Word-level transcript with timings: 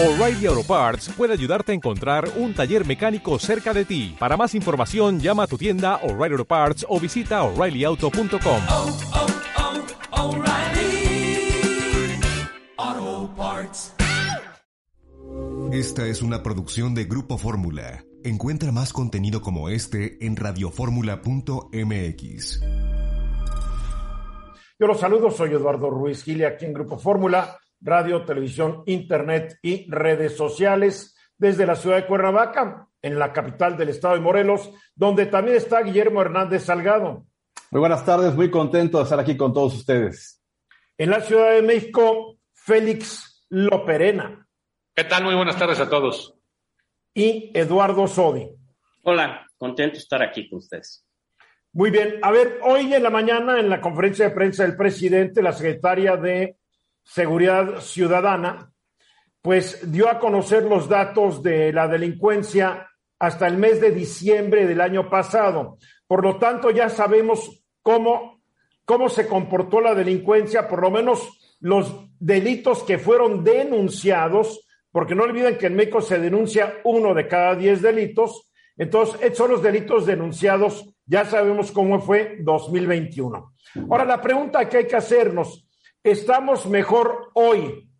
O'Reilly 0.00 0.46
Auto 0.46 0.62
Parts 0.62 1.10
puede 1.16 1.32
ayudarte 1.32 1.72
a 1.72 1.74
encontrar 1.74 2.30
un 2.36 2.54
taller 2.54 2.86
mecánico 2.86 3.36
cerca 3.40 3.74
de 3.74 3.84
ti. 3.84 4.14
Para 4.16 4.36
más 4.36 4.54
información, 4.54 5.18
llama 5.18 5.42
a 5.42 5.48
tu 5.48 5.58
tienda 5.58 5.96
O'Reilly 6.04 6.34
Auto 6.34 6.44
Parts 6.44 6.86
o 6.88 7.00
visita 7.00 7.42
oreillyauto.com. 7.42 8.62
oh, 8.70 8.96
oh, 12.78 13.34
Parts. 13.36 13.92
Esta 15.72 16.06
es 16.06 16.22
una 16.22 16.44
producción 16.44 16.94
de 16.94 17.06
Grupo 17.06 17.36
Fórmula. 17.36 18.04
Encuentra 18.22 18.70
más 18.70 18.92
contenido 18.92 19.42
como 19.42 19.68
este 19.68 20.24
en 20.24 20.36
radioformula.mx. 20.36 22.60
Yo 24.78 24.86
los 24.86 25.00
saludo, 25.00 25.32
soy 25.32 25.54
Eduardo 25.54 25.90
Ruiz 25.90 26.22
Gili, 26.22 26.44
aquí 26.44 26.66
en 26.66 26.72
Grupo 26.72 27.00
Fórmula, 27.00 27.58
radio, 27.80 28.24
televisión, 28.24 28.82
internet 28.86 29.58
y 29.62 29.90
redes 29.90 30.36
sociales, 30.36 31.16
desde 31.36 31.66
la 31.66 31.76
ciudad 31.76 31.96
de 31.96 32.06
Cuernavaca, 32.06 32.88
en 33.00 33.18
la 33.18 33.32
capital 33.32 33.76
del 33.76 33.90
estado 33.90 34.14
de 34.14 34.20
Morelos, 34.20 34.70
donde 34.94 35.26
también 35.26 35.56
está 35.56 35.82
Guillermo 35.82 36.20
Hernández 36.20 36.64
Salgado. 36.64 37.26
Muy 37.70 37.80
buenas 37.80 38.04
tardes, 38.04 38.34
muy 38.34 38.50
contento 38.50 38.98
de 38.98 39.04
estar 39.04 39.20
aquí 39.20 39.36
con 39.36 39.52
todos 39.52 39.74
ustedes. 39.74 40.42
En 40.96 41.10
la 41.10 41.20
Ciudad 41.20 41.52
de 41.52 41.62
México, 41.62 42.38
Félix 42.52 43.46
Loperena 43.50 44.48
¿Qué 44.98 45.04
tal? 45.04 45.22
Muy 45.22 45.36
buenas 45.36 45.56
tardes 45.56 45.78
a 45.78 45.88
todos. 45.88 46.34
y 47.14 47.52
Eduardo 47.54 48.08
Sodi. 48.08 48.48
Hola, 49.04 49.46
contento 49.56 49.94
de 49.94 50.00
estar 50.00 50.20
aquí 50.22 50.48
con 50.50 50.58
ustedes. 50.58 51.06
Muy 51.72 51.90
bien, 51.90 52.18
a 52.20 52.32
ver, 52.32 52.58
hoy 52.64 52.92
en 52.92 53.02
la 53.04 53.10
mañana 53.10 53.60
en 53.60 53.70
la 53.70 53.80
conferencia 53.80 54.28
de 54.28 54.34
prensa 54.34 54.64
del 54.64 54.76
presidente, 54.76 55.40
la 55.40 55.52
secretaria 55.52 56.16
de 56.16 56.56
Seguridad 57.10 57.80
Ciudadana, 57.80 58.70
pues 59.40 59.90
dio 59.90 60.10
a 60.10 60.18
conocer 60.18 60.64
los 60.64 60.90
datos 60.90 61.42
de 61.42 61.72
la 61.72 61.88
delincuencia 61.88 62.86
hasta 63.18 63.46
el 63.46 63.56
mes 63.56 63.80
de 63.80 63.92
diciembre 63.92 64.66
del 64.66 64.82
año 64.82 65.08
pasado. 65.08 65.78
Por 66.06 66.22
lo 66.22 66.36
tanto, 66.36 66.70
ya 66.70 66.90
sabemos 66.90 67.64
cómo, 67.80 68.42
cómo 68.84 69.08
se 69.08 69.26
comportó 69.26 69.80
la 69.80 69.94
delincuencia, 69.94 70.68
por 70.68 70.82
lo 70.82 70.90
menos 70.90 71.56
los 71.60 72.10
delitos 72.20 72.82
que 72.82 72.98
fueron 72.98 73.42
denunciados, 73.42 74.68
porque 74.92 75.14
no 75.14 75.22
olviden 75.22 75.56
que 75.56 75.68
en 75.68 75.76
México 75.76 76.02
se 76.02 76.18
denuncia 76.18 76.74
uno 76.84 77.14
de 77.14 77.26
cada 77.26 77.54
diez 77.54 77.80
delitos. 77.80 78.52
Entonces, 78.76 79.18
estos 79.22 79.38
son 79.38 79.50
los 79.52 79.62
delitos 79.62 80.04
denunciados, 80.04 80.94
ya 81.06 81.24
sabemos 81.24 81.72
cómo 81.72 82.00
fue 82.00 82.36
2021. 82.40 83.54
Ahora, 83.88 84.04
la 84.04 84.20
pregunta 84.20 84.68
que 84.68 84.76
hay 84.76 84.86
que 84.86 84.96
hacernos, 84.96 85.67
¿estamos 86.10 86.66
mejor 86.66 87.30
hoy 87.34 87.90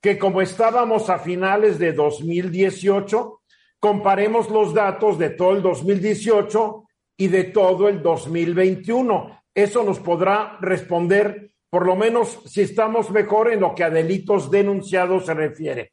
que 0.00 0.18
como 0.18 0.40
estábamos 0.40 1.10
a 1.10 1.18
finales 1.18 1.78
de 1.78 1.92
2018? 1.92 3.42
Comparemos 3.78 4.50
los 4.50 4.74
datos 4.74 5.18
de 5.18 5.30
todo 5.30 5.52
el 5.52 5.62
2018 5.62 6.84
y 7.16 7.28
de 7.28 7.44
todo 7.44 7.88
el 7.88 8.02
2021. 8.02 9.42
Eso 9.54 9.82
nos 9.84 9.98
podrá 9.98 10.58
responder, 10.60 11.52
por 11.68 11.86
lo 11.86 11.96
menos, 11.96 12.42
si 12.46 12.62
estamos 12.62 13.10
mejor 13.10 13.52
en 13.52 13.60
lo 13.60 13.74
que 13.74 13.84
a 13.84 13.90
delitos 13.90 14.50
denunciados 14.50 15.26
se 15.26 15.34
refiere. 15.34 15.92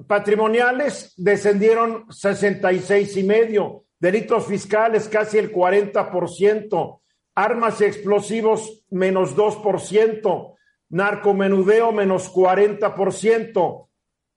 patrimoniales 0.06 1.12
descendieron 1.16 2.12
66 2.12 3.16
y 3.16 3.24
medio, 3.24 3.84
delitos 3.98 4.46
fiscales 4.46 5.08
casi 5.08 5.38
el 5.38 5.52
40%, 5.52 7.00
armas 7.34 7.80
y 7.80 7.84
explosivos 7.84 8.84
menos 8.90 9.36
2%, 9.36 10.54
narcomenudeo 10.90 11.92
menos 11.92 12.32
40%, 12.32 13.88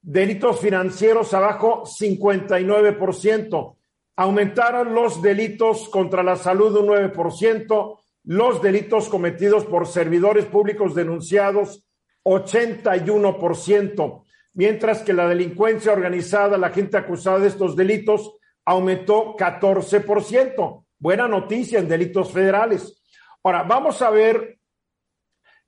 delitos 0.01 0.59
financieros 0.59 1.33
abajo 1.33 1.83
59%, 1.83 3.75
aumentaron 4.15 4.95
los 4.95 5.21
delitos 5.21 5.89
contra 5.89 6.23
la 6.23 6.35
salud 6.35 6.75
un 6.77 6.87
9%, 6.87 7.99
los 8.23 8.61
delitos 8.61 9.09
cometidos 9.09 9.65
por 9.65 9.87
servidores 9.87 10.45
públicos 10.45 10.95
denunciados 10.95 11.85
81%, 12.23 14.23
mientras 14.57 15.01
que 15.03 15.13
la 15.13 15.29
delincuencia 15.29 15.93
organizada, 15.93 16.57
la 16.57 16.71
gente 16.71 16.97
acusada 16.97 17.37
de 17.37 17.47
estos 17.47 17.75
delitos, 17.75 18.37
aumentó 18.65 19.35
14%. 19.37 20.83
Buena 20.97 21.27
noticia 21.27 21.77
en 21.77 21.87
delitos 21.87 22.31
federales. 22.31 22.99
Ahora, 23.43 23.61
vamos 23.61 24.01
a 24.01 24.09
ver 24.09 24.57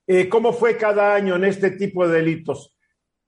eh, 0.07 0.28
cómo 0.28 0.53
fue 0.53 0.75
cada 0.75 1.13
año 1.13 1.35
en 1.35 1.44
este 1.44 1.69
tipo 1.72 2.07
de 2.07 2.16
delitos. 2.16 2.75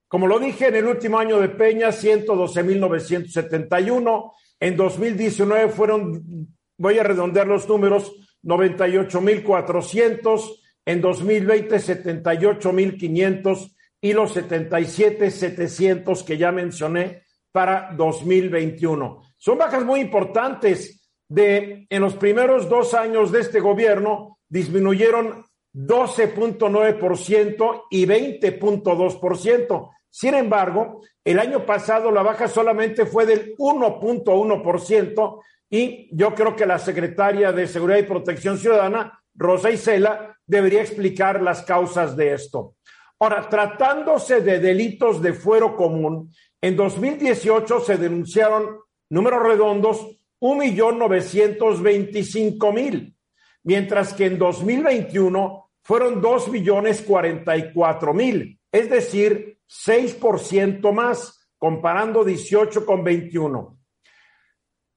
Como 0.08 0.26
lo 0.26 0.40
dije, 0.40 0.66
en 0.66 0.74
el 0.74 0.86
último 0.86 1.20
año 1.20 1.38
de 1.38 1.50
Peña, 1.50 1.90
112.971. 1.90 4.32
En 4.58 4.76
2019 4.76 5.68
fueron, 5.68 6.48
voy 6.76 6.98
a 6.98 7.04
redondear 7.04 7.46
los 7.46 7.68
números, 7.68 8.12
98.400. 8.42 10.58
En 10.84 11.00
2020, 11.00 11.76
78.500 11.76 13.76
y 14.02 14.12
los 14.12 14.36
77.700 14.36 16.24
que 16.24 16.36
ya 16.36 16.52
mencioné 16.52 17.22
para 17.52 17.94
2021. 17.96 19.22
Son 19.38 19.56
bajas 19.56 19.84
muy 19.84 20.00
importantes. 20.00 20.98
De, 21.28 21.86
en 21.88 22.02
los 22.02 22.16
primeros 22.16 22.68
dos 22.68 22.92
años 22.92 23.32
de 23.32 23.40
este 23.40 23.60
gobierno 23.60 24.36
disminuyeron 24.50 25.46
12.9% 25.72 27.84
y 27.90 28.04
20.2%. 28.04 29.90
Sin 30.10 30.34
embargo, 30.34 31.00
el 31.24 31.38
año 31.38 31.64
pasado 31.64 32.10
la 32.10 32.22
baja 32.22 32.48
solamente 32.48 33.06
fue 33.06 33.24
del 33.24 33.56
1.1% 33.56 35.40
y 35.70 36.14
yo 36.14 36.34
creo 36.34 36.54
que 36.54 36.66
la 36.66 36.78
secretaria 36.78 37.50
de 37.50 37.66
Seguridad 37.66 38.00
y 38.00 38.02
Protección 38.02 38.58
Ciudadana, 38.58 39.18
Rosa 39.34 39.70
Isela, 39.70 40.36
debería 40.46 40.82
explicar 40.82 41.40
las 41.40 41.62
causas 41.62 42.14
de 42.14 42.34
esto. 42.34 42.74
Ahora, 43.22 43.48
tratándose 43.48 44.40
de 44.40 44.58
delitos 44.58 45.22
de 45.22 45.32
fuero 45.32 45.76
común, 45.76 46.34
en 46.60 46.74
2018 46.74 47.78
se 47.78 47.96
denunciaron 47.96 48.80
números 49.10 49.44
redondos 49.44 50.18
1.925.000, 50.40 53.14
mientras 53.62 54.12
que 54.12 54.26
en 54.26 54.38
2021 54.38 55.70
fueron 55.82 56.20
2.044.000, 56.20 58.58
es 58.72 58.90
decir, 58.90 59.60
6% 59.68 60.92
más, 60.92 61.48
comparando 61.58 62.24
18 62.24 62.84
con 62.84 63.04
21. 63.04 63.78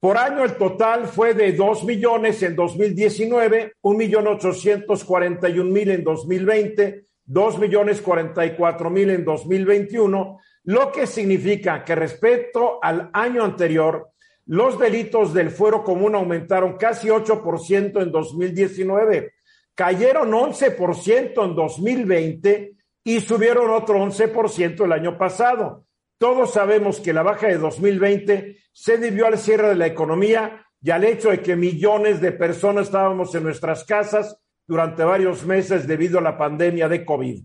Por 0.00 0.18
año 0.18 0.42
el 0.42 0.56
total 0.56 1.06
fue 1.06 1.32
de 1.32 1.52
2 1.52 1.84
millones 1.84 2.42
en 2.42 2.56
2019, 2.56 3.74
1 3.82 3.96
millón 3.96 4.26
841 4.26 5.70
mil 5.70 5.90
en 5.92 6.02
2020, 6.02 7.06
2 7.26 7.58
millones 7.58 8.00
44 8.00 8.88
mil 8.90 9.10
en 9.10 9.24
2021, 9.24 10.40
lo 10.64 10.92
que 10.92 11.06
significa 11.06 11.84
que 11.84 11.94
respecto 11.94 12.78
al 12.82 13.10
año 13.12 13.44
anterior, 13.44 14.10
los 14.46 14.78
delitos 14.78 15.34
del 15.34 15.50
fuero 15.50 15.82
común 15.82 16.14
aumentaron 16.14 16.76
casi 16.76 17.08
8% 17.08 18.02
en 18.02 18.12
2019, 18.12 19.34
cayeron 19.74 20.30
11% 20.30 21.44
en 21.44 21.54
2020 21.54 22.76
y 23.04 23.20
subieron 23.20 23.70
otro 23.70 23.98
11% 23.98 24.84
el 24.84 24.92
año 24.92 25.18
pasado. 25.18 25.84
Todos 26.18 26.52
sabemos 26.52 27.00
que 27.00 27.12
la 27.12 27.22
baja 27.22 27.48
de 27.48 27.58
2020 27.58 28.56
se 28.72 28.98
debió 28.98 29.26
al 29.26 29.38
cierre 29.38 29.68
de 29.68 29.74
la 29.74 29.86
economía 29.86 30.64
y 30.80 30.90
al 30.90 31.04
hecho 31.04 31.30
de 31.30 31.40
que 31.40 31.56
millones 31.56 32.20
de 32.20 32.32
personas 32.32 32.86
estábamos 32.86 33.34
en 33.34 33.42
nuestras 33.42 33.84
casas 33.84 34.38
durante 34.66 35.04
varios 35.04 35.44
meses 35.44 35.86
debido 35.86 36.18
a 36.18 36.22
la 36.22 36.36
pandemia 36.36 36.88
de 36.88 37.04
COVID. 37.04 37.44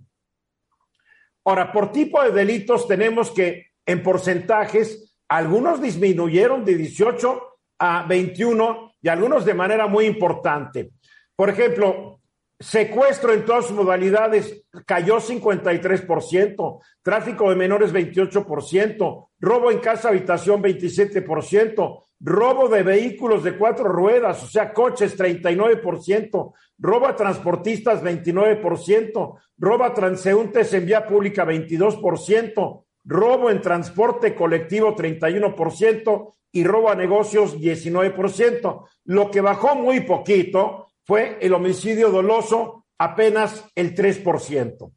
Ahora, 1.46 1.72
por 1.72 1.92
tipo 1.92 2.22
de 2.24 2.32
delitos 2.32 2.88
tenemos 2.88 3.32
que 3.32 3.68
en 3.86 4.04
porcentajes 4.04 5.16
algunos 5.28 5.82
disminuyeron 5.82 6.66
de 6.66 6.76
18 6.76 7.42
a 7.80 8.04
21 8.04 8.94
y 9.02 9.10
algunos 9.10 9.46
de 9.46 9.54
manera 9.54 9.88
muy 9.88 10.06
importante. 10.06 10.92
Por 11.36 11.50
ejemplo, 11.50 12.22
Secuestro 12.62 13.34
en 13.34 13.44
todas 13.44 13.66
sus 13.66 13.76
modalidades 13.76 14.66
cayó 14.86 15.18
53%, 15.18 16.80
tráfico 17.02 17.50
de 17.50 17.56
menores 17.56 17.92
28%, 17.92 19.30
robo 19.40 19.72
en 19.72 19.80
casa 19.80 20.10
habitación 20.10 20.62
27%, 20.62 22.04
robo 22.20 22.70
de 22.70 22.84
vehículos 22.84 23.44
de 23.44 23.58
cuatro 23.58 23.86
ruedas, 23.86 24.44
o 24.44 24.48
sea, 24.48 24.74
coches 24.74 25.18
39%, 25.18 26.54
robo 26.82 27.08
a 27.08 27.16
transportistas 27.16 28.04
29%, 28.04 29.40
robo 29.58 29.84
a 29.84 29.94
transeúntes 29.94 30.74
en 30.74 30.86
vía 30.86 31.06
pública 31.06 31.46
22%, 31.46 32.84
robo 33.06 33.50
en 33.50 33.62
transporte 33.62 34.36
colectivo 34.36 34.96
31% 34.96 36.34
y 36.52 36.64
robo 36.64 36.90
a 36.90 36.96
negocios 36.96 37.58
19%. 37.58 38.86
Lo 39.06 39.32
que 39.32 39.42
bajó 39.42 39.76
muy 39.76 40.02
poquito 40.02 40.88
fue 41.06 41.38
el 41.40 41.54
homicidio 41.54 42.10
doloso, 42.10 42.86
apenas 42.98 43.64
el 43.76 43.96
3%. 43.96 44.92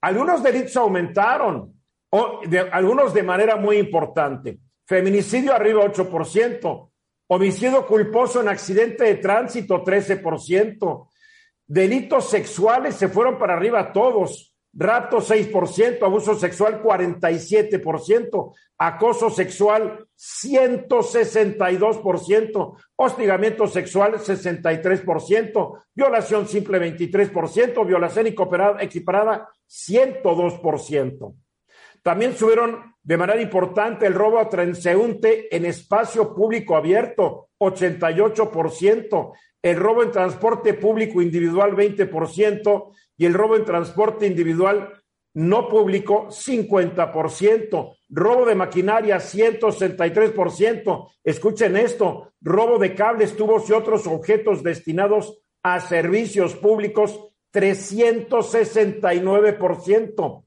Algunos 0.00 0.42
delitos 0.42 0.76
aumentaron, 0.76 1.80
o 2.10 2.40
de, 2.46 2.58
algunos 2.58 3.14
de 3.14 3.22
manera 3.22 3.56
muy 3.56 3.78
importante. 3.78 4.58
Feminicidio 4.86 5.54
arriba 5.54 5.84
8%, 5.84 6.90
homicidio 7.34 7.86
culposo 7.86 8.40
en 8.40 8.48
accidente 8.48 9.04
de 9.04 9.16
tránsito 9.16 9.82
13%, 9.82 11.08
delitos 11.66 12.30
sexuales 12.30 12.94
se 12.94 13.08
fueron 13.08 13.38
para 13.38 13.52
arriba 13.54 13.92
todos, 13.92 14.54
rapto 14.72 15.18
6%, 15.18 16.02
abuso 16.02 16.34
sexual 16.34 16.82
47%, 16.82 18.54
acoso 18.78 19.28
sexual 19.30 20.08
162%, 20.16 22.76
hostigamiento 22.96 23.66
sexual 23.66 24.14
63%, 24.14 25.82
violación 25.94 26.48
simple 26.48 26.78
23%, 26.78 27.86
violación 27.86 28.26
equiparada 28.26 29.48
102%. 29.68 31.34
También 32.04 32.36
subieron 32.36 32.94
de 33.02 33.16
manera 33.16 33.40
importante 33.40 34.06
el 34.06 34.12
robo 34.12 34.38
a 34.38 34.50
transeúnte 34.50 35.56
en 35.56 35.64
espacio 35.64 36.34
público 36.34 36.76
abierto, 36.76 37.48
88%, 37.58 39.32
el 39.62 39.76
robo 39.76 40.02
en 40.02 40.10
transporte 40.10 40.74
público 40.74 41.22
individual, 41.22 41.74
20%, 41.74 42.92
y 43.16 43.24
el 43.24 43.32
robo 43.32 43.56
en 43.56 43.64
transporte 43.64 44.26
individual 44.26 44.92
no 45.32 45.66
público, 45.66 46.26
50%. 46.28 47.96
Robo 48.10 48.44
de 48.44 48.54
maquinaria, 48.54 49.16
163%. 49.16 51.10
Escuchen 51.24 51.78
esto, 51.78 52.34
robo 52.42 52.78
de 52.78 52.94
cables, 52.94 53.34
tubos 53.34 53.70
y 53.70 53.72
otros 53.72 54.06
objetos 54.06 54.62
destinados 54.62 55.40
a 55.62 55.80
servicios 55.80 56.54
públicos, 56.54 57.18
369%. 57.50 60.43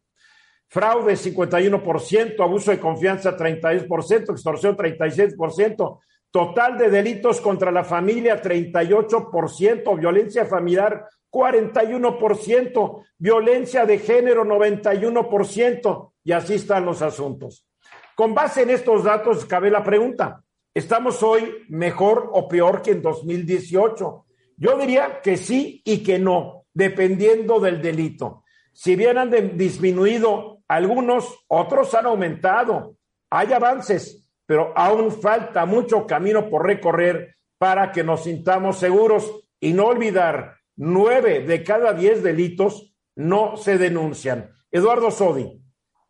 Fraude, 0.67 1.13
51%. 1.13 2.43
Abuso 2.43 2.71
de 2.71 2.79
confianza, 2.79 3.35
32%. 3.35 4.31
Extorsión, 4.31 4.75
36%. 4.75 5.99
Total 6.29 6.77
de 6.77 6.89
delitos 6.89 7.41
contra 7.41 7.71
la 7.71 7.83
familia, 7.83 8.41
38%. 8.41 9.97
Violencia 9.97 10.45
familiar, 10.45 11.05
41%, 11.31 13.05
violencia 13.17 13.85
de 13.85 13.99
género 13.99 14.45
91%, 14.45 16.11
y 16.23 16.31
así 16.31 16.55
están 16.55 16.85
los 16.85 17.01
asuntos. 17.01 17.67
Con 18.15 18.33
base 18.33 18.63
en 18.63 18.71
estos 18.71 19.03
datos, 19.03 19.45
cabe 19.45 19.69
la 19.69 19.83
pregunta, 19.83 20.43
¿estamos 20.73 21.21
hoy 21.21 21.65
mejor 21.69 22.29
o 22.33 22.47
peor 22.47 22.81
que 22.81 22.91
en 22.91 23.01
2018? 23.01 24.25
Yo 24.57 24.77
diría 24.77 25.21
que 25.21 25.37
sí 25.37 25.81
y 25.85 26.01
que 26.01 26.17
no, 26.17 26.65
dependiendo 26.73 27.59
del 27.59 27.81
delito. 27.81 28.43
Si 28.73 28.95
bien 28.95 29.17
han 29.17 29.57
disminuido 29.57 30.56
algunos, 30.67 31.45
otros 31.47 31.93
han 31.93 32.05
aumentado. 32.05 32.97
Hay 33.29 33.53
avances, 33.53 34.29
pero 34.45 34.73
aún 34.75 35.11
falta 35.11 35.65
mucho 35.65 36.05
camino 36.05 36.49
por 36.49 36.65
recorrer 36.65 37.35
para 37.57 37.91
que 37.91 38.03
nos 38.03 38.23
sintamos 38.23 38.77
seguros 38.77 39.43
y 39.59 39.73
no 39.73 39.85
olvidar 39.87 40.57
nueve 40.75 41.41
de 41.41 41.63
cada 41.63 41.93
diez 41.93 42.23
delitos 42.23 42.93
no 43.15 43.57
se 43.57 43.77
denuncian. 43.77 44.51
Eduardo 44.71 45.11
Sodi. 45.11 45.59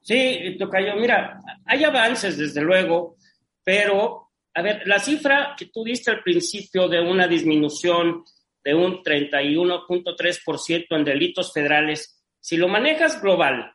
Sí, 0.01 0.55
Tocayo, 0.57 0.95
mira, 0.95 1.39
hay 1.65 1.83
avances 1.83 2.37
desde 2.37 2.61
luego, 2.61 3.17
pero, 3.63 4.29
a 4.53 4.61
ver, 4.61 4.83
la 4.85 4.99
cifra 4.99 5.55
que 5.57 5.65
tú 5.67 5.83
diste 5.83 6.11
al 6.11 6.23
principio 6.23 6.87
de 6.87 7.01
una 7.01 7.27
disminución 7.27 8.23
de 8.63 8.73
un 8.73 9.03
31.3% 9.03 10.85
en 10.89 11.03
delitos 11.03 11.53
federales, 11.53 12.23
si 12.39 12.57
lo 12.57 12.67
manejas 12.67 13.21
global, 13.21 13.73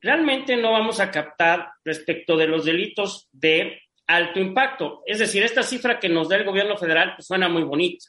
realmente 0.00 0.56
no 0.56 0.72
vamos 0.72 1.00
a 1.00 1.10
captar 1.10 1.68
respecto 1.84 2.36
de 2.36 2.46
los 2.46 2.64
delitos 2.64 3.28
de 3.32 3.80
alto 4.06 4.38
impacto. 4.38 5.02
Es 5.06 5.18
decir, 5.18 5.42
esta 5.42 5.62
cifra 5.62 5.98
que 5.98 6.08
nos 6.08 6.28
da 6.28 6.36
el 6.36 6.44
gobierno 6.44 6.76
federal 6.76 7.14
pues, 7.16 7.26
suena 7.26 7.48
muy 7.48 7.64
bonita 7.64 8.06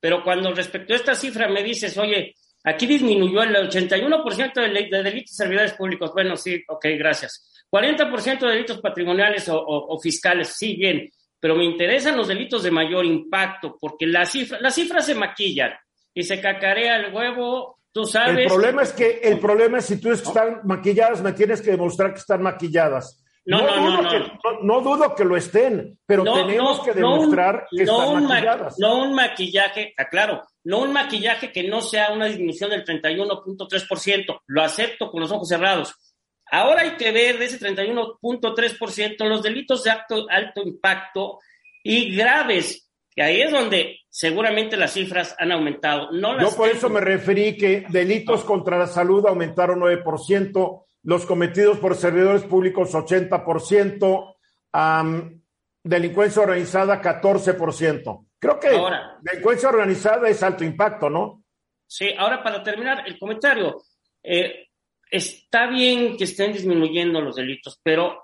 pero 0.00 0.24
cuando 0.24 0.52
respecto 0.52 0.94
a 0.94 0.96
esta 0.96 1.14
cifra 1.14 1.48
me 1.48 1.62
dices, 1.62 1.96
oye, 1.98 2.34
aquí 2.64 2.86
disminuyó 2.86 3.42
el 3.42 3.54
81% 3.54 4.54
de, 4.54 4.88
de 4.88 5.02
delitos 5.02 5.36
de 5.36 5.44
servidores 5.44 5.74
públicos, 5.74 6.10
bueno, 6.14 6.36
sí, 6.36 6.64
ok, 6.66 6.86
gracias. 6.98 7.64
40% 7.70 8.40
de 8.40 8.50
delitos 8.52 8.80
patrimoniales 8.80 9.46
o, 9.48 9.98
fiscales, 10.02 10.56
sí, 10.56 10.74
bien, 10.74 11.08
pero 11.38 11.54
me 11.54 11.64
interesan 11.64 12.16
los 12.16 12.26
delitos 12.26 12.62
de 12.62 12.70
mayor 12.70 13.04
impacto, 13.04 13.76
porque 13.78 14.06
la 14.06 14.24
cifra, 14.24 14.58
las 14.60 14.74
cifras 14.74 15.06
se 15.06 15.14
maquillan 15.14 15.72
y 16.12 16.24
se 16.24 16.40
cacarea 16.40 16.96
el 16.96 17.14
huevo, 17.14 17.78
tú 17.92 18.04
sabes. 18.04 18.38
El 18.38 18.48
problema 18.48 18.82
es 18.82 18.92
que, 18.92 19.20
el 19.22 19.38
problema 19.38 19.78
es 19.78 19.86
si 19.86 20.00
tú 20.00 20.10
dices 20.10 20.22
que 20.22 20.28
están 20.28 20.60
maquilladas, 20.64 21.22
me 21.22 21.32
tienes 21.32 21.60
que 21.62 21.72
demostrar 21.72 22.12
que 22.12 22.20
están 22.20 22.42
maquilladas. 22.42 23.22
No, 23.46 23.62
no, 23.62 24.02
no, 24.02 24.10
no, 24.62 24.80
dudo 24.80 25.14
que 25.14 25.24
lo 25.24 25.36
estén, 25.36 25.98
pero 26.06 26.22
tenemos 26.24 26.80
que 26.80 26.92
demostrar 26.92 27.66
que 27.70 27.82
están 27.82 28.26
maquilladas. 28.26 28.76
No 28.78 29.02
un 29.02 29.14
maquillaje, 29.14 29.94
aclaro, 29.96 30.42
no 30.64 30.80
un 30.80 30.92
maquillaje 30.92 31.50
que 31.50 31.68
no 31.68 31.80
sea 31.80 32.12
una 32.12 32.26
disminución 32.26 32.70
del 32.70 32.84
31.3%, 32.84 34.40
lo 34.46 34.62
acepto 34.62 35.10
con 35.10 35.22
los 35.22 35.32
ojos 35.32 35.48
cerrados. 35.48 35.94
Ahora 36.50 36.82
hay 36.82 36.96
que 36.96 37.12
ver 37.12 37.38
de 37.38 37.46
ese 37.46 37.58
31.3% 37.58 39.28
los 39.28 39.42
delitos 39.42 39.84
de 39.84 39.90
alto, 39.90 40.26
alto 40.28 40.62
impacto 40.62 41.38
y 41.82 42.14
graves, 42.14 42.89
que 43.20 43.24
ahí 43.24 43.42
es 43.42 43.50
donde 43.50 44.00
seguramente 44.08 44.78
las 44.78 44.94
cifras 44.94 45.36
han 45.38 45.52
aumentado. 45.52 46.10
No 46.10 46.40
Yo 46.40 46.56
por 46.56 46.70
eso 46.70 46.88
me 46.88 47.02
referí 47.02 47.54
que 47.54 47.84
delitos 47.90 48.44
contra 48.44 48.78
la 48.78 48.86
salud 48.86 49.26
aumentaron 49.26 49.78
9%, 49.78 50.84
los 51.02 51.26
cometidos 51.26 51.78
por 51.80 51.96
servidores 51.96 52.44
públicos 52.44 52.94
80%, 52.94 54.36
delincuencia 55.84 56.40
organizada 56.40 57.02
14%. 57.02 58.26
Creo 58.38 58.58
que 58.58 58.68
ahora, 58.68 59.18
delincuencia 59.20 59.68
organizada 59.68 60.26
es 60.30 60.42
alto 60.42 60.64
impacto, 60.64 61.10
¿no? 61.10 61.44
Sí, 61.86 62.14
ahora 62.16 62.42
para 62.42 62.62
terminar 62.62 63.06
el 63.06 63.18
comentario, 63.18 63.82
eh, 64.22 64.68
está 65.10 65.66
bien 65.66 66.16
que 66.16 66.24
estén 66.24 66.54
disminuyendo 66.54 67.20
los 67.20 67.36
delitos, 67.36 67.78
pero 67.82 68.22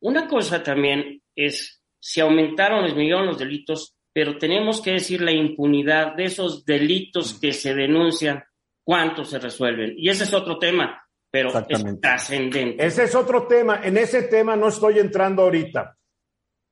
una 0.00 0.26
cosa 0.26 0.60
también 0.60 1.22
es, 1.36 1.84
si 2.00 2.20
aumentaron 2.20 2.80
o 2.80 2.84
disminuyeron 2.84 3.24
los 3.24 3.38
delitos, 3.38 3.94
pero 4.18 4.36
tenemos 4.36 4.82
que 4.82 4.94
decir 4.94 5.20
la 5.20 5.30
impunidad 5.30 6.16
de 6.16 6.24
esos 6.24 6.64
delitos 6.64 7.38
que 7.38 7.52
se 7.52 7.72
denuncian, 7.72 8.42
cuántos 8.82 9.30
se 9.30 9.38
resuelven. 9.38 9.94
Y 9.96 10.08
ese 10.08 10.24
es 10.24 10.34
otro 10.34 10.58
tema 10.58 11.04
pero 11.30 11.50
es 11.56 12.00
trascendente. 12.00 12.84
Ese 12.84 13.04
es 13.04 13.14
otro 13.14 13.46
tema. 13.46 13.80
En 13.80 13.96
ese 13.96 14.22
tema 14.24 14.56
no 14.56 14.70
estoy 14.70 14.98
entrando 14.98 15.42
ahorita. 15.42 15.96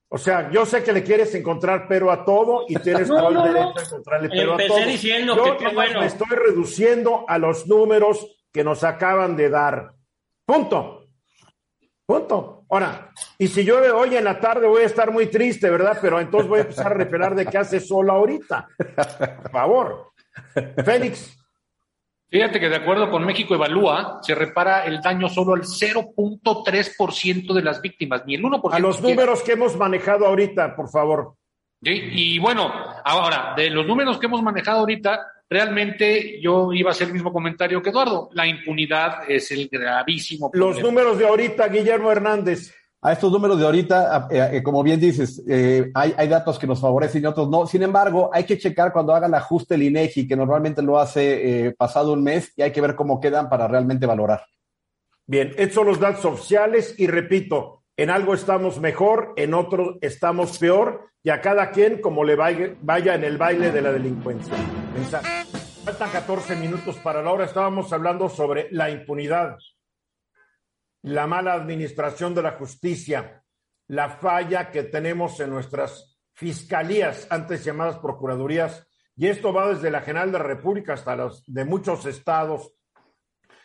O 0.08 0.18
sea, 0.18 0.50
yo 0.50 0.66
sé 0.66 0.82
que 0.82 0.92
le 0.92 1.04
quieres 1.04 1.32
encontrar 1.36 1.86
pero 1.88 2.10
a 2.10 2.24
todo 2.24 2.64
y 2.66 2.74
tienes 2.82 3.06
todo 3.06 3.28
el 3.28 3.52
derecho 3.54 3.78
a 3.78 3.82
encontrarle 3.84 4.28
pero 4.28 4.54
a 4.54 4.66
todo. 4.66 4.84
diciendo 4.84 5.36
yo 5.36 5.56
que 5.56 5.68
bueno. 5.68 6.00
me 6.00 6.06
estoy 6.06 6.36
reduciendo 6.36 7.26
a 7.28 7.38
los 7.38 7.68
números 7.68 8.26
que 8.52 8.64
nos 8.64 8.82
acaban 8.82 9.36
de 9.36 9.50
dar. 9.50 9.92
Punto. 10.44 11.06
Punto. 12.04 12.64
Ahora, 12.68 13.12
y 13.38 13.48
si 13.48 13.64
llueve 13.64 13.90
hoy 13.90 14.16
en 14.16 14.24
la 14.24 14.40
tarde 14.40 14.66
voy 14.66 14.82
a 14.82 14.86
estar 14.86 15.10
muy 15.10 15.26
triste, 15.26 15.70
¿verdad? 15.70 15.98
Pero 16.00 16.20
entonces 16.20 16.48
voy 16.48 16.58
a 16.60 16.62
empezar 16.62 16.86
a 16.88 16.94
repelar 16.94 17.34
de 17.34 17.46
que 17.46 17.58
hace 17.58 17.80
sol 17.80 18.08
ahorita. 18.08 18.68
Por 19.42 19.50
favor. 19.50 20.12
Félix. 20.84 21.36
Fíjate 22.28 22.58
que 22.58 22.68
de 22.68 22.76
acuerdo 22.76 23.10
con 23.10 23.24
México 23.24 23.54
Evalúa, 23.54 24.18
se 24.22 24.34
repara 24.34 24.84
el 24.84 25.00
daño 25.00 25.28
solo 25.28 25.54
al 25.54 25.62
0.3% 25.62 27.54
de 27.54 27.62
las 27.62 27.80
víctimas, 27.80 28.24
ni 28.26 28.34
el 28.34 28.42
1%. 28.42 28.72
A 28.72 28.78
los 28.80 29.00
números 29.00 29.42
que 29.42 29.52
hemos 29.52 29.76
manejado 29.76 30.26
ahorita, 30.26 30.74
por 30.74 30.90
favor. 30.90 31.34
Y 31.82 32.38
bueno, 32.40 32.72
ahora, 33.04 33.54
de 33.56 33.70
los 33.70 33.86
números 33.86 34.18
que 34.18 34.26
hemos 34.26 34.42
manejado 34.42 34.80
ahorita, 34.80 35.24
realmente 35.48 36.40
yo 36.40 36.72
iba 36.72 36.90
a 36.90 36.92
hacer 36.92 37.06
el 37.06 37.12
mismo 37.12 37.32
comentario 37.32 37.80
que 37.80 37.90
Eduardo. 37.90 38.28
La 38.32 38.46
impunidad 38.46 39.30
es 39.30 39.52
el 39.52 39.68
gravísimo 39.68 40.50
problema. 40.50 40.72
Los 40.72 40.82
números 40.82 41.18
de 41.18 41.28
ahorita, 41.28 41.68
Guillermo 41.68 42.10
Hernández. 42.10 42.74
A 43.06 43.12
estos 43.12 43.30
números 43.30 43.56
de 43.56 43.64
ahorita, 43.64 44.26
eh, 44.32 44.48
eh, 44.54 44.62
como 44.64 44.82
bien 44.82 44.98
dices, 44.98 45.40
eh, 45.48 45.92
hay, 45.94 46.12
hay, 46.16 46.26
datos 46.26 46.58
que 46.58 46.66
nos 46.66 46.80
favorecen 46.80 47.22
y 47.22 47.26
otros 47.26 47.48
no. 47.48 47.64
Sin 47.64 47.84
embargo, 47.84 48.30
hay 48.32 48.42
que 48.42 48.58
checar 48.58 48.92
cuando 48.92 49.14
haga 49.14 49.28
el 49.28 49.34
ajuste 49.34 49.76
el 49.76 49.84
INEGI, 49.84 50.26
que 50.26 50.34
normalmente 50.34 50.82
lo 50.82 50.98
hace 50.98 51.72
pasado 51.78 52.14
un 52.14 52.24
mes, 52.24 52.52
y 52.56 52.62
hay 52.62 52.72
que 52.72 52.80
ver 52.80 52.96
cómo 52.96 53.20
quedan 53.20 53.48
para 53.48 53.68
realmente 53.68 54.06
valorar. 54.06 54.42
Bien, 55.24 55.52
estos 55.56 55.74
son 55.74 55.86
los 55.86 56.00
datos 56.00 56.24
oficiales 56.24 56.96
y 56.98 57.06
repito, 57.06 57.84
en 57.96 58.10
algo 58.10 58.34
estamos 58.34 58.80
mejor, 58.80 59.34
en 59.36 59.54
otro 59.54 59.98
estamos 60.00 60.58
peor, 60.58 61.02
y 61.22 61.30
a 61.30 61.40
cada 61.40 61.70
quien 61.70 62.00
como 62.00 62.24
le 62.24 62.34
vaya, 62.34 62.74
vaya 62.82 63.14
en 63.14 63.22
el 63.22 63.38
baile 63.38 63.70
de 63.70 63.82
la 63.82 63.92
delincuencia. 63.92 64.52
Faltan 65.84 66.10
14 66.10 66.56
minutos 66.56 66.96
para 66.96 67.22
la 67.22 67.30
hora, 67.30 67.44
estábamos 67.44 67.92
hablando 67.92 68.28
sobre 68.28 68.66
la 68.72 68.90
impunidad 68.90 69.58
la 71.06 71.28
mala 71.28 71.52
administración 71.52 72.34
de 72.34 72.42
la 72.42 72.52
justicia, 72.52 73.44
la 73.86 74.10
falla 74.10 74.72
que 74.72 74.82
tenemos 74.82 75.38
en 75.38 75.50
nuestras 75.50 76.18
fiscalías, 76.32 77.28
antes 77.30 77.64
llamadas 77.64 77.98
procuradurías, 77.98 78.88
y 79.14 79.28
esto 79.28 79.52
va 79.52 79.68
desde 79.72 79.92
la 79.92 80.00
General 80.00 80.32
de 80.32 80.38
la 80.38 80.44
República 80.44 80.94
hasta 80.94 81.14
los 81.14 81.44
de 81.46 81.64
muchos 81.64 82.06
estados. 82.06 82.72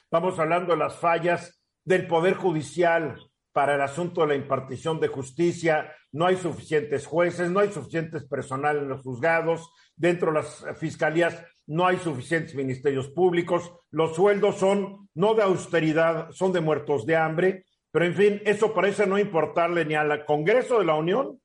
Estamos 0.04 0.38
hablando 0.38 0.74
de 0.74 0.78
las 0.78 0.96
fallas 0.98 1.60
del 1.84 2.06
Poder 2.06 2.36
Judicial 2.36 3.18
para 3.52 3.74
el 3.74 3.82
asunto 3.82 4.22
de 4.22 4.28
la 4.28 4.36
impartición 4.36 5.00
de 5.00 5.08
justicia. 5.08 5.92
No 6.12 6.28
hay 6.28 6.38
suficientes 6.38 7.08
jueces, 7.08 7.50
no 7.50 7.60
hay 7.60 7.72
suficientes 7.72 8.24
personal 8.26 8.78
en 8.78 8.88
los 8.88 9.02
juzgados, 9.02 9.68
dentro 9.96 10.28
de 10.32 10.42
las 10.42 10.64
fiscalías 10.78 11.44
no 11.68 11.86
hay 11.86 11.98
suficientes 11.98 12.56
ministerios 12.56 13.10
públicos, 13.10 13.72
los 13.92 14.16
sueldos 14.16 14.58
son 14.58 15.10
no 15.14 15.34
de 15.34 15.44
austeridad, 15.44 16.32
son 16.32 16.54
de 16.54 16.62
muertos 16.62 17.06
de 17.06 17.16
hambre, 17.16 17.66
pero 17.92 18.06
en 18.06 18.16
fin, 18.16 18.42
eso 18.46 18.74
parece 18.74 19.06
no 19.06 19.20
importarle 19.20 19.86
ni 19.86 19.96
al 19.96 20.26
Congreso 20.26 20.80
de 20.80 20.86
la 20.86 20.96
Unión 20.96 21.40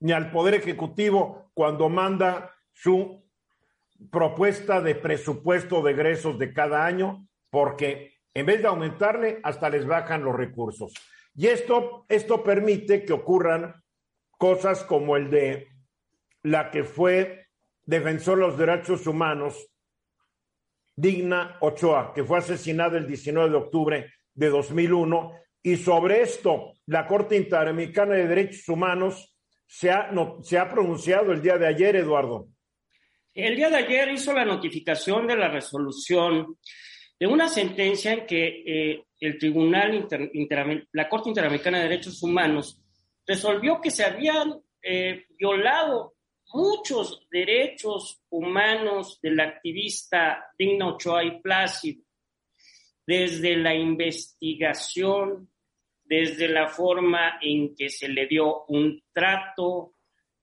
ni 0.00 0.12
al 0.12 0.30
Poder 0.30 0.54
Ejecutivo 0.54 1.50
cuando 1.54 1.88
manda 1.88 2.54
su 2.72 3.24
propuesta 4.10 4.80
de 4.80 4.94
presupuesto 4.94 5.82
de 5.82 5.92
egresos 5.92 6.38
de 6.38 6.52
cada 6.52 6.86
año, 6.86 7.26
porque 7.50 8.14
en 8.34 8.46
vez 8.46 8.62
de 8.62 8.68
aumentarle, 8.68 9.40
hasta 9.42 9.68
les 9.68 9.86
bajan 9.86 10.22
los 10.22 10.36
recursos. 10.36 10.92
Y 11.34 11.48
esto, 11.48 12.04
esto 12.08 12.44
permite 12.44 13.04
que 13.04 13.12
ocurran 13.12 13.82
cosas 14.30 14.84
como 14.84 15.16
el 15.16 15.30
de 15.30 15.68
la 16.42 16.70
que 16.70 16.84
fue 16.84 17.47
defensor 17.88 18.38
de 18.38 18.46
los 18.46 18.58
derechos 18.58 19.06
humanos, 19.06 19.66
Digna 20.94 21.56
Ochoa, 21.60 22.12
que 22.14 22.22
fue 22.22 22.38
asesinada 22.38 22.98
el 22.98 23.06
19 23.06 23.48
de 23.48 23.56
octubre 23.56 24.12
de 24.34 24.48
2001. 24.50 25.32
Y 25.62 25.76
sobre 25.76 26.20
esto, 26.20 26.74
la 26.84 27.06
Corte 27.06 27.36
Interamericana 27.36 28.14
de 28.14 28.28
Derechos 28.28 28.68
Humanos 28.68 29.34
se 29.66 29.90
ha, 29.90 30.10
se 30.42 30.58
ha 30.58 30.68
pronunciado 30.68 31.32
el 31.32 31.40
día 31.40 31.56
de 31.56 31.66
ayer, 31.66 31.96
Eduardo. 31.96 32.48
El 33.32 33.56
día 33.56 33.70
de 33.70 33.76
ayer 33.76 34.10
hizo 34.10 34.34
la 34.34 34.44
notificación 34.44 35.26
de 35.26 35.36
la 35.36 35.48
resolución 35.48 36.58
de 37.18 37.26
una 37.26 37.48
sentencia 37.48 38.12
en 38.12 38.26
que 38.26 38.64
eh, 38.66 39.04
el 39.18 39.38
Tribunal, 39.38 39.94
Inter, 39.94 40.86
la 40.92 41.08
Corte 41.08 41.30
Interamericana 41.30 41.78
de 41.78 41.88
Derechos 41.88 42.22
Humanos, 42.22 42.82
resolvió 43.26 43.80
que 43.80 43.90
se 43.90 44.04
habían 44.04 44.60
eh, 44.82 45.24
violado 45.38 46.17
muchos 46.52 47.26
derechos 47.30 48.22
humanos 48.30 49.20
del 49.22 49.40
activista 49.40 50.52
Digna 50.58 50.88
Ochoa 50.88 51.24
y 51.24 51.40
Plácido, 51.40 52.02
desde 53.06 53.56
la 53.56 53.74
investigación, 53.74 55.50
desde 56.04 56.48
la 56.48 56.68
forma 56.68 57.38
en 57.40 57.74
que 57.74 57.88
se 57.90 58.08
le 58.08 58.26
dio 58.26 58.64
un 58.66 59.02
trato 59.12 59.94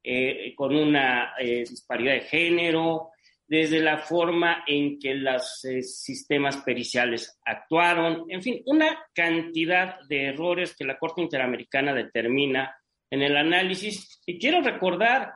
eh, 0.04 0.54
con 0.56 0.76
una 0.76 1.34
eh, 1.40 1.64
disparidad 1.68 2.14
de 2.14 2.22
género, 2.22 3.10
desde 3.48 3.80
la 3.80 3.98
forma 3.98 4.64
en 4.66 5.00
que 5.00 5.14
los 5.14 5.64
eh, 5.66 5.84
sistemas 5.84 6.58
periciales 6.58 7.40
actuaron, 7.46 8.26
en 8.30 8.42
fin, 8.42 8.62
una 8.66 9.06
cantidad 9.14 10.00
de 10.08 10.28
errores 10.28 10.76
que 10.76 10.86
la 10.86 10.98
Corte 10.98 11.22
Interamericana 11.22 11.94
determina 11.94 12.76
en 13.10 13.22
el 13.22 13.38
análisis. 13.38 14.22
Y 14.26 14.40
quiero 14.40 14.62
recordar 14.62 15.34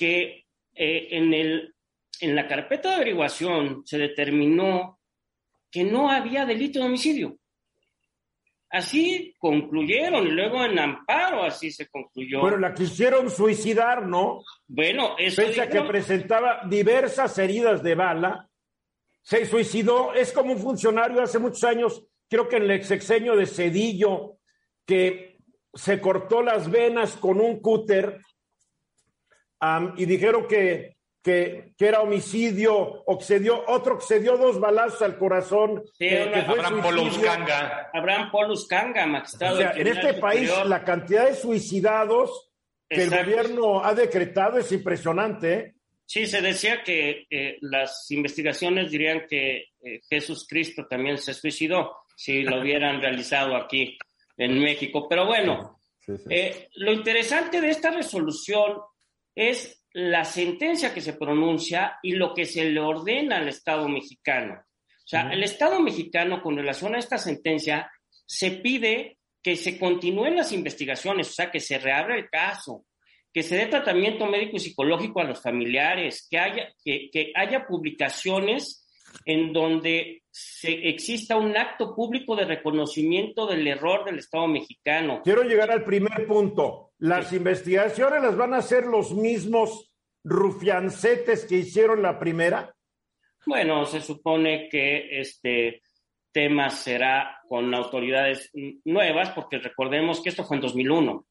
que 0.00 0.46
eh, 0.74 1.08
en, 1.10 1.34
el, 1.34 1.74
en 2.22 2.34
la 2.34 2.48
carpeta 2.48 2.88
de 2.88 2.94
averiguación 2.94 3.82
se 3.84 3.98
determinó 3.98 4.98
que 5.70 5.84
no 5.84 6.10
había 6.10 6.46
delito 6.46 6.78
de 6.78 6.86
homicidio. 6.86 7.36
Así 8.70 9.34
concluyeron 9.38 10.26
y 10.26 10.30
luego 10.30 10.64
en 10.64 10.78
amparo 10.78 11.42
así 11.42 11.70
se 11.70 11.86
concluyó. 11.88 12.40
Bueno, 12.40 12.56
la 12.56 12.72
quisieron 12.72 13.28
suicidar, 13.28 14.06
¿no? 14.06 14.42
Bueno, 14.66 15.16
eso. 15.18 15.42
Pese 15.42 15.60
a 15.60 15.68
que 15.68 15.82
presentaba 15.82 16.62
diversas 16.66 17.36
heridas 17.36 17.82
de 17.82 17.94
bala, 17.94 18.48
se 19.20 19.44
suicidó. 19.44 20.14
Es 20.14 20.32
como 20.32 20.52
un 20.52 20.60
funcionario 20.60 21.20
hace 21.20 21.38
muchos 21.38 21.64
años, 21.64 22.06
creo 22.26 22.48
que 22.48 22.56
en 22.56 22.70
el 22.70 22.82
sexenio 22.84 23.36
de 23.36 23.44
Cedillo, 23.44 24.38
que 24.86 25.36
se 25.74 26.00
cortó 26.00 26.40
las 26.40 26.70
venas 26.70 27.16
con 27.16 27.38
un 27.38 27.60
cúter 27.60 28.22
y 29.96 30.04
dijeron 30.06 30.46
que, 30.48 30.96
que, 31.22 31.72
que, 31.76 31.86
era 31.86 32.00
homicidio, 32.00 33.04
accedió, 33.10 33.62
otro 33.68 33.94
accedió 33.94 34.36
dos 34.36 34.58
balazos 34.58 35.02
al 35.02 35.18
corazón. 35.18 35.82
Sí, 35.98 36.06
eh, 36.06 36.30
que 36.32 36.42
fue 36.42 36.54
Abraham 36.54 36.82
Polus 36.82 37.18
Kanga. 37.18 37.90
Abraham 37.92 38.30
Polus 38.30 38.66
Kanga, 38.66 39.06
magistrado. 39.06 39.54
O 39.56 39.58
sea, 39.58 39.72
en 39.72 39.86
este 39.86 40.14
país 40.14 40.50
la 40.64 40.82
cantidad 40.84 41.26
de 41.26 41.34
suicidados 41.34 42.50
que 42.88 43.04
Exacto. 43.04 43.16
el 43.16 43.24
gobierno 43.24 43.84
ha 43.84 43.94
decretado 43.94 44.58
es 44.58 44.72
impresionante. 44.72 45.54
¿eh? 45.54 45.74
Sí, 46.10 46.26
se 46.26 46.42
decía 46.42 46.82
que 46.82 47.28
eh, 47.30 47.56
las 47.60 48.10
investigaciones 48.10 48.90
dirían 48.90 49.28
que 49.28 49.66
eh, 49.80 50.00
Jesús 50.08 50.44
Cristo 50.48 50.84
también 50.90 51.18
se 51.18 51.32
suicidó 51.32 51.98
si 52.16 52.42
lo 52.42 52.58
hubieran 52.60 53.00
realizado 53.00 53.54
aquí 53.54 53.96
en 54.36 54.58
México. 54.58 55.06
Pero 55.08 55.26
bueno, 55.26 55.78
sí, 56.00 56.16
sí. 56.16 56.24
Eh, 56.28 56.68
lo 56.74 56.92
interesante 56.92 57.60
de 57.60 57.70
esta 57.70 57.92
resolución 57.92 58.78
es 59.34 59.84
la 59.92 60.24
sentencia 60.24 60.94
que 60.94 61.00
se 61.00 61.14
pronuncia 61.14 61.98
y 62.02 62.12
lo 62.12 62.34
que 62.34 62.44
se 62.44 62.64
le 62.70 62.80
ordena 62.80 63.38
al 63.38 63.48
Estado 63.48 63.88
mexicano. 63.88 64.54
O 64.54 65.08
sea, 65.10 65.26
uh-huh. 65.26 65.32
el 65.32 65.42
Estado 65.42 65.80
mexicano, 65.80 66.42
con 66.42 66.56
relación 66.56 66.94
a 66.94 66.98
esta 66.98 67.18
sentencia, 67.18 67.90
se 68.26 68.52
pide 68.52 69.18
que 69.42 69.56
se 69.56 69.78
continúen 69.78 70.36
las 70.36 70.52
investigaciones, 70.52 71.30
o 71.30 71.32
sea, 71.32 71.50
que 71.50 71.60
se 71.60 71.78
reabra 71.78 72.16
el 72.16 72.28
caso, 72.28 72.84
que 73.32 73.42
se 73.42 73.56
dé 73.56 73.66
tratamiento 73.66 74.26
médico 74.26 74.56
y 74.56 74.60
psicológico 74.60 75.20
a 75.20 75.24
los 75.24 75.42
familiares, 75.42 76.26
que 76.30 76.38
haya, 76.38 76.74
que, 76.84 77.08
que 77.10 77.32
haya 77.34 77.66
publicaciones 77.66 78.86
en 79.24 79.52
donde 79.52 80.22
se, 80.30 80.88
exista 80.88 81.36
un 81.36 81.56
acto 81.56 81.94
público 81.94 82.36
de 82.36 82.44
reconocimiento 82.44 83.46
del 83.46 83.66
error 83.66 84.04
del 84.04 84.18
Estado 84.18 84.46
mexicano. 84.46 85.20
Quiero 85.24 85.42
llegar 85.42 85.70
al 85.70 85.84
primer 85.84 86.26
punto. 86.26 86.89
Las 87.00 87.30
sí. 87.30 87.36
investigaciones 87.36 88.22
las 88.22 88.36
van 88.36 88.54
a 88.54 88.58
hacer 88.58 88.86
los 88.86 89.12
mismos 89.12 89.90
rufiancetes 90.22 91.44
que 91.44 91.56
hicieron 91.56 92.02
la 92.02 92.18
primera. 92.18 92.74
Bueno, 93.46 93.84
se 93.86 94.00
supone 94.00 94.68
que 94.70 95.20
este 95.20 95.82
tema 96.32 96.70
será 96.70 97.40
con 97.48 97.74
autoridades 97.74 98.50
nuevas, 98.84 99.30
porque 99.30 99.58
recordemos 99.58 100.22
que 100.22 100.28
esto 100.28 100.44
fue 100.44 100.58
en 100.58 100.62
2001 100.62 101.26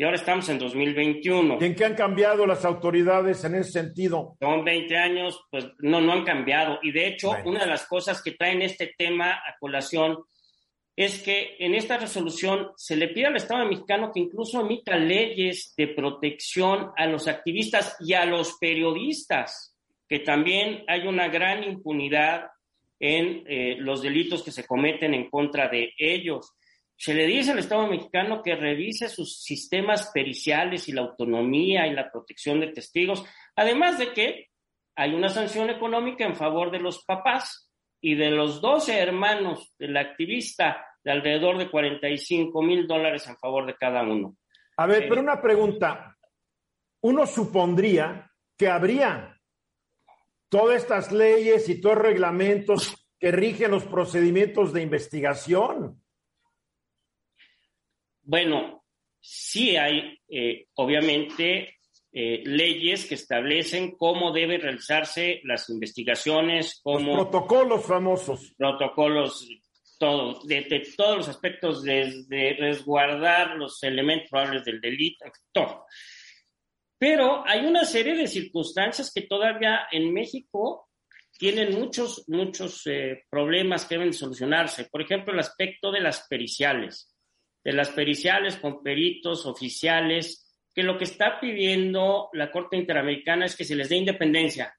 y 0.00 0.04
ahora 0.04 0.16
estamos 0.16 0.48
en 0.48 0.58
2021. 0.58 1.58
¿Y 1.60 1.64
en 1.66 1.74
qué 1.74 1.84
han 1.84 1.94
cambiado 1.94 2.46
las 2.46 2.64
autoridades 2.64 3.44
en 3.44 3.56
ese 3.56 3.72
sentido? 3.72 4.34
Son 4.40 4.64
20 4.64 4.96
años, 4.96 5.42
pues 5.50 5.66
no, 5.80 6.00
no 6.00 6.14
han 6.14 6.24
cambiado. 6.24 6.78
Y 6.82 6.90
de 6.90 7.06
hecho, 7.06 7.28
bueno. 7.28 7.50
una 7.50 7.60
de 7.60 7.66
las 7.66 7.86
cosas 7.86 8.22
que 8.22 8.30
traen 8.30 8.62
este 8.62 8.94
tema 8.96 9.32
a 9.32 9.58
colación 9.60 10.16
es 10.96 11.22
que 11.22 11.56
en 11.58 11.74
esta 11.74 11.96
resolución 11.96 12.72
se 12.76 12.96
le 12.96 13.08
pide 13.08 13.26
al 13.26 13.36
Estado 13.36 13.64
mexicano 13.66 14.10
que 14.12 14.20
incluso 14.20 14.60
emita 14.60 14.96
leyes 14.96 15.72
de 15.76 15.88
protección 15.88 16.90
a 16.96 17.06
los 17.06 17.28
activistas 17.28 17.96
y 18.00 18.14
a 18.14 18.24
los 18.26 18.58
periodistas, 18.58 19.76
que 20.08 20.18
también 20.18 20.84
hay 20.88 21.06
una 21.06 21.28
gran 21.28 21.64
impunidad 21.64 22.50
en 22.98 23.44
eh, 23.46 23.76
los 23.78 24.02
delitos 24.02 24.42
que 24.42 24.50
se 24.50 24.66
cometen 24.66 25.14
en 25.14 25.30
contra 25.30 25.68
de 25.68 25.94
ellos. 25.96 26.52
Se 26.96 27.14
le 27.14 27.26
dice 27.26 27.52
al 27.52 27.60
Estado 27.60 27.86
mexicano 27.86 28.42
que 28.42 28.54
revise 28.54 29.08
sus 29.08 29.42
sistemas 29.42 30.10
periciales 30.12 30.86
y 30.88 30.92
la 30.92 31.00
autonomía 31.00 31.86
y 31.86 31.94
la 31.94 32.10
protección 32.10 32.60
de 32.60 32.72
testigos, 32.72 33.24
además 33.56 33.98
de 33.98 34.12
que 34.12 34.48
hay 34.96 35.14
una 35.14 35.30
sanción 35.30 35.70
económica 35.70 36.26
en 36.26 36.36
favor 36.36 36.70
de 36.70 36.80
los 36.80 37.02
papás 37.04 37.69
y 38.00 38.14
de 38.14 38.30
los 38.30 38.60
12 38.60 38.98
hermanos 38.98 39.72
del 39.78 39.96
activista 39.96 40.86
de 41.02 41.12
alrededor 41.12 41.58
de 41.58 41.70
45 41.70 42.62
mil 42.62 42.86
dólares 42.86 43.26
en 43.28 43.36
favor 43.36 43.66
de 43.66 43.74
cada 43.74 44.02
uno. 44.02 44.36
A 44.76 44.86
ver, 44.86 45.04
eh, 45.04 45.06
pero 45.08 45.20
una 45.20 45.40
pregunta. 45.40 46.16
Uno 47.02 47.26
supondría 47.26 48.30
que 48.56 48.68
habría 48.68 49.38
todas 50.48 50.82
estas 50.82 51.12
leyes 51.12 51.68
y 51.68 51.80
todos 51.80 51.96
los 51.96 52.04
reglamentos 52.04 53.08
que 53.18 53.30
rigen 53.30 53.70
los 53.70 53.84
procedimientos 53.84 54.72
de 54.72 54.82
investigación. 54.82 56.02
bueno, 58.22 58.84
sí 59.20 59.76
hay, 59.76 60.18
eh, 60.28 60.66
obviamente, 60.74 61.79
eh, 62.12 62.42
leyes 62.44 63.06
que 63.06 63.14
establecen 63.14 63.96
cómo 63.96 64.32
deben 64.32 64.60
realizarse 64.60 65.40
las 65.44 65.68
investigaciones, 65.70 66.80
cómo... 66.82 67.16
Los 67.16 67.28
protocolos 67.28 67.84
famosos. 67.84 68.52
Protocolos, 68.56 69.48
todo, 69.98 70.40
de, 70.44 70.62
de 70.62 70.88
todos 70.96 71.18
los 71.18 71.28
aspectos, 71.28 71.82
desde 71.82 72.54
resguardar 72.54 73.56
los 73.56 73.82
elementos 73.82 74.28
probables 74.30 74.64
del 74.64 74.80
delito, 74.80 75.26
todo. 75.52 75.86
Pero 76.98 77.42
hay 77.46 77.64
una 77.64 77.84
serie 77.84 78.14
de 78.14 78.26
circunstancias 78.26 79.12
que 79.14 79.22
todavía 79.22 79.86
en 79.90 80.12
México 80.12 80.90
tienen 81.38 81.80
muchos, 81.80 82.28
muchos 82.28 82.86
eh, 82.86 83.24
problemas 83.30 83.86
que 83.86 83.96
deben 83.96 84.12
solucionarse. 84.12 84.84
Por 84.84 85.00
ejemplo, 85.00 85.32
el 85.32 85.40
aspecto 85.40 85.90
de 85.90 86.02
las 86.02 86.26
periciales, 86.28 87.16
de 87.64 87.72
las 87.72 87.88
periciales 87.88 88.56
con 88.56 88.82
peritos 88.82 89.46
oficiales, 89.46 90.49
que 90.80 90.86
lo 90.86 90.96
que 90.96 91.04
está 91.04 91.38
pidiendo 91.38 92.30
la 92.32 92.50
Corte 92.50 92.74
Interamericana 92.74 93.44
es 93.44 93.54
que 93.54 93.66
se 93.66 93.76
les 93.76 93.90
dé 93.90 93.96
independencia. 93.96 94.74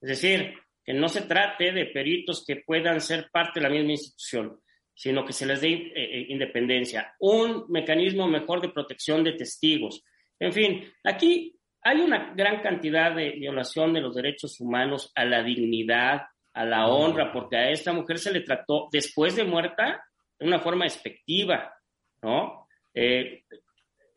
Es 0.00 0.08
decir, 0.08 0.54
que 0.84 0.92
no 0.92 1.08
se 1.08 1.22
trate 1.22 1.70
de 1.70 1.86
peritos 1.86 2.44
que 2.44 2.56
puedan 2.56 3.00
ser 3.00 3.30
parte 3.30 3.60
de 3.60 3.68
la 3.68 3.72
misma 3.72 3.92
institución, 3.92 4.58
sino 4.92 5.24
que 5.24 5.32
se 5.32 5.46
les 5.46 5.60
dé 5.60 5.68
eh, 5.68 5.92
eh, 5.94 6.26
independencia. 6.30 7.14
Un 7.20 7.66
mecanismo 7.68 8.26
mejor 8.26 8.60
de 8.60 8.70
protección 8.70 9.22
de 9.22 9.34
testigos. 9.34 10.02
En 10.40 10.52
fin, 10.52 10.92
aquí 11.04 11.56
hay 11.80 12.00
una 12.00 12.34
gran 12.34 12.60
cantidad 12.60 13.14
de 13.14 13.30
violación 13.30 13.92
de 13.92 14.00
los 14.00 14.16
derechos 14.16 14.58
humanos 14.58 15.12
a 15.14 15.24
la 15.24 15.44
dignidad, 15.44 16.22
a 16.54 16.64
la 16.64 16.88
honra, 16.88 17.32
porque 17.32 17.56
a 17.56 17.70
esta 17.70 17.92
mujer 17.92 18.18
se 18.18 18.32
le 18.32 18.40
trató 18.40 18.88
después 18.90 19.36
de 19.36 19.44
muerta 19.44 20.02
de 20.40 20.46
una 20.48 20.58
forma 20.58 20.86
expectiva, 20.86 21.72
¿no? 22.20 22.66
Eh, 22.92 23.44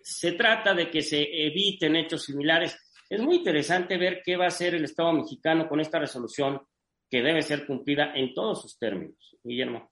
se 0.03 0.33
trata 0.33 0.73
de 0.73 0.91
que 0.91 1.01
se 1.01 1.23
eviten 1.47 1.95
hechos 1.95 2.23
similares. 2.23 2.77
Es 3.09 3.21
muy 3.21 3.37
interesante 3.37 3.97
ver 3.97 4.21
qué 4.23 4.35
va 4.35 4.45
a 4.45 4.49
hacer 4.49 4.75
el 4.75 4.83
Estado 4.83 5.13
mexicano 5.13 5.67
con 5.67 5.79
esta 5.79 5.99
resolución 5.99 6.61
que 7.09 7.21
debe 7.21 7.41
ser 7.41 7.65
cumplida 7.65 8.13
en 8.15 8.33
todos 8.33 8.61
sus 8.61 8.77
términos. 8.77 9.37
Guillermo. 9.43 9.91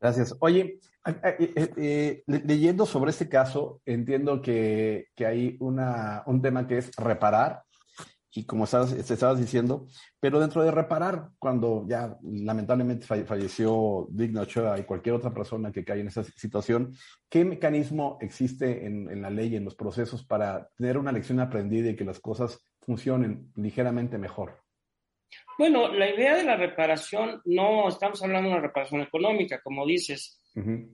Gracias. 0.00 0.34
Oye, 0.40 0.78
eh, 1.06 1.72
eh, 1.76 2.22
leyendo 2.26 2.86
sobre 2.86 3.10
este 3.10 3.28
caso, 3.28 3.82
entiendo 3.84 4.40
que, 4.40 5.08
que 5.14 5.26
hay 5.26 5.56
una, 5.60 6.22
un 6.26 6.40
tema 6.40 6.66
que 6.66 6.78
es 6.78 6.90
reparar, 6.96 7.62
y 8.32 8.44
como 8.44 8.64
estabas, 8.64 8.92
estabas 8.92 9.38
diciendo, 9.38 9.86
pero 10.20 10.38
dentro 10.38 10.62
de 10.62 10.70
reparar, 10.70 11.30
cuando 11.38 11.84
ya 11.88 12.16
lamentablemente 12.22 13.06
falleció 13.24 14.06
Digno 14.10 14.42
Ochoa 14.42 14.78
y 14.78 14.84
cualquier 14.84 15.16
otra 15.16 15.32
persona 15.32 15.72
que 15.72 15.84
cae 15.84 16.00
en 16.00 16.08
esa 16.08 16.22
situación, 16.22 16.92
¿qué 17.28 17.44
mecanismo 17.44 18.18
existe 18.20 18.86
en, 18.86 19.10
en 19.10 19.22
la 19.22 19.30
ley, 19.30 19.56
en 19.56 19.64
los 19.64 19.74
procesos 19.74 20.24
para 20.24 20.68
tener 20.76 20.96
una 20.96 21.12
lección 21.12 21.40
aprendida 21.40 21.90
y 21.90 21.96
que 21.96 22.04
las 22.04 22.20
cosas 22.20 22.62
funcionen 22.80 23.50
ligeramente 23.56 24.18
mejor? 24.18 24.62
Bueno, 25.58 25.92
la 25.92 26.08
idea 26.08 26.36
de 26.36 26.44
la 26.44 26.56
reparación, 26.56 27.42
no 27.44 27.88
estamos 27.88 28.22
hablando 28.22 28.48
de 28.48 28.54
una 28.54 28.66
reparación 28.66 29.02
económica, 29.02 29.60
como 29.62 29.86
dices, 29.86 30.40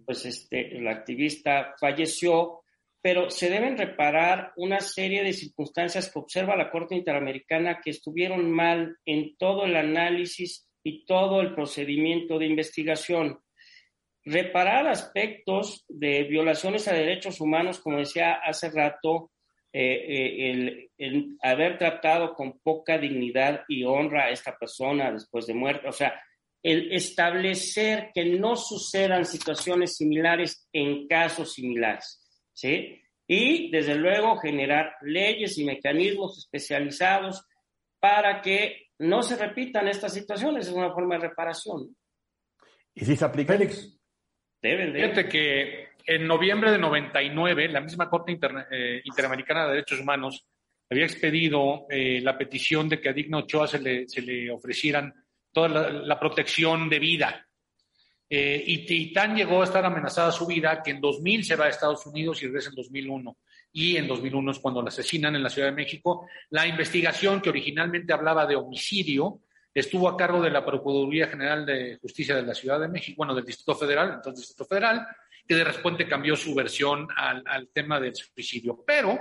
pues 0.04 0.26
este, 0.26 0.76
el 0.76 0.88
activista 0.88 1.74
falleció, 1.80 2.62
pero 3.02 3.30
se 3.30 3.50
deben 3.50 3.78
reparar 3.78 4.52
una 4.56 4.80
serie 4.80 5.22
de 5.22 5.32
circunstancias 5.32 6.10
que 6.10 6.18
observa 6.18 6.56
la 6.56 6.70
Corte 6.70 6.94
Interamericana 6.94 7.80
que 7.82 7.90
estuvieron 7.90 8.50
mal 8.50 8.96
en 9.04 9.36
todo 9.36 9.64
el 9.64 9.76
análisis 9.76 10.68
y 10.82 11.04
todo 11.04 11.40
el 11.40 11.54
procedimiento 11.54 12.38
de 12.38 12.46
investigación. 12.46 13.40
Reparar 14.24 14.88
aspectos 14.88 15.84
de 15.88 16.24
violaciones 16.24 16.88
a 16.88 16.94
derechos 16.94 17.40
humanos, 17.40 17.78
como 17.80 17.98
decía 17.98 18.34
hace 18.34 18.70
rato, 18.70 19.30
eh, 19.72 20.50
el, 20.50 20.90
el, 20.96 21.36
haber 21.42 21.76
tratado 21.76 22.34
con 22.34 22.58
poca 22.60 22.98
dignidad 22.98 23.62
y 23.68 23.84
honra 23.84 24.24
a 24.24 24.30
esta 24.30 24.56
persona 24.56 25.12
después 25.12 25.46
de 25.46 25.54
muerte, 25.54 25.86
o 25.86 25.92
sea, 25.92 26.18
el 26.62 26.92
establecer 26.92 28.10
que 28.14 28.24
no 28.24 28.56
sucedan 28.56 29.24
situaciones 29.24 29.96
similares 29.96 30.66
en 30.72 31.06
casos 31.06 31.52
similares, 31.52 32.25
¿sí? 32.56 33.02
Y, 33.28 33.70
desde 33.70 33.96
luego, 33.96 34.38
generar 34.38 34.96
leyes 35.02 35.58
y 35.58 35.64
mecanismos 35.64 36.38
especializados 36.38 37.44
para 38.00 38.40
que 38.40 38.88
no 38.98 39.22
se 39.22 39.36
repitan 39.36 39.88
estas 39.88 40.14
situaciones. 40.14 40.68
Es 40.68 40.72
una 40.72 40.92
forma 40.92 41.16
de 41.16 41.28
reparación. 41.28 41.94
¿Y 42.94 43.04
si 43.04 43.16
se 43.16 43.24
aplica? 43.24 43.52
Félix. 43.52 43.98
Deben 44.62 44.92
de. 44.92 45.00
Fíjate 45.00 45.28
que 45.28 45.88
en 46.06 46.26
noviembre 46.26 46.70
de 46.70 46.78
99, 46.78 47.68
la 47.68 47.80
misma 47.80 48.08
Corte 48.08 48.32
Inter 48.32 48.66
eh, 48.70 49.02
Interamericana 49.04 49.64
de 49.64 49.72
Derechos 49.72 50.00
Humanos 50.00 50.46
había 50.88 51.04
expedido 51.04 51.86
eh, 51.90 52.20
la 52.22 52.38
petición 52.38 52.88
de 52.88 53.00
que 53.00 53.08
a 53.08 53.12
Digno 53.12 53.38
Ochoa 53.38 53.66
se 53.66 53.80
le, 53.80 54.08
se 54.08 54.22
le 54.22 54.50
ofrecieran 54.50 55.12
toda 55.52 55.68
la, 55.68 55.90
la 55.90 56.18
protección 56.18 56.88
de 56.88 56.98
vida. 57.00 57.45
Eh, 58.28 58.62
y, 58.66 58.92
y, 58.92 59.12
tan 59.12 59.36
llegó 59.36 59.60
a 59.60 59.64
estar 59.64 59.84
amenazada 59.84 60.32
su 60.32 60.46
vida 60.46 60.82
que 60.82 60.90
en 60.90 61.00
2000 61.00 61.44
se 61.44 61.54
va 61.54 61.66
a 61.66 61.68
Estados 61.68 62.04
Unidos 62.06 62.42
y 62.42 62.46
regresa 62.46 62.70
en 62.70 62.74
2001. 62.74 63.36
Y 63.72 63.96
en 63.96 64.08
2001 64.08 64.50
es 64.50 64.58
cuando 64.58 64.82
la 64.82 64.88
asesinan 64.88 65.36
en 65.36 65.42
la 65.42 65.50
Ciudad 65.50 65.68
de 65.68 65.74
México. 65.74 66.26
La 66.50 66.66
investigación 66.66 67.40
que 67.40 67.50
originalmente 67.50 68.12
hablaba 68.12 68.46
de 68.46 68.56
homicidio 68.56 69.42
estuvo 69.72 70.08
a 70.08 70.16
cargo 70.16 70.42
de 70.42 70.50
la 70.50 70.64
Procuraduría 70.64 71.28
General 71.28 71.66
de 71.66 71.98
Justicia 72.00 72.34
de 72.34 72.42
la 72.42 72.54
Ciudad 72.54 72.80
de 72.80 72.88
México, 72.88 73.18
bueno, 73.18 73.34
del 73.34 73.44
Distrito 73.44 73.74
Federal, 73.74 74.14
entonces 74.14 74.48
Distrito 74.48 74.64
Federal, 74.64 75.06
que 75.46 75.54
de 75.54 75.64
repente 75.64 76.08
cambió 76.08 76.34
su 76.34 76.54
versión 76.54 77.06
al, 77.14 77.42
al 77.46 77.68
tema 77.68 78.00
del 78.00 78.16
suicidio. 78.16 78.82
Pero 78.86 79.18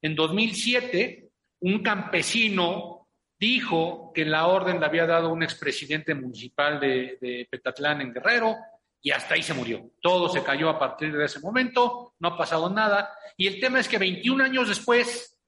en 0.00 0.14
2007, 0.14 1.28
un 1.60 1.82
campesino 1.82 2.97
dijo 3.38 4.12
que 4.14 4.24
la 4.24 4.46
orden 4.46 4.80
le 4.80 4.86
había 4.86 5.06
dado 5.06 5.30
un 5.32 5.42
expresidente 5.42 6.14
municipal 6.14 6.80
de, 6.80 7.18
de, 7.20 7.46
Petatlán 7.50 8.00
en 8.00 8.12
Guerrero 8.12 8.56
y 9.00 9.10
hasta 9.10 9.34
ahí 9.34 9.42
se 9.42 9.54
murió. 9.54 9.90
Todo 10.02 10.28
se 10.28 10.42
cayó 10.42 10.68
a 10.68 10.78
partir 10.78 11.16
de 11.16 11.24
ese 11.24 11.40
momento, 11.40 12.14
no 12.18 12.28
ha 12.28 12.36
pasado 12.36 12.68
nada. 12.68 13.10
Y 13.36 13.46
el 13.46 13.60
tema 13.60 13.80
es 13.80 13.88
que 13.88 13.98
21 13.98 14.42
años 14.42 14.68
después, 14.68 15.38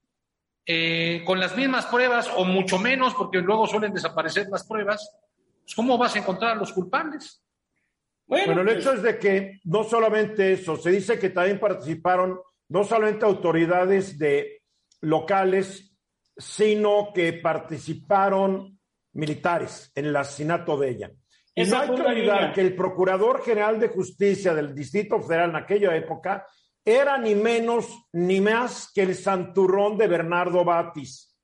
eh, 0.64 1.22
con 1.26 1.40
las 1.40 1.56
mismas 1.56 1.86
pruebas 1.86 2.30
o 2.36 2.44
mucho 2.44 2.78
menos, 2.78 3.14
porque 3.14 3.38
luego 3.38 3.66
suelen 3.66 3.92
desaparecer 3.92 4.46
las 4.48 4.66
pruebas, 4.66 5.10
pues 5.62 5.74
¿cómo 5.74 5.98
vas 5.98 6.14
a 6.14 6.20
encontrar 6.20 6.52
a 6.52 6.60
los 6.60 6.72
culpables? 6.72 7.42
Bueno, 8.26 8.54
bueno, 8.54 8.70
el 8.70 8.78
hecho 8.78 8.92
es 8.92 9.02
de 9.02 9.18
que 9.18 9.60
no 9.64 9.82
solamente 9.82 10.52
eso, 10.52 10.76
se 10.76 10.92
dice 10.92 11.18
que 11.18 11.30
también 11.30 11.58
participaron 11.58 12.38
no 12.68 12.84
solamente 12.84 13.24
autoridades 13.24 14.16
de 14.16 14.62
locales, 15.00 15.89
sino 16.40 17.12
que 17.14 17.34
participaron 17.34 18.78
militares 19.12 19.92
en 19.94 20.06
el 20.06 20.16
asesinato 20.16 20.76
de 20.76 20.90
ella. 20.90 21.10
Y 21.54 21.64
no 21.64 21.78
hay 21.78 21.94
que 21.94 22.02
olvidar 22.02 22.52
que 22.52 22.60
el 22.60 22.74
Procurador 22.74 23.42
General 23.42 23.78
de 23.78 23.88
Justicia 23.88 24.54
del 24.54 24.74
Distrito 24.74 25.20
Federal 25.20 25.50
en 25.50 25.56
aquella 25.56 25.94
época 25.94 26.46
era 26.84 27.18
ni 27.18 27.34
menos 27.34 27.86
ni 28.12 28.40
más 28.40 28.90
que 28.94 29.02
el 29.02 29.14
santurrón 29.14 29.98
de 29.98 30.06
Bernardo 30.06 30.64
Batis. 30.64 31.36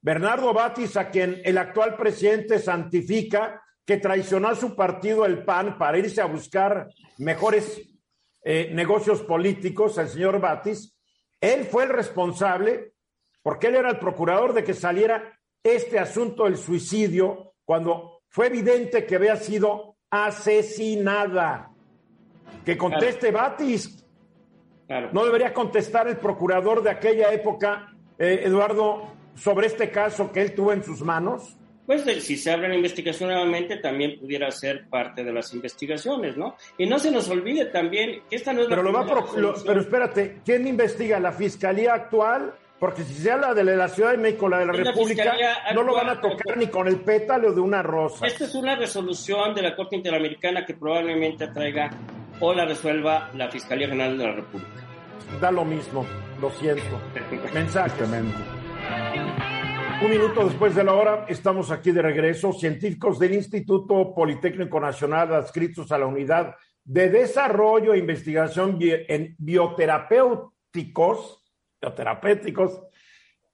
Bernardo 0.00 0.52
Batis, 0.52 0.96
a 0.96 1.08
quien 1.08 1.40
el 1.44 1.56
actual 1.56 1.96
presidente 1.96 2.58
santifica 2.58 3.62
que 3.86 3.96
traicionó 3.96 4.48
a 4.48 4.54
su 4.54 4.76
partido, 4.76 5.24
el 5.24 5.44
PAN, 5.44 5.78
para 5.78 5.98
irse 5.98 6.20
a 6.20 6.26
buscar 6.26 6.88
mejores 7.18 7.80
eh, 8.42 8.70
negocios 8.72 9.22
políticos, 9.22 9.96
el 9.98 10.08
señor 10.08 10.40
Batis, 10.40 10.94
él 11.40 11.64
fue 11.64 11.84
el 11.84 11.90
responsable, 11.90 12.93
porque 13.44 13.66
él 13.66 13.76
era 13.76 13.90
el 13.90 13.98
procurador 13.98 14.54
de 14.54 14.64
que 14.64 14.72
saliera 14.72 15.38
este 15.62 15.98
asunto 15.98 16.44
del 16.44 16.56
suicidio 16.56 17.52
cuando 17.64 18.22
fue 18.28 18.46
evidente 18.46 19.04
que 19.04 19.16
había 19.16 19.36
sido 19.36 19.96
asesinada. 20.10 21.70
Que 22.64 22.78
conteste 22.78 23.30
claro. 23.30 23.50
Batis. 23.50 24.04
Claro. 24.86 25.10
No 25.12 25.26
debería 25.26 25.52
contestar 25.52 26.08
el 26.08 26.16
procurador 26.16 26.82
de 26.82 26.90
aquella 26.90 27.32
época, 27.32 27.94
eh, 28.18 28.44
Eduardo, 28.44 29.12
sobre 29.34 29.66
este 29.66 29.90
caso 29.90 30.32
que 30.32 30.40
él 30.40 30.54
tuvo 30.54 30.72
en 30.72 30.82
sus 30.82 31.02
manos 31.02 31.58
pues 31.86 32.02
si 32.24 32.36
se 32.36 32.50
abre 32.50 32.68
la 32.68 32.76
investigación 32.76 33.28
nuevamente 33.28 33.76
también 33.76 34.18
pudiera 34.18 34.50
ser 34.50 34.88
parte 34.88 35.22
de 35.22 35.32
las 35.32 35.52
investigaciones, 35.52 36.36
¿no? 36.36 36.56
Y 36.78 36.86
no 36.86 36.98
se 36.98 37.10
nos 37.10 37.28
olvide 37.28 37.66
también 37.66 38.22
que 38.30 38.36
esta 38.36 38.54
no 38.54 38.62
es 38.62 38.68
pero 38.68 38.82
la 38.82 38.90
lo 38.90 38.98
va 38.98 39.06
pro, 39.06 39.38
lo, 39.38 39.54
Pero 39.62 39.80
espérate, 39.80 40.40
¿quién 40.44 40.66
investiga? 40.66 41.20
¿La 41.20 41.32
Fiscalía 41.32 41.92
actual? 41.92 42.54
Porque 42.84 43.02
si 43.02 43.14
se 43.14 43.30
habla 43.30 43.54
de 43.54 43.64
la 43.64 43.88
Ciudad 43.88 44.10
de 44.10 44.18
México, 44.18 44.46
la 44.46 44.58
de 44.58 44.66
la 44.66 44.72
República, 44.74 45.34
la 45.34 45.72
no 45.72 45.82
lo 45.82 45.94
van 45.94 46.10
a 46.10 46.20
tocar 46.20 46.58
ni 46.58 46.66
con 46.66 46.86
el 46.86 47.00
pétalo 47.00 47.54
de 47.54 47.60
una 47.62 47.82
rosa. 47.82 48.26
Esta 48.26 48.44
es 48.44 48.54
una 48.54 48.76
resolución 48.76 49.54
de 49.54 49.62
la 49.62 49.74
Corte 49.74 49.96
Interamericana 49.96 50.66
que 50.66 50.74
probablemente 50.74 51.44
atraiga 51.44 51.88
o 52.40 52.52
la 52.52 52.66
resuelva 52.66 53.30
la 53.32 53.50
Fiscalía 53.50 53.88
General 53.88 54.18
de 54.18 54.26
la 54.26 54.32
República. 54.32 54.86
Da 55.40 55.50
lo 55.50 55.64
mismo, 55.64 56.04
lo 56.42 56.50
siento. 56.50 57.00
Mensaje. 57.54 58.04
Un 58.04 60.10
minuto 60.10 60.44
después 60.44 60.74
de 60.74 60.84
la 60.84 60.92
hora, 60.92 61.24
estamos 61.26 61.70
aquí 61.70 61.90
de 61.90 62.02
regreso. 62.02 62.52
Científicos 62.52 63.18
del 63.18 63.32
Instituto 63.32 64.12
Politécnico 64.14 64.78
Nacional 64.78 65.34
adscritos 65.34 65.90
a 65.90 65.96
la 65.96 66.04
Unidad 66.04 66.54
de 66.84 67.08
Desarrollo 67.08 67.94
e 67.94 67.98
Investigación 67.98 68.76
en 68.78 69.34
Bioterapéuticos, 69.38 71.43
bioterapéuticos 71.84 72.82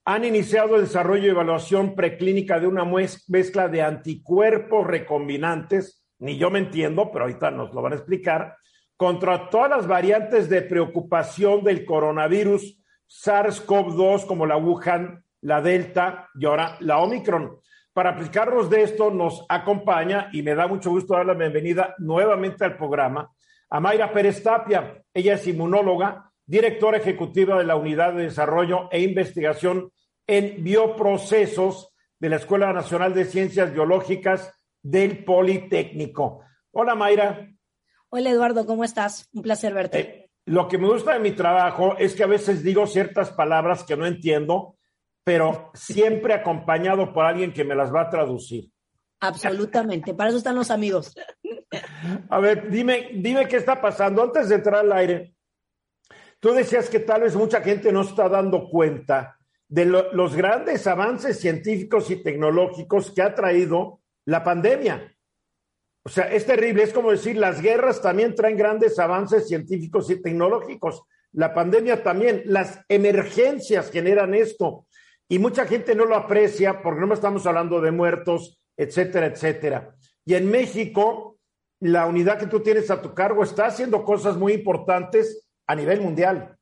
han 0.05 0.25
iniciado 0.25 0.77
el 0.77 0.83
desarrollo 0.83 1.27
y 1.27 1.31
evaluación 1.31 1.95
preclínica 1.95 2.59
de 2.59 2.67
una 2.67 2.85
mezcla 2.85 3.69
de 3.69 3.83
anticuerpos 3.83 4.87
recombinantes, 4.87 6.05
ni 6.19 6.39
yo 6.39 6.51
me 6.51 6.59
entiendo, 6.59 7.11
pero 7.13 7.25
ahorita 7.25 7.51
nos 7.51 7.73
lo 7.75 7.83
van 7.83 7.93
a 7.93 7.97
explicar, 7.97 8.57
contra 8.97 9.51
todas 9.51 9.71
las 9.71 9.87
variantes 9.87 10.49
de 10.49 10.63
preocupación 10.63 11.63
del 11.65 11.85
coronavirus 11.85 12.79
SARS-CoV-2 13.09 14.27
como 14.27 14.47
la 14.47 14.57
Wuhan, 14.57 15.25
la 15.43 15.61
Delta 15.61 16.29
y 16.35 16.47
ahora 16.47 16.77
la 16.81 16.99
Omicron. 16.99 17.59
Para 17.93 18.11
aplicarnos 18.11 18.71
de 18.71 18.83
esto 18.83 19.11
nos 19.11 19.45
acompaña 19.49 20.29
y 20.33 20.43
me 20.43 20.55
da 20.55 20.67
mucho 20.67 20.91
gusto 20.91 21.15
dar 21.15 21.27
la 21.27 21.35
bienvenida 21.35 21.95
nuevamente 21.99 22.65
al 22.65 22.77
programa 22.77 23.31
a 23.69 23.81
Mayra 23.81 24.13
Pérez 24.13 24.43
Tapia. 24.43 25.03
Ella 25.15 25.35
es 25.35 25.47
inmunóloga, 25.47 26.30
directora 26.51 26.99
ejecutiva 26.99 27.57
de 27.59 27.65
la 27.65 27.77
Unidad 27.77 28.13
de 28.13 28.25
Desarrollo 28.25 28.89
e 28.91 29.01
Investigación 29.01 29.93
en 30.27 30.65
Bioprocesos 30.65 31.95
de 32.19 32.29
la 32.29 32.37
Escuela 32.37 32.73
Nacional 32.73 33.15
de 33.15 33.25
Ciencias 33.25 33.73
Biológicas 33.73 34.53
del 34.83 35.25
Politécnico. 35.25 36.43
Hola 36.73 36.97
Mayra. 36.97 37.49
Hola 38.09 38.31
Eduardo, 38.31 38.67
¿cómo 38.67 38.83
estás? 38.83 39.29
Un 39.33 39.43
placer 39.43 39.73
verte. 39.73 40.01
Eh, 40.01 40.31
lo 40.47 40.67
que 40.67 40.77
me 40.77 40.89
gusta 40.89 41.13
de 41.13 41.21
mi 41.21 41.31
trabajo 41.31 41.97
es 41.97 42.15
que 42.15 42.25
a 42.25 42.27
veces 42.27 42.65
digo 42.65 42.85
ciertas 42.89 43.31
palabras 43.31 43.85
que 43.85 43.97
no 43.97 44.05
entiendo 44.05 44.77
pero 45.23 45.71
siempre 45.75 46.35
acompañado 46.35 47.13
por 47.13 47.25
alguien 47.25 47.53
que 47.53 47.63
me 47.63 47.77
las 47.77 47.95
va 47.95 48.01
a 48.01 48.11
traducir. 48.11 48.69
Absolutamente, 49.21 50.15
para 50.15 50.31
eso 50.31 50.39
están 50.39 50.57
los 50.57 50.73
amigos. 50.73 51.15
A 52.31 52.41
ver, 52.41 52.69
dime, 52.71 53.11
dime 53.15 53.47
qué 53.47 53.59
está 53.59 53.81
pasando. 53.81 54.23
Antes 54.23 54.49
de 54.49 54.57
entrar 54.57 54.81
al 54.81 54.93
aire, 54.93 55.35
tú 56.41 56.53
decías 56.53 56.89
que 56.89 57.01
tal 57.01 57.23
vez 57.23 57.37
mucha 57.37 57.61
gente 57.61 57.93
no 57.93 58.03
está 58.03 58.29
dando 58.29 58.69
cuenta 58.69 59.39
de 59.69 59.85
los 59.85 60.35
grandes 60.35 60.87
avances 60.89 61.39
científicos 61.39 62.11
y 62.11 62.17
tecnológicos 62.17 63.13
que 63.13 63.23
ha 63.23 63.35
traído 63.35 64.01
la 64.25 64.43
pandemia. 64.43 65.15
O 66.03 66.09
sea, 66.09 66.33
es 66.33 66.45
terrible, 66.45 66.83
es 66.83 66.93
como 66.93 67.11
decir, 67.11 67.37
las 67.37 67.61
guerras 67.61 68.03
también 68.03 68.35
traen 68.35 68.57
grandes 68.57 68.99
avances 68.99 69.47
científicos 69.47 70.11
y 70.11 70.21
tecnológicos. 70.21 71.03
La 71.33 71.55
pandemia 71.55 72.03
también, 72.03 72.43
las 72.47 72.81
emergencias 72.89 73.91
generan 73.93 74.35
esto 74.35 74.87
y 75.29 75.39
mucha 75.39 75.67
gente 75.67 75.95
no 75.95 76.05
lo 76.05 76.17
aprecia 76.17 76.83
porque 76.83 77.07
no 77.07 77.15
estamos 77.15 77.47
hablando 77.47 77.81
de 77.81 77.93
muertos, 77.93 78.61
etcétera, 78.77 79.27
etcétera. 79.27 79.95
Y 80.25 80.35
en 80.35 80.51
México, 80.51 81.39
la 81.79 82.07
unidad 82.07 82.39
que 82.39 82.47
tú 82.47 82.61
tienes 82.61 82.91
a 82.91 83.01
tu 83.01 83.15
cargo 83.15 83.45
está 83.45 83.67
haciendo 83.67 84.05
cosas 84.05 84.37
muy 84.37 84.55
importantes 84.55 85.47
a 85.71 85.77
nivel 85.77 86.01
mundial. 86.01 86.57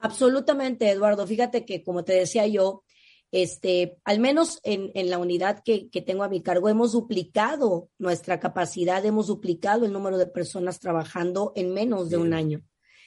Absolutamente, 0.00 0.88
Eduardo. 0.90 1.26
Fíjate 1.26 1.66
que, 1.66 1.82
como 1.82 2.02
te 2.02 2.14
decía 2.14 2.46
yo, 2.46 2.82
este, 3.30 3.98
al 4.04 4.20
menos 4.20 4.58
en, 4.62 4.90
en 4.94 5.10
la 5.10 5.18
unidad 5.18 5.62
que, 5.62 5.90
que, 5.90 6.00
tengo 6.00 6.24
a 6.24 6.30
mi 6.30 6.42
cargo, 6.42 6.70
hemos 6.70 6.92
duplicado 6.92 7.90
nuestra 7.98 8.40
capacidad, 8.40 9.04
hemos 9.04 9.26
duplicado 9.26 9.84
el 9.84 9.92
número 9.92 10.16
de 10.16 10.26
personas 10.26 10.80
trabajando 10.80 11.52
en 11.56 11.74
menos 11.74 12.08
de 12.08 12.16
un 12.16 12.32
año. 12.32 12.62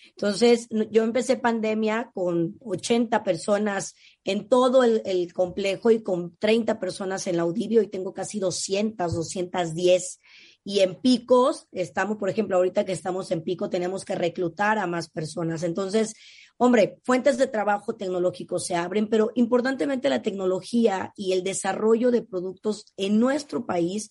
Entonces, 0.09 0.67
yo 0.91 1.03
empecé 1.03 1.37
pandemia 1.37 2.11
con 2.13 2.57
80 2.61 3.23
personas 3.23 3.95
en 4.23 4.47
todo 4.47 4.83
el, 4.83 5.01
el, 5.05 5.31
complejo 5.33 5.89
y 5.91 6.03
con 6.03 6.35
30 6.37 6.79
personas 6.79 7.25
en 7.27 7.37
la 7.37 7.43
Audibio 7.43 7.81
y 7.81 7.87
tengo 7.87 8.13
casi 8.13 8.39
200, 8.39 9.13
210. 9.13 10.19
Y 10.69 10.81
en 10.81 10.95
picos, 10.95 11.67
estamos, 11.71 12.17
por 12.17 12.29
ejemplo, 12.29 12.57
ahorita 12.57 12.83
que 12.83 12.91
estamos 12.91 13.31
en 13.31 13.41
pico, 13.41 13.69
tenemos 13.69 14.03
que 14.03 14.15
reclutar 14.15 14.77
a 14.79 14.87
más 14.87 15.09
personas. 15.09 15.63
Entonces, 15.63 16.13
hombre, 16.57 16.99
fuentes 17.03 17.37
de 17.37 17.47
trabajo 17.47 17.95
tecnológicos 17.95 18.65
se 18.65 18.75
abren, 18.75 19.07
pero 19.07 19.31
importantemente 19.35 20.09
la 20.09 20.21
tecnología 20.21 21.13
y 21.15 21.31
el 21.31 21.43
desarrollo 21.43 22.11
de 22.11 22.21
productos 22.21 22.93
en 22.97 23.17
nuestro 23.17 23.65
país 23.65 24.09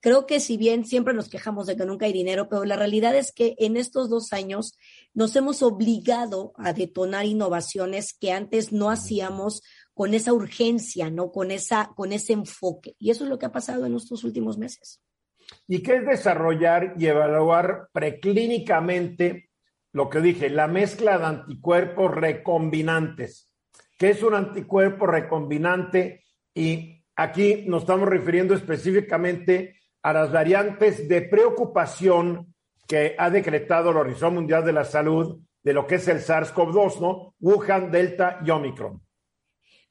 Creo 0.00 0.26
que 0.26 0.38
si 0.38 0.56
bien 0.56 0.84
siempre 0.84 1.12
nos 1.12 1.28
quejamos 1.28 1.66
de 1.66 1.76
que 1.76 1.84
nunca 1.84 2.06
hay 2.06 2.12
dinero, 2.12 2.48
pero 2.48 2.64
la 2.64 2.76
realidad 2.76 3.16
es 3.16 3.32
que 3.32 3.56
en 3.58 3.76
estos 3.76 4.08
dos 4.08 4.32
años 4.32 4.74
nos 5.12 5.34
hemos 5.34 5.60
obligado 5.62 6.52
a 6.56 6.72
detonar 6.72 7.26
innovaciones 7.26 8.12
que 8.18 8.30
antes 8.30 8.72
no 8.72 8.90
hacíamos 8.90 9.60
con 9.94 10.14
esa 10.14 10.32
urgencia, 10.32 11.10
¿no? 11.10 11.32
Con, 11.32 11.50
esa, 11.50 11.90
con 11.96 12.12
ese 12.12 12.32
enfoque. 12.34 12.94
Y 13.00 13.10
eso 13.10 13.24
es 13.24 13.30
lo 13.30 13.40
que 13.40 13.46
ha 13.46 13.52
pasado 13.52 13.86
en 13.86 13.96
estos 13.96 14.22
últimos 14.22 14.56
meses. 14.56 15.00
¿Y 15.66 15.82
qué 15.82 15.96
es 15.96 16.06
desarrollar 16.06 16.94
y 16.96 17.06
evaluar 17.06 17.88
preclínicamente 17.92 19.50
lo 19.92 20.08
que 20.08 20.20
dije, 20.20 20.50
la 20.50 20.66
mezcla 20.66 21.18
de 21.18 21.26
anticuerpos 21.26 22.14
recombinantes? 22.14 23.50
¿Qué 23.98 24.10
es 24.10 24.22
un 24.22 24.34
anticuerpo 24.34 25.06
recombinante? 25.06 26.24
Y 26.54 27.04
aquí 27.16 27.64
nos 27.66 27.82
estamos 27.82 28.08
refiriendo 28.08 28.54
específicamente 28.54 29.76
a 30.02 30.12
las 30.12 30.30
variantes 30.32 31.08
de 31.08 31.22
preocupación 31.22 32.54
que 32.86 33.14
ha 33.18 33.28
decretado 33.28 33.92
la 33.92 34.00
Organización 34.00 34.34
Mundial 34.34 34.64
de 34.64 34.72
la 34.72 34.84
Salud 34.84 35.40
de 35.62 35.72
lo 35.72 35.86
que 35.86 35.96
es 35.96 36.08
el 36.08 36.18
SARS-CoV-2, 36.18 37.00
¿no? 37.00 37.34
Wuhan, 37.40 37.90
Delta 37.90 38.40
y 38.44 38.50
Omicron. 38.50 39.02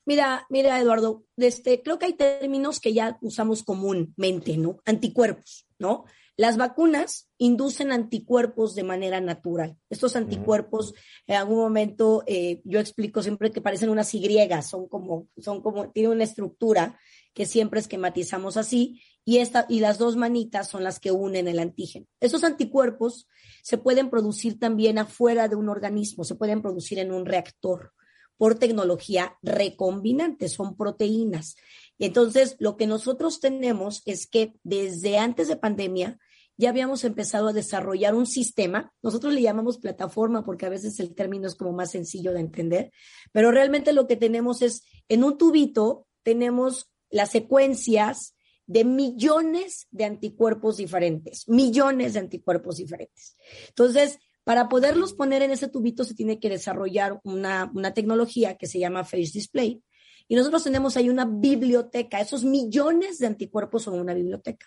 Mira, 0.07 0.47
mira, 0.49 0.79
Eduardo, 0.79 1.25
este, 1.35 1.81
creo 1.83 1.99
que 1.99 2.05
hay 2.05 2.13
términos 2.13 2.79
que 2.79 2.93
ya 2.93 3.17
usamos 3.19 3.61
comúnmente, 3.63 4.55
¿no? 4.55 4.79
Anticuerpos, 4.85 5.67
¿no? 5.79 6.05
Las 6.37 6.55
vacunas 6.55 7.29
inducen 7.37 7.91
anticuerpos 7.91 8.73
de 8.73 8.85
manera 8.85 9.19
natural. 9.19 9.75
Estos 9.89 10.15
anticuerpos, 10.15 10.93
en 11.25 11.35
algún 11.35 11.57
momento, 11.57 12.23
eh, 12.25 12.61
yo 12.63 12.79
explico 12.79 13.21
siempre 13.21 13.51
que 13.51 13.59
parecen 13.59 13.89
unas 13.89 14.13
Y, 14.15 14.25
son 14.65 14.87
como, 14.87 15.27
son 15.39 15.61
como, 15.61 15.91
tienen 15.91 16.13
una 16.13 16.23
estructura 16.23 16.97
que 17.33 17.45
siempre 17.45 17.81
esquematizamos 17.81 18.55
así, 18.55 19.01
y, 19.25 19.39
esta, 19.39 19.65
y 19.67 19.81
las 19.81 19.97
dos 19.97 20.15
manitas 20.15 20.69
son 20.69 20.85
las 20.85 21.01
que 21.01 21.11
unen 21.11 21.49
el 21.49 21.59
antígeno. 21.59 22.05
Esos 22.21 22.45
anticuerpos 22.45 23.27
se 23.61 23.77
pueden 23.77 24.09
producir 24.09 24.57
también 24.57 24.99
afuera 24.99 25.49
de 25.49 25.57
un 25.57 25.67
organismo, 25.67 26.23
se 26.23 26.35
pueden 26.35 26.61
producir 26.61 26.97
en 26.99 27.11
un 27.11 27.25
reactor 27.25 27.91
por 28.37 28.55
tecnología 28.55 29.37
recombinante, 29.41 30.49
son 30.49 30.75
proteínas. 30.75 31.55
Y 31.97 32.05
entonces, 32.05 32.55
lo 32.59 32.77
que 32.77 32.87
nosotros 32.87 33.39
tenemos 33.39 34.03
es 34.05 34.27
que 34.27 34.53
desde 34.63 35.17
antes 35.17 35.47
de 35.47 35.55
pandemia 35.55 36.19
ya 36.57 36.69
habíamos 36.69 37.03
empezado 37.03 37.49
a 37.49 37.53
desarrollar 37.53 38.15
un 38.15 38.25
sistema, 38.25 38.91
nosotros 39.03 39.33
le 39.33 39.41
llamamos 39.41 39.77
plataforma 39.77 40.43
porque 40.43 40.65
a 40.65 40.69
veces 40.69 40.99
el 40.99 41.13
término 41.13 41.47
es 41.47 41.55
como 41.55 41.71
más 41.71 41.91
sencillo 41.91 42.33
de 42.33 42.39
entender, 42.39 42.91
pero 43.31 43.51
realmente 43.51 43.93
lo 43.93 44.07
que 44.07 44.15
tenemos 44.15 44.61
es, 44.61 44.83
en 45.07 45.23
un 45.23 45.37
tubito 45.37 46.07
tenemos 46.23 46.89
las 47.09 47.31
secuencias 47.31 48.35
de 48.65 48.83
millones 48.83 49.87
de 49.91 50.05
anticuerpos 50.05 50.77
diferentes, 50.77 51.47
millones 51.47 52.13
de 52.13 52.19
anticuerpos 52.19 52.77
diferentes. 52.77 53.35
Entonces, 53.69 54.19
para 54.47 54.69
poderlos 54.69 55.11
poner 55.11 55.41
en 55.41 55.51
ese 55.51 55.67
tubito 55.67 56.05
se 56.05 56.15
tiene 56.15 56.39
que 56.39 56.47
desarrollar 56.47 57.19
una, 57.25 57.69
una 57.75 57.93
tecnología 57.93 58.55
que 58.55 58.65
se 58.65 58.79
llama 58.79 59.03
Face 59.03 59.31
Display. 59.33 59.83
Y 60.29 60.35
nosotros 60.37 60.63
tenemos 60.63 60.95
ahí 60.95 61.09
una 61.09 61.25
biblioteca, 61.25 62.21
esos 62.21 62.45
millones 62.45 63.19
de 63.19 63.27
anticuerpos 63.27 63.83
son 63.83 63.99
una 63.99 64.13
biblioteca. 64.13 64.65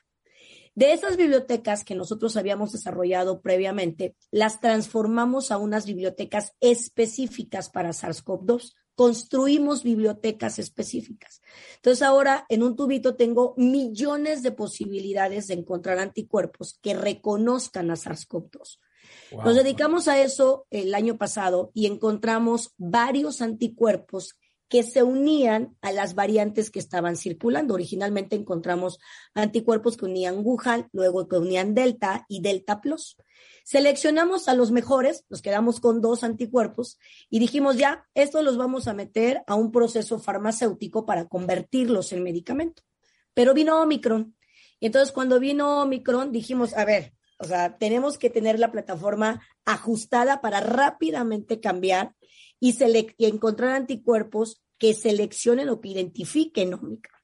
De 0.75 0.93
esas 0.93 1.17
bibliotecas 1.17 1.83
que 1.83 1.95
nosotros 1.95 2.37
habíamos 2.37 2.73
desarrollado 2.73 3.41
previamente, 3.41 4.17
las 4.31 4.61
transformamos 4.61 5.51
a 5.51 5.57
unas 5.57 5.87
bibliotecas 5.87 6.53
específicas 6.61 7.71
para 7.71 7.95
SARS-CoV-2 7.95 8.75
construimos 8.95 9.83
bibliotecas 9.83 10.59
específicas. 10.59 11.41
Entonces 11.77 12.03
ahora 12.03 12.45
en 12.51 12.63
un 12.63 12.77
tubito 12.77 13.17
tengo 13.17 13.55
millones 13.57 14.43
de 14.43 14.53
posibilidades 14.53 15.47
de 15.47 15.55
encontrar 15.55 15.99
anticuerpos 15.99 16.79
que 16.83 16.93
reconozcan 16.93 17.91
a 17.91 17.95
SARS-CoV-2. 17.95 18.79
Nos 19.33 19.55
dedicamos 19.55 20.09
a 20.09 20.21
eso 20.21 20.67
el 20.71 20.95
año 20.95 21.17
pasado 21.17 21.71
y 21.75 21.87
encontramos 21.87 22.75
varios 22.77 23.41
anticuerpos 23.41 24.37
que 24.71 24.83
se 24.85 25.03
unían 25.03 25.77
a 25.83 25.91
las 25.91 26.15
variantes 26.15 26.71
que 26.71 26.79
estaban 26.79 27.17
circulando. 27.17 27.75
Originalmente 27.75 28.37
encontramos 28.37 29.01
anticuerpos 29.35 29.97
que 29.97 30.05
unían 30.05 30.45
Wuhan, 30.45 30.89
luego 30.93 31.27
que 31.27 31.37
unían 31.37 31.75
Delta 31.75 32.25
y 32.29 32.41
Delta 32.41 32.81
Plus. 32.81 33.17
Seleccionamos 33.65 34.49
a 34.49 34.55
los 34.55 34.71
mejores, 34.71 35.25
nos 35.29 35.43
quedamos 35.43 35.81
con 35.81 36.01
dos 36.01 36.23
anticuerpos 36.23 36.99
y 37.29 37.41
dijimos 37.41 37.77
ya, 37.77 38.09
estos 38.15 38.45
los 38.45 38.57
vamos 38.57 38.87
a 38.87 38.95
meter 38.95 39.43
a 39.49 39.57
un 39.57 39.73
proceso 39.73 40.21
farmacéutico 40.21 41.05
para 41.05 41.27
convertirlos 41.27 42.13
en 42.13 42.23
medicamento. 42.23 42.83
Pero 43.35 43.55
vino 43.55 43.83
Omicron. 43.83 44.37
Y 44.79 44.87
entonces 44.87 45.13
cuando 45.13 45.41
vino 45.41 45.83
Omicron 45.83 46.31
dijimos, 46.31 46.75
a 46.75 46.85
ver, 46.85 47.13
o 47.41 47.45
sea, 47.45 47.79
tenemos 47.79 48.19
que 48.19 48.29
tener 48.29 48.59
la 48.59 48.71
plataforma 48.71 49.41
ajustada 49.65 50.43
para 50.43 50.61
rápidamente 50.61 51.59
cambiar 51.59 52.15
y, 52.61 52.77
y 53.17 53.25
encontrar 53.25 53.71
anticuerpos 53.71 54.63
que 54.77 54.93
seleccionen 54.93 55.71
o 55.71 55.81
que 55.81 55.89
identifiquen 55.89 56.75
Omicron. 56.75 57.21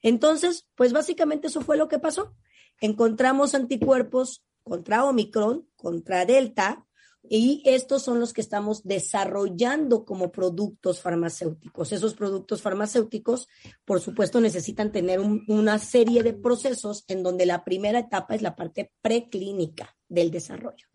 Entonces, 0.00 0.66
pues 0.74 0.94
básicamente 0.94 1.48
eso 1.48 1.60
fue 1.60 1.76
lo 1.76 1.88
que 1.88 1.98
pasó. 1.98 2.34
Encontramos 2.80 3.54
anticuerpos 3.54 4.42
contra 4.62 5.04
Omicron, 5.04 5.68
contra 5.76 6.24
Delta, 6.24 6.86
y 7.30 7.62
estos 7.64 8.02
son 8.02 8.20
los 8.20 8.32
que 8.32 8.40
estamos 8.40 8.82
desarrollando 8.84 10.04
como 10.04 10.32
productos 10.32 11.00
farmacéuticos. 11.00 11.92
Esos 11.92 12.14
productos 12.14 12.62
farmacéuticos, 12.62 13.48
por 13.84 14.00
supuesto, 14.00 14.40
necesitan 14.40 14.92
tener 14.92 15.20
un- 15.20 15.44
una 15.48 15.78
serie 15.78 16.22
de 16.22 16.32
procesos 16.34 17.04
en 17.08 17.22
donde 17.22 17.46
la 17.46 17.64
primera 17.64 17.98
etapa 17.98 18.34
es 18.34 18.42
la 18.42 18.56
parte 18.56 18.92
preclínica 19.02 19.94
del 20.08 20.30
desarrollo. 20.30 20.86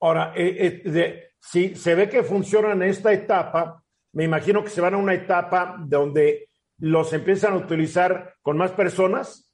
Ahora, 0.00 0.32
eh, 0.34 0.82
eh, 0.84 0.90
de- 0.90 1.30
si 1.40 1.74
se 1.76 1.94
ve 1.94 2.08
que 2.08 2.22
funciona 2.22 2.72
en 2.72 2.82
esta 2.82 3.12
etapa, 3.12 3.84
me 4.12 4.24
imagino 4.24 4.64
que 4.64 4.70
se 4.70 4.80
van 4.80 4.94
a 4.94 4.98
una 4.98 5.14
etapa 5.14 5.76
donde 5.86 6.48
los 6.78 7.12
empiezan 7.12 7.52
a 7.52 7.58
utilizar 7.58 8.36
con 8.42 8.56
más 8.56 8.72
personas. 8.72 9.52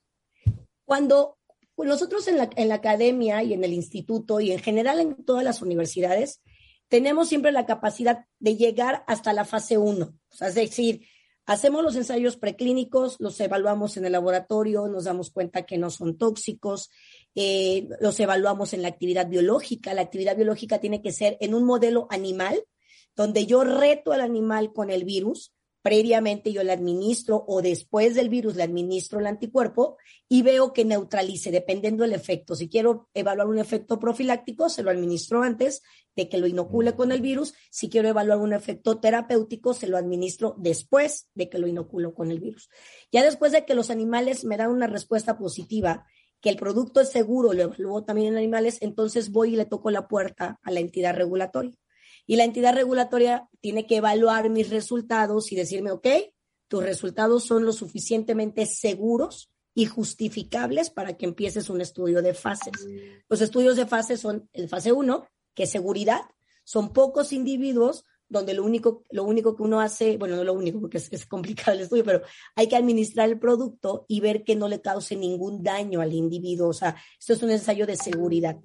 Cuando 0.84 1.35
pues, 1.76 1.88
nosotros 1.88 2.26
en 2.26 2.38
la, 2.38 2.74
academia 2.74 3.42
y 3.42 3.52
en 3.52 3.62
el 3.62 3.72
instituto 3.72 4.40
y 4.40 4.50
en 4.50 4.58
general 4.58 4.98
en 4.98 5.14
todas 5.24 5.44
las 5.44 5.62
universidades, 5.62 6.40
tenemos 6.88 7.28
siempre 7.28 7.52
la 7.52 7.66
capacidad 7.66 8.24
de 8.38 8.56
llegar 8.56 9.04
hasta 9.06 9.32
la 9.32 9.44
fase 9.44 9.76
1. 9.76 10.06
O 10.06 10.34
sea, 10.34 10.48
es 10.48 10.54
decir, 10.54 11.06
hacemos 11.44 11.82
los 11.82 11.94
ensayos 11.94 12.36
preclínicos, 12.38 13.16
los 13.18 13.38
evaluamos 13.40 13.96
en 13.98 14.06
el 14.06 14.12
laboratorio, 14.12 14.88
nos 14.88 15.04
damos 15.04 15.30
cuenta 15.30 15.66
que 15.66 15.76
no 15.76 15.90
son 15.90 16.16
tóxicos, 16.16 16.90
eh, 17.34 17.88
los 18.00 18.18
evaluamos 18.20 18.72
en 18.72 18.82
la 18.82 18.88
actividad 18.88 19.28
biológica. 19.28 19.92
La 19.92 20.02
actividad 20.02 20.36
biológica 20.36 20.78
tiene 20.78 21.02
que 21.02 21.12
ser 21.12 21.36
en 21.40 21.54
un 21.54 21.64
modelo 21.64 22.06
animal, 22.10 22.64
donde 23.14 23.44
yo 23.46 23.64
reto 23.64 24.12
al 24.12 24.22
animal 24.22 24.72
con 24.72 24.90
el 24.90 25.04
virus, 25.04 25.52
previamente 25.86 26.52
yo 26.52 26.64
le 26.64 26.72
administro 26.72 27.44
o 27.46 27.62
después 27.62 28.16
del 28.16 28.28
virus 28.28 28.56
le 28.56 28.64
administro 28.64 29.20
el 29.20 29.26
anticuerpo 29.28 29.98
y 30.28 30.42
veo 30.42 30.72
que 30.72 30.84
neutralice, 30.84 31.52
dependiendo 31.52 32.02
del 32.02 32.12
efecto. 32.12 32.56
Si 32.56 32.68
quiero 32.68 33.08
evaluar 33.14 33.46
un 33.46 33.60
efecto 33.60 34.00
profiláctico, 34.00 34.68
se 34.68 34.82
lo 34.82 34.90
administro 34.90 35.44
antes 35.44 35.84
de 36.16 36.28
que 36.28 36.38
lo 36.38 36.48
inocule 36.48 36.96
con 36.96 37.12
el 37.12 37.20
virus. 37.20 37.54
Si 37.70 37.88
quiero 37.88 38.08
evaluar 38.08 38.38
un 38.38 38.52
efecto 38.52 38.98
terapéutico, 38.98 39.74
se 39.74 39.86
lo 39.86 39.96
administro 39.96 40.56
después 40.58 41.28
de 41.34 41.48
que 41.48 41.60
lo 41.60 41.68
inoculo 41.68 42.14
con 42.14 42.32
el 42.32 42.40
virus. 42.40 42.68
Ya 43.12 43.22
después 43.22 43.52
de 43.52 43.64
que 43.64 43.76
los 43.76 43.88
animales 43.88 44.44
me 44.44 44.56
dan 44.56 44.72
una 44.72 44.88
respuesta 44.88 45.38
positiva, 45.38 46.04
que 46.40 46.48
el 46.48 46.56
producto 46.56 47.00
es 47.00 47.10
seguro, 47.10 47.52
lo 47.52 47.62
evalúo 47.62 48.02
también 48.02 48.32
en 48.32 48.38
animales, 48.38 48.78
entonces 48.80 49.30
voy 49.30 49.54
y 49.54 49.56
le 49.56 49.66
toco 49.66 49.92
la 49.92 50.08
puerta 50.08 50.58
a 50.64 50.72
la 50.72 50.80
entidad 50.80 51.14
regulatoria. 51.14 51.78
Y 52.26 52.36
la 52.36 52.44
entidad 52.44 52.74
regulatoria 52.74 53.48
tiene 53.60 53.86
que 53.86 53.96
evaluar 53.96 54.50
mis 54.50 54.70
resultados 54.70 55.52
y 55.52 55.56
decirme, 55.56 55.92
ok, 55.92 56.06
tus 56.68 56.82
resultados 56.82 57.44
son 57.44 57.64
lo 57.64 57.72
suficientemente 57.72 58.66
seguros 58.66 59.50
y 59.74 59.86
justificables 59.86 60.90
para 60.90 61.16
que 61.16 61.26
empieces 61.26 61.70
un 61.70 61.80
estudio 61.80 62.22
de 62.22 62.34
fases. 62.34 62.86
Los 63.28 63.40
estudios 63.40 63.76
de 63.76 63.86
fases 63.86 64.20
son 64.20 64.48
el 64.52 64.68
fase 64.68 64.90
1, 64.90 65.26
que 65.54 65.64
es 65.64 65.70
seguridad. 65.70 66.22
Son 66.64 66.92
pocos 66.92 67.32
individuos 67.32 68.04
donde 68.28 68.54
lo 68.54 68.64
único, 68.64 69.04
lo 69.10 69.24
único 69.24 69.54
que 69.54 69.62
uno 69.62 69.80
hace, 69.80 70.16
bueno, 70.16 70.36
no 70.36 70.44
lo 70.44 70.54
único 70.54 70.80
porque 70.80 70.98
es, 70.98 71.26
complicado 71.26 71.72
el 71.72 71.82
estudio, 71.82 72.04
pero 72.04 72.22
hay 72.56 72.68
que 72.68 72.76
administrar 72.76 73.28
el 73.28 73.38
producto 73.38 74.04
y 74.08 74.20
ver 74.20 74.42
que 74.42 74.56
no 74.56 74.66
le 74.66 74.80
cause 74.80 75.14
ningún 75.14 75.62
daño 75.62 76.00
al 76.00 76.12
individuo. 76.12 76.68
O 76.68 76.72
sea, 76.72 76.96
esto 77.18 77.34
es 77.34 77.42
un 77.42 77.50
ensayo 77.50 77.86
de 77.86 77.96
seguridad. 77.96 78.58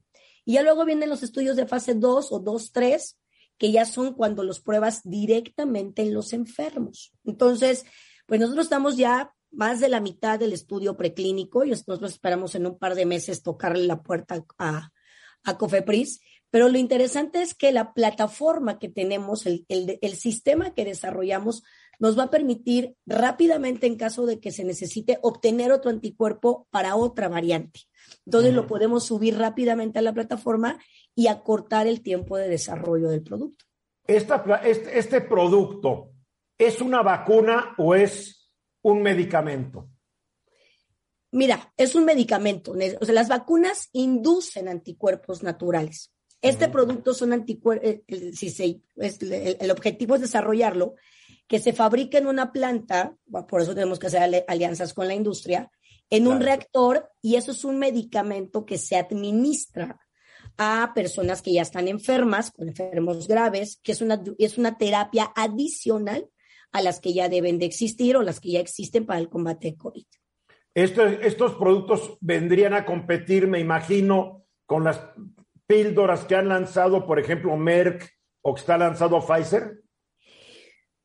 Y 0.46 0.54
ya 0.54 0.64
luego 0.64 0.86
vienen 0.86 1.10
los 1.10 1.22
estudios 1.24 1.56
de 1.56 1.68
fase 1.68 1.94
2 1.94 2.32
o 2.32 2.40
2, 2.40 2.72
3, 2.72 3.18
que 3.62 3.72
ya 3.72 3.86
son 3.86 4.16
cuando 4.16 4.42
los 4.42 4.60
pruebas 4.60 5.02
directamente 5.04 6.02
en 6.02 6.16
los 6.16 6.34
enfermos. 6.34 7.14
Entonces, 7.24 7.86
pues 8.26 8.40
nosotros 8.40 8.66
estamos 8.66 8.98
ya 8.98 9.36
más 9.52 9.80
de 9.80 9.88
la 9.88 10.00
mitad 10.00 10.40
del 10.40 10.52
estudio 10.52 10.98
preclínico 10.98 11.64
y 11.64 11.70
nosotros 11.70 12.10
esperamos 12.10 12.56
en 12.56 12.66
un 12.66 12.80
par 12.80 12.96
de 12.96 13.06
meses 13.06 13.44
tocarle 13.44 13.86
la 13.86 14.02
puerta 14.02 14.44
a, 14.58 14.90
a 15.44 15.58
Cofepris. 15.60 16.22
Pero 16.50 16.70
lo 16.70 16.80
interesante 16.80 17.44
es 17.44 17.54
que 17.54 17.72
la 17.72 17.94
plataforma 17.94 18.80
que 18.80 18.90
tenemos, 18.90 19.46
el, 19.46 19.64
el, 19.70 20.00
el, 20.02 20.16
sistema 20.16 20.74
que 20.74 20.84
desarrollamos, 20.84 21.62
nos 22.02 22.18
va 22.18 22.24
a 22.24 22.30
permitir 22.32 22.96
rápidamente, 23.06 23.86
en 23.86 23.96
caso 23.96 24.26
de 24.26 24.40
que 24.40 24.52
se 24.52 24.64
necesite, 24.64 25.20
obtener 25.22 25.72
otro 25.72 25.92
anticuerpo 25.92 26.68
para 26.72 26.96
otra 26.96 27.30
variante. 27.30 27.82
Entonces, 28.26 28.50
uh 28.50 28.54
-huh. 28.54 28.62
lo 28.64 28.68
podemos 28.68 29.06
subir 29.06 29.38
rápidamente 29.38 30.00
a 30.00 30.02
la 30.02 30.12
plataforma 30.12 30.80
y 31.14 31.28
acortar 31.28 31.86
el 31.86 32.02
tiempo 32.02 32.38
de 32.38 32.50
desarrollo 32.50 33.08
del 33.10 33.22
producto. 33.22 33.66
Esta, 34.08 34.44
este, 34.66 34.98
este, 34.98 35.22
producto 35.22 36.10
es 36.58 36.82
una 36.82 37.04
vacuna 37.04 37.76
o 37.78 37.94
es 37.94 38.50
un 38.82 39.04
medicamento? 39.04 39.88
Mira, 41.32 41.72
es 41.78 41.94
un 41.94 42.06
medicamento. 42.06 42.74
O 43.00 43.06
sea, 43.06 43.14
las 43.14 43.30
vacunas 43.30 43.90
inducen 43.94 44.68
anticuerpos 44.68 45.44
naturales. 45.44 46.12
Este 46.42 46.66
uh 46.66 46.68
-huh. 46.68 46.72
producto 46.72 47.14
son 47.14 47.32
anticuerpos, 47.32 47.88
eh, 47.88 48.04
es, 48.08 48.60
el, 48.60 49.58
el, 49.60 49.70
objetivo 49.70 50.16
es 50.16 50.22
desarrollarlo, 50.22 50.96
que 51.52 51.60
se 51.60 51.74
fabrique 51.74 52.18
en 52.18 52.28
una 52.28 52.54
planta, 52.54 53.14
por 53.50 53.62
eso 53.62 53.76
tenemos 53.76 54.00
que 54.00 54.08
hacer 54.08 54.46
alianzas 54.48 54.94
con 54.94 55.10
la 55.10 55.16
industria, 55.16 55.70
en 56.10 56.24
claro. 56.24 56.38
un 56.38 56.44
reactor, 56.46 57.10
y 57.22 57.36
eso 57.36 57.52
es 57.52 57.66
un 57.66 57.78
medicamento 57.78 58.66
que 58.66 58.78
se 58.78 58.96
administra 58.96 60.00
a 60.58 60.94
personas 60.96 61.42
que 61.42 61.52
ya 61.52 61.64
están 61.64 61.90
enfermas, 61.90 62.52
con 62.52 62.70
enfermos 62.70 63.28
graves, 63.28 63.82
que 63.84 63.92
es 63.92 64.00
una, 64.00 64.24
es 64.38 64.58
una 64.58 64.78
terapia 64.78 65.34
adicional 65.36 66.30
a 66.72 66.82
las 66.82 67.02
que 67.02 67.12
ya 67.12 67.28
deben 67.28 67.60
de 67.60 67.66
existir 67.66 68.16
o 68.16 68.22
las 68.22 68.40
que 68.40 68.52
ya 68.52 68.62
existen 68.62 69.06
para 69.06 69.20
el 69.20 69.28
combate 69.28 69.72
de 69.72 69.76
COVID. 69.76 70.06
Esto, 70.74 71.06
estos 71.06 71.56
productos 71.56 72.18
vendrían 72.22 72.74
a 72.74 72.86
competir, 72.86 73.48
me 73.48 73.60
imagino, 73.60 74.46
con 74.66 74.86
las 74.86 75.02
píldoras 75.68 76.24
que 76.24 76.36
han 76.36 76.48
lanzado, 76.48 77.06
por 77.06 77.20
ejemplo, 77.20 77.58
Merck 77.58 78.10
o 78.42 78.54
que 78.54 78.62
está 78.62 78.78
lanzado 78.78 79.20
Pfizer. 79.20 79.82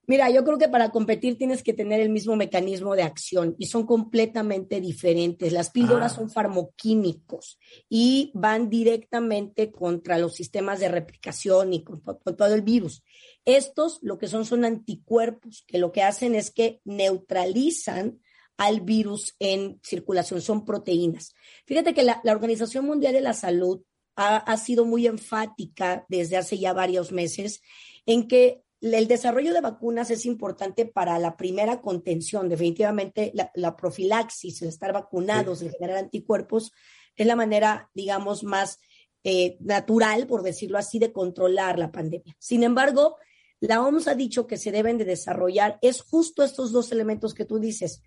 Mira, 0.08 0.30
yo 0.30 0.44
creo 0.44 0.56
que 0.56 0.68
para 0.68 0.90
competir 0.90 1.36
tienes 1.36 1.64
que 1.64 1.72
tener 1.72 2.00
el 2.00 2.10
mismo 2.10 2.36
mecanismo 2.36 2.94
de 2.94 3.02
acción 3.02 3.56
y 3.58 3.66
son 3.66 3.86
completamente 3.86 4.80
diferentes. 4.80 5.52
Las 5.52 5.70
píldoras 5.70 6.12
ah. 6.12 6.16
son 6.16 6.30
farmoquímicos 6.30 7.58
y 7.88 8.30
van 8.34 8.70
directamente 8.70 9.72
contra 9.72 10.18
los 10.18 10.34
sistemas 10.34 10.78
de 10.78 10.88
replicación 10.88 11.72
y 11.72 11.82
con, 11.82 12.00
con, 12.00 12.36
todo 12.36 12.54
el 12.54 12.62
virus. 12.62 13.02
Estos 13.44 13.98
lo 14.00 14.16
que 14.18 14.28
son 14.28 14.44
son 14.44 14.64
anticuerpos 14.64 15.64
que 15.66 15.78
lo 15.78 15.90
que 15.90 16.02
hacen 16.04 16.36
es 16.36 16.52
que 16.52 16.80
neutralizan 16.84 18.20
al 18.56 18.80
virus 18.80 19.34
en 19.40 19.80
circulación, 19.82 20.40
son 20.40 20.64
proteínas. 20.64 21.34
Fíjate 21.66 21.94
que 21.94 22.04
la, 22.04 22.20
la 22.22 22.32
Organización 22.32 22.86
Mundial 22.86 23.12
de 23.12 23.20
la 23.20 23.34
Salud 23.34 23.82
ha, 24.14 24.36
ha 24.36 24.56
sido 24.56 24.84
muy 24.84 25.06
enfática 25.06 26.06
desde 26.08 26.36
hace 26.36 26.58
ya 26.58 26.72
varios 26.72 27.12
meses 27.12 27.60
en 28.06 28.28
que 28.28 28.62
el 28.80 29.08
desarrollo 29.08 29.52
de 29.54 29.60
vacunas 29.60 30.10
es 30.10 30.26
importante 30.26 30.86
para 30.86 31.18
la 31.18 31.36
primera 31.36 31.80
contención. 31.80 32.48
Definitivamente 32.48 33.32
la, 33.34 33.50
la 33.54 33.76
profilaxis, 33.76 34.62
el 34.62 34.68
estar 34.68 34.92
vacunados, 34.92 35.60
sí. 35.60 35.66
el 35.66 35.72
generar 35.72 35.98
anticuerpos, 35.98 36.72
es 37.16 37.26
la 37.26 37.36
manera, 37.36 37.90
digamos, 37.94 38.44
más 38.44 38.78
eh, 39.24 39.56
natural, 39.60 40.26
por 40.26 40.42
decirlo 40.42 40.78
así, 40.78 40.98
de 40.98 41.12
controlar 41.12 41.78
la 41.78 41.90
pandemia. 41.90 42.36
Sin 42.38 42.62
embargo, 42.62 43.16
la 43.58 43.82
OMS 43.82 44.06
ha 44.08 44.14
dicho 44.14 44.46
que 44.46 44.56
se 44.56 44.70
deben 44.70 44.98
de 44.98 45.04
desarrollar 45.04 45.78
es 45.82 46.02
justo 46.02 46.44
estos 46.44 46.72
dos 46.72 46.92
elementos 46.92 47.34
que 47.34 47.44
tú 47.44 47.58
dices, 47.58 48.02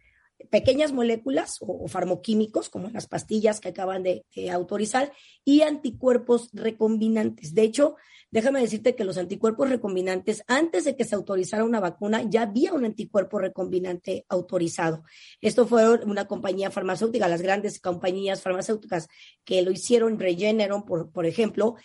pequeñas 0.49 0.91
moléculas 0.91 1.57
o, 1.61 1.87
farmoquímicos, 1.87 2.69
como 2.69 2.89
las 2.89 3.07
pastillas 3.07 3.59
que 3.59 3.69
acaban 3.69 4.03
de, 4.03 4.25
de, 4.35 4.51
autorizar, 4.51 5.11
y 5.43 5.61
anticuerpos 5.61 6.49
recombinantes. 6.53 7.53
De 7.53 7.63
hecho, 7.63 7.95
déjame 8.31 8.61
decirte 8.61 8.95
que 8.95 9.03
los 9.03 9.17
anticuerpos 9.17 9.69
recombinantes, 9.69 10.43
antes 10.47 10.85
de 10.85 10.95
que 10.95 11.05
se 11.05 11.15
autorizara 11.15 11.63
una 11.63 11.79
vacuna, 11.79 12.23
ya 12.23 12.43
había 12.43 12.73
un 12.73 12.85
anticuerpo 12.85 13.39
recombinante 13.39 14.25
autorizado. 14.29 15.03
Esto 15.41 15.67
fue 15.67 16.03
una 16.05 16.25
compañía 16.25 16.71
farmacéutica, 16.71 17.27
las 17.27 17.41
grandes 17.41 17.79
compañías 17.79 18.41
farmacéuticas 18.41 19.07
que 19.43 19.61
lo 19.61 19.71
hicieron, 19.71 20.19
Regeneron, 20.19 20.85
por, 20.85 21.11
por 21.11 21.25
ejemplo, 21.25 21.75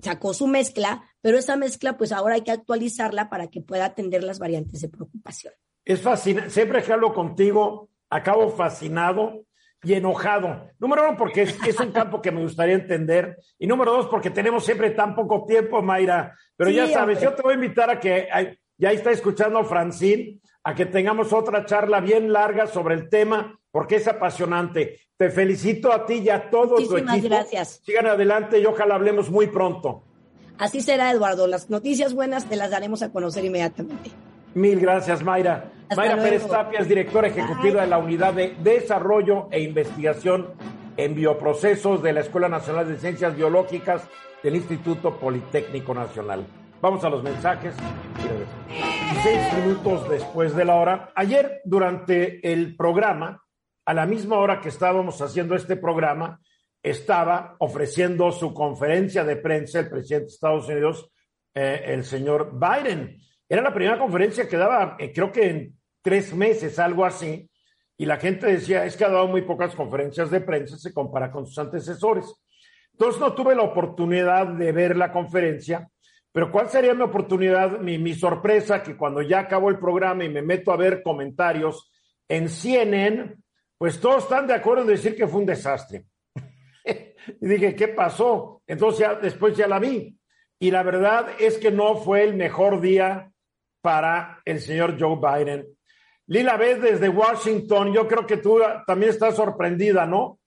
sacó 0.00 0.34
su 0.34 0.46
mezcla, 0.46 1.04
pero 1.20 1.38
esa 1.38 1.56
mezcla, 1.56 1.96
pues 1.96 2.12
ahora 2.12 2.36
hay 2.36 2.42
que 2.42 2.52
actualizarla 2.52 3.28
para 3.28 3.48
que 3.48 3.60
pueda 3.60 3.86
atender 3.86 4.22
las 4.22 4.38
variantes 4.38 4.80
de 4.80 4.88
preocupación. 4.88 5.52
Es 5.84 6.00
fascinante, 6.00 6.50
siempre 6.50 6.82
que 6.82 6.92
hablo 6.92 7.12
contigo, 7.12 7.88
acabo 8.10 8.50
fascinado 8.50 9.44
y 9.82 9.94
enojado. 9.94 10.68
Número 10.78 11.08
uno, 11.08 11.16
porque 11.16 11.42
es, 11.42 11.56
es, 11.66 11.78
un 11.78 11.92
campo 11.92 12.20
que 12.20 12.32
me 12.32 12.42
gustaría 12.42 12.74
entender. 12.74 13.38
Y 13.58 13.66
número 13.66 13.92
dos, 13.92 14.06
porque 14.06 14.30
tenemos 14.30 14.64
siempre 14.64 14.90
tan 14.90 15.14
poco 15.14 15.44
tiempo, 15.46 15.82
Mayra. 15.82 16.36
Pero 16.56 16.70
sí, 16.70 16.76
ya 16.76 16.88
sabes, 16.88 17.18
hombre. 17.18 17.30
yo 17.30 17.34
te 17.34 17.42
voy 17.42 17.52
a 17.52 17.54
invitar 17.54 17.90
a 17.90 18.00
que, 18.00 18.28
ya 18.76 18.92
está 18.92 19.10
escuchando 19.10 19.58
a 19.58 19.64
Francine, 19.64 20.40
a 20.64 20.74
que 20.74 20.86
tengamos 20.86 21.32
otra 21.32 21.64
charla 21.64 22.00
bien 22.00 22.32
larga 22.32 22.66
sobre 22.66 22.94
el 22.94 23.08
tema, 23.08 23.58
porque 23.70 23.96
es 23.96 24.08
apasionante. 24.08 25.00
Te 25.16 25.30
felicito 25.30 25.92
a 25.92 26.06
ti 26.06 26.14
y 26.14 26.28
a 26.28 26.50
todo 26.50 26.76
Muchísimas 26.76 27.04
tu 27.04 27.12
equipo. 27.12 27.28
gracias. 27.28 27.80
Sigan 27.84 28.06
adelante 28.06 28.58
y 28.58 28.66
ojalá 28.66 28.94
hablemos 28.94 29.30
muy 29.30 29.48
pronto. 29.48 30.04
Así 30.58 30.80
será, 30.80 31.10
Eduardo. 31.10 31.46
Las 31.46 31.70
noticias 31.70 32.14
buenas 32.14 32.46
te 32.46 32.56
las 32.56 32.70
daremos 32.70 33.02
a 33.02 33.10
conocer 33.12 33.44
inmediatamente. 33.44 34.10
Mil 34.54 34.80
gracias, 34.80 35.22
Mayra. 35.22 35.70
Hasta 35.88 35.96
Mayra 35.96 36.16
luego. 36.16 36.30
Pérez 36.30 36.48
Tapias, 36.48 36.88
directora 36.88 37.28
ejecutiva 37.28 37.80
Ay. 37.80 37.86
de 37.86 37.86
la 37.86 37.98
Unidad 37.98 38.34
de 38.34 38.56
Desarrollo 38.60 39.48
e 39.50 39.60
Investigación 39.60 40.48
en 40.96 41.14
bioprocesos 41.14 42.02
de 42.02 42.12
la 42.12 42.20
Escuela 42.20 42.48
Nacional 42.48 42.88
de 42.88 42.96
Ciencias 42.96 43.36
Biológicas 43.36 44.02
del 44.42 44.56
Instituto 44.56 45.16
Politécnico 45.18 45.94
Nacional. 45.94 46.44
Vamos 46.80 47.02
a 47.04 47.08
los 47.10 47.22
mensajes. 47.22 47.74
Seis 49.22 49.40
minutos 49.54 50.08
después 50.08 50.54
de 50.54 50.64
la 50.64 50.76
hora. 50.76 51.12
Ayer, 51.14 51.60
durante 51.64 52.52
el 52.52 52.76
programa, 52.76 53.42
a 53.84 53.94
la 53.94 54.06
misma 54.06 54.38
hora 54.38 54.60
que 54.60 54.68
estábamos 54.68 55.20
haciendo 55.20 55.54
este 55.54 55.76
programa, 55.76 56.40
estaba 56.82 57.56
ofreciendo 57.58 58.30
su 58.30 58.54
conferencia 58.54 59.24
de 59.24 59.36
prensa 59.36 59.80
el 59.80 59.88
presidente 59.88 60.26
de 60.26 60.32
Estados 60.32 60.68
Unidos, 60.68 61.10
eh, 61.54 61.82
el 61.86 62.04
señor 62.04 62.52
Biden. 62.52 63.20
Era 63.48 63.62
la 63.62 63.72
primera 63.72 63.98
conferencia 63.98 64.48
que 64.48 64.56
daba, 64.56 64.96
eh, 64.98 65.12
creo 65.12 65.32
que 65.32 65.48
en 65.48 65.78
tres 66.02 66.34
meses, 66.34 66.78
algo 66.78 67.04
así, 67.04 67.50
y 67.96 68.04
la 68.04 68.18
gente 68.18 68.46
decía, 68.46 68.84
es 68.84 68.96
que 68.96 69.04
ha 69.04 69.08
dado 69.08 69.26
muy 69.26 69.42
pocas 69.42 69.74
conferencias 69.74 70.30
de 70.30 70.40
prensa, 70.40 70.76
se 70.76 70.92
compara 70.92 71.30
con 71.30 71.46
sus 71.46 71.58
antecesores. 71.58 72.32
Entonces 72.92 73.20
no 73.20 73.32
tuve 73.34 73.54
la 73.54 73.62
oportunidad 73.62 74.46
de 74.46 74.72
ver 74.72 74.96
la 74.96 75.12
conferencia, 75.12 75.88
pero 76.30 76.52
¿cuál 76.52 76.68
sería 76.68 76.94
mi 76.94 77.02
oportunidad, 77.02 77.78
mi, 77.80 77.98
mi 77.98 78.14
sorpresa, 78.14 78.82
que 78.82 78.96
cuando 78.96 79.22
ya 79.22 79.40
acabó 79.40 79.70
el 79.70 79.78
programa 79.78 80.24
y 80.24 80.28
me 80.28 80.42
meto 80.42 80.70
a 80.70 80.76
ver 80.76 81.02
comentarios 81.02 81.90
en 82.28 82.48
CNN, 82.48 83.34
pues 83.78 84.00
todos 84.00 84.24
están 84.24 84.46
de 84.46 84.54
acuerdo 84.54 84.82
en 84.82 84.88
decir 84.88 85.16
que 85.16 85.26
fue 85.26 85.40
un 85.40 85.46
desastre. 85.46 86.04
y 87.40 87.46
dije, 87.46 87.74
¿qué 87.74 87.88
pasó? 87.88 88.62
Entonces 88.66 89.00
ya, 89.00 89.14
después 89.14 89.56
ya 89.56 89.66
la 89.66 89.78
vi. 89.78 90.16
Y 90.60 90.70
la 90.70 90.82
verdad 90.82 91.28
es 91.38 91.56
que 91.58 91.70
no 91.70 91.96
fue 91.96 92.24
el 92.24 92.34
mejor 92.34 92.80
día 92.80 93.32
para 93.80 94.40
el 94.44 94.60
señor 94.60 94.96
Joe 94.98 95.16
Biden. 95.16 95.66
Lila 96.26 96.56
Vez 96.56 96.80
desde 96.80 97.08
Washington, 97.08 97.92
yo 97.92 98.06
creo 98.06 98.26
que 98.26 98.36
tú 98.36 98.60
también 98.86 99.10
estás 99.10 99.36
sorprendida, 99.36 100.06
¿no? 100.06 100.38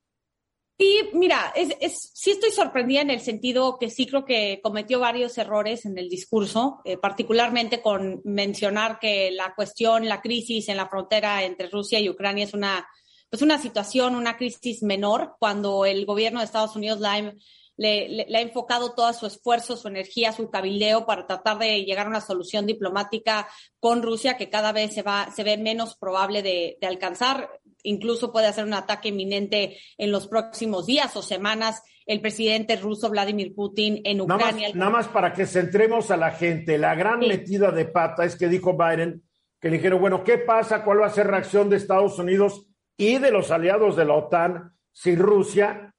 Sí, 0.77 1.09
mira, 1.13 1.53
es, 1.55 1.75
es, 1.79 2.11
sí 2.13 2.31
estoy 2.31 2.49
sorprendida 2.49 3.01
en 3.01 3.11
el 3.11 3.19
sentido 3.19 3.77
que 3.79 3.91
sí 3.91 4.07
creo 4.07 4.25
que 4.25 4.59
cometió 4.63 4.99
varios 4.99 5.37
errores 5.37 5.85
en 5.85 5.95
el 5.97 6.09
discurso, 6.09 6.81
eh, 6.85 6.97
particularmente 6.97 7.83
con 7.83 8.19
mencionar 8.23 8.97
que 8.97 9.29
la 9.29 9.53
cuestión, 9.53 10.09
la 10.09 10.21
crisis 10.21 10.69
en 10.69 10.77
la 10.77 10.89
frontera 10.89 11.43
entre 11.43 11.69
Rusia 11.69 11.99
y 11.99 12.09
Ucrania 12.09 12.45
es 12.45 12.55
una, 12.55 12.87
pues 13.29 13.43
una 13.43 13.59
situación, 13.59 14.15
una 14.15 14.37
crisis 14.37 14.81
menor, 14.81 15.35
cuando 15.39 15.85
el 15.85 16.03
gobierno 16.05 16.39
de 16.39 16.45
Estados 16.45 16.75
Unidos 16.75 16.99
la 16.99 17.13
ha 17.13 17.33
le, 17.81 18.07
le, 18.09 18.25
le, 18.29 18.37
ha 18.37 18.41
enfocado 18.41 18.93
todo 18.93 19.11
su 19.11 19.25
esfuerzo, 19.25 19.75
su 19.75 19.87
energía, 19.87 20.31
su 20.31 20.51
cabildeo 20.51 21.07
para 21.07 21.25
tratar 21.25 21.57
de 21.57 21.83
llegar 21.83 22.05
a 22.05 22.09
una 22.09 22.21
solución 22.21 22.67
diplomática 22.67 23.47
con 23.79 24.03
Rusia 24.03 24.37
que 24.37 24.51
cada 24.51 24.71
vez 24.71 24.93
se 24.93 25.01
va, 25.01 25.31
se 25.31 25.43
ve 25.43 25.57
menos 25.57 25.97
probable 25.97 26.43
de, 26.43 26.77
de 26.79 26.87
alcanzar. 26.87 27.49
Incluso 27.81 28.31
puede 28.31 28.45
hacer 28.45 28.65
un 28.65 28.75
ataque 28.75 29.09
inminente 29.09 29.79
en 29.97 30.11
los 30.11 30.27
próximos 30.27 30.85
días 30.85 31.15
o 31.15 31.23
semanas 31.23 31.81
el 32.05 32.21
presidente 32.21 32.75
ruso 32.75 33.09
Vladimir 33.09 33.55
Putin 33.55 34.01
en 34.03 34.21
Ucrania. 34.21 34.45
Nada 34.45 34.61
más, 34.67 34.75
nada 34.75 34.91
más 34.91 35.07
para 35.07 35.33
que 35.33 35.47
centremos 35.47 36.11
a 36.11 36.17
la 36.17 36.31
gente, 36.31 36.77
la 36.77 36.93
gran 36.93 37.21
sí. 37.21 37.27
metida 37.29 37.71
de 37.71 37.85
pata 37.85 38.25
es 38.25 38.35
que 38.35 38.47
dijo 38.47 38.77
Biden 38.77 39.23
que 39.59 39.69
le 39.69 39.77
dijeron, 39.77 39.99
bueno, 40.01 40.23
¿qué 40.23 40.37
pasa? 40.37 40.83
¿Cuál 40.83 41.01
va 41.01 41.07
a 41.07 41.11
ser 41.11 41.25
la 41.25 41.33
reacción 41.33 41.69
de 41.69 41.77
Estados 41.77 42.19
Unidos 42.19 42.67
y 42.97 43.17
de 43.17 43.31
los 43.31 43.49
aliados 43.49 43.95
de 43.95 44.05
la 44.05 44.13
OTAN 44.13 44.75
si 44.91 45.15
Rusia 45.15 45.90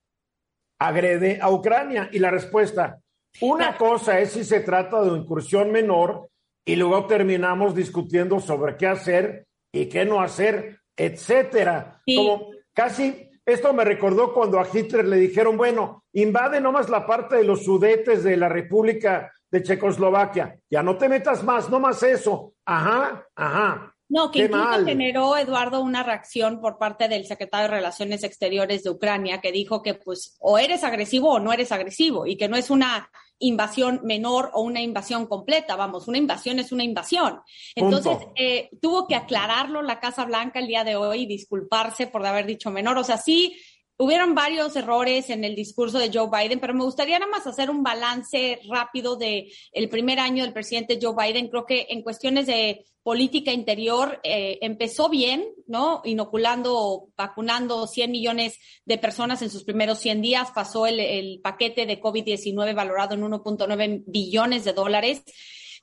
agrede 0.86 1.38
a 1.40 1.50
Ucrania? 1.50 2.08
Y 2.12 2.18
la 2.18 2.30
respuesta, 2.30 2.98
una 3.40 3.76
cosa 3.76 4.20
es 4.20 4.32
si 4.32 4.44
se 4.44 4.60
trata 4.60 5.02
de 5.02 5.10
una 5.10 5.22
incursión 5.22 5.70
menor 5.70 6.28
y 6.64 6.76
luego 6.76 7.06
terminamos 7.06 7.74
discutiendo 7.74 8.40
sobre 8.40 8.76
qué 8.76 8.86
hacer 8.86 9.46
y 9.72 9.86
qué 9.86 10.04
no 10.04 10.20
hacer, 10.20 10.80
etcétera. 10.96 12.00
Sí. 12.06 12.16
Como 12.16 12.50
casi 12.72 13.30
esto 13.44 13.72
me 13.72 13.84
recordó 13.84 14.32
cuando 14.32 14.60
a 14.60 14.66
Hitler 14.72 15.04
le 15.04 15.16
dijeron, 15.16 15.56
bueno, 15.56 16.04
invade 16.12 16.60
nomás 16.60 16.88
la 16.88 17.06
parte 17.06 17.36
de 17.36 17.44
los 17.44 17.64
sudetes 17.64 18.22
de 18.22 18.36
la 18.36 18.48
República 18.48 19.32
de 19.50 19.62
Checoslovaquia. 19.62 20.58
Ya 20.70 20.82
no 20.82 20.96
te 20.96 21.08
metas 21.08 21.42
más, 21.42 21.68
no 21.68 21.80
más 21.80 22.02
eso. 22.02 22.54
Ajá, 22.64 23.26
ajá. 23.34 23.91
No, 24.12 24.30
que 24.30 24.40
Qué 24.40 24.44
incluso 24.44 24.64
mal. 24.64 24.84
generó, 24.84 25.38
Eduardo, 25.38 25.80
una 25.80 26.02
reacción 26.02 26.60
por 26.60 26.76
parte 26.76 27.08
del 27.08 27.24
secretario 27.24 27.66
de 27.68 27.76
Relaciones 27.76 28.22
Exteriores 28.24 28.82
de 28.82 28.90
Ucrania 28.90 29.40
que 29.40 29.52
dijo 29.52 29.82
que 29.82 29.94
pues 29.94 30.36
o 30.38 30.58
eres 30.58 30.84
agresivo 30.84 31.30
o 31.30 31.40
no 31.40 31.50
eres 31.50 31.72
agresivo 31.72 32.26
y 32.26 32.36
que 32.36 32.46
no 32.46 32.58
es 32.58 32.68
una 32.68 33.10
invasión 33.38 34.02
menor 34.04 34.50
o 34.52 34.60
una 34.60 34.82
invasión 34.82 35.26
completa, 35.26 35.76
vamos, 35.76 36.08
una 36.08 36.18
invasión 36.18 36.58
es 36.58 36.72
una 36.72 36.84
invasión. 36.84 37.40
Entonces, 37.74 38.18
eh, 38.36 38.68
tuvo 38.82 39.06
que 39.06 39.16
aclararlo 39.16 39.80
la 39.80 39.98
Casa 39.98 40.26
Blanca 40.26 40.60
el 40.60 40.66
día 40.66 40.84
de 40.84 40.96
hoy 40.96 41.22
y 41.22 41.26
disculparse 41.26 42.06
por 42.06 42.26
haber 42.26 42.44
dicho 42.44 42.70
menor. 42.70 42.98
O 42.98 43.04
sea, 43.04 43.16
sí, 43.16 43.58
hubieron 43.96 44.34
varios 44.34 44.74
errores 44.76 45.30
en 45.30 45.44
el 45.44 45.54
discurso 45.54 45.98
de 45.98 46.10
Joe 46.12 46.28
Biden, 46.30 46.60
pero 46.60 46.74
me 46.74 46.84
gustaría 46.84 47.18
nada 47.18 47.30
más 47.30 47.46
hacer 47.46 47.70
un 47.70 47.82
balance 47.82 48.60
rápido 48.68 49.16
de 49.16 49.52
el 49.72 49.88
primer 49.88 50.18
año 50.18 50.44
del 50.44 50.52
presidente 50.52 50.98
Joe 51.00 51.14
Biden. 51.16 51.48
Creo 51.48 51.66
que 51.66 51.86
en 51.90 52.02
cuestiones 52.02 52.46
de 52.46 52.84
política 53.02 53.52
interior 53.52 54.20
eh, 54.22 54.58
empezó 54.62 55.08
bien, 55.08 55.44
¿no? 55.66 56.02
Inoculando, 56.04 57.08
vacunando 57.16 57.86
100 57.86 58.10
millones 58.10 58.58
de 58.84 58.98
personas 58.98 59.42
en 59.42 59.50
sus 59.50 59.64
primeros 59.64 59.98
100 59.98 60.22
días. 60.22 60.50
Pasó 60.52 60.86
el, 60.86 61.00
el 61.00 61.40
paquete 61.42 61.86
de 61.86 62.00
COVID-19 62.00 62.74
valorado 62.74 63.14
en 63.14 63.22
1.9 63.22 64.04
billones 64.06 64.64
de 64.64 64.72
dólares. 64.72 65.22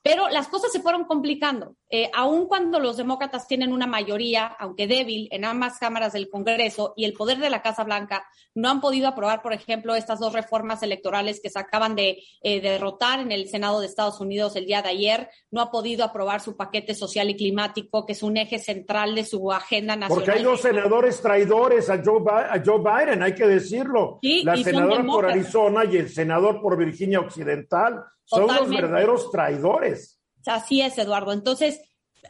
Pero 0.02 0.28
las 0.30 0.48
cosas 0.48 0.72
se 0.72 0.80
fueron 0.80 1.04
complicando. 1.04 1.76
Eh, 1.90 2.10
aun 2.14 2.46
cuando 2.46 2.80
los 2.80 2.96
demócratas 2.96 3.46
tienen 3.46 3.72
una 3.72 3.86
mayoría, 3.86 4.46
aunque 4.46 4.86
débil, 4.86 5.28
en 5.30 5.44
ambas 5.44 5.78
cámaras 5.78 6.14
del 6.14 6.30
Congreso 6.30 6.94
y 6.96 7.04
el 7.04 7.12
poder 7.12 7.38
de 7.38 7.50
la 7.50 7.60
Casa 7.60 7.84
Blanca, 7.84 8.24
no 8.54 8.70
han 8.70 8.80
podido 8.80 9.08
aprobar, 9.08 9.42
por 9.42 9.52
ejemplo, 9.52 9.94
estas 9.94 10.18
dos 10.18 10.32
reformas 10.32 10.82
electorales 10.82 11.40
que 11.42 11.50
se 11.50 11.58
acaban 11.58 11.96
de 11.96 12.22
eh, 12.42 12.60
derrotar 12.60 13.20
en 13.20 13.30
el 13.30 13.48
Senado 13.48 13.80
de 13.80 13.86
Estados 13.86 14.20
Unidos 14.20 14.56
el 14.56 14.66
día 14.66 14.80
de 14.80 14.88
ayer. 14.88 15.28
No 15.50 15.60
ha 15.60 15.70
podido 15.70 16.04
aprobar 16.04 16.40
su 16.40 16.56
paquete 16.56 16.94
social 16.94 17.28
y 17.28 17.36
climático, 17.36 18.06
que 18.06 18.12
es 18.12 18.22
un 18.22 18.38
eje 18.38 18.58
central 18.58 19.14
de 19.14 19.24
su 19.24 19.52
agenda 19.52 19.96
nacional. 19.96 20.24
Porque 20.24 20.38
hay 20.38 20.44
dos 20.44 20.62
senadores 20.62 21.20
traidores 21.20 21.90
a 21.90 22.02
Joe, 22.02 22.22
a 22.26 22.62
Joe 22.64 22.78
Biden, 22.78 23.22
hay 23.22 23.34
que 23.34 23.46
decirlo. 23.46 24.18
Sí, 24.22 24.44
la 24.44 24.56
senadora 24.56 25.04
por 25.04 25.26
Arizona 25.26 25.84
y 25.84 25.98
el 25.98 26.08
senador 26.08 26.62
por 26.62 26.78
Virginia 26.78 27.20
Occidental 27.20 28.02
son 28.30 28.46
los 28.46 28.68
verdaderos 28.68 29.30
traidores. 29.30 30.20
Así 30.46 30.80
es, 30.80 30.96
Eduardo. 30.98 31.32
Entonces, 31.32 31.80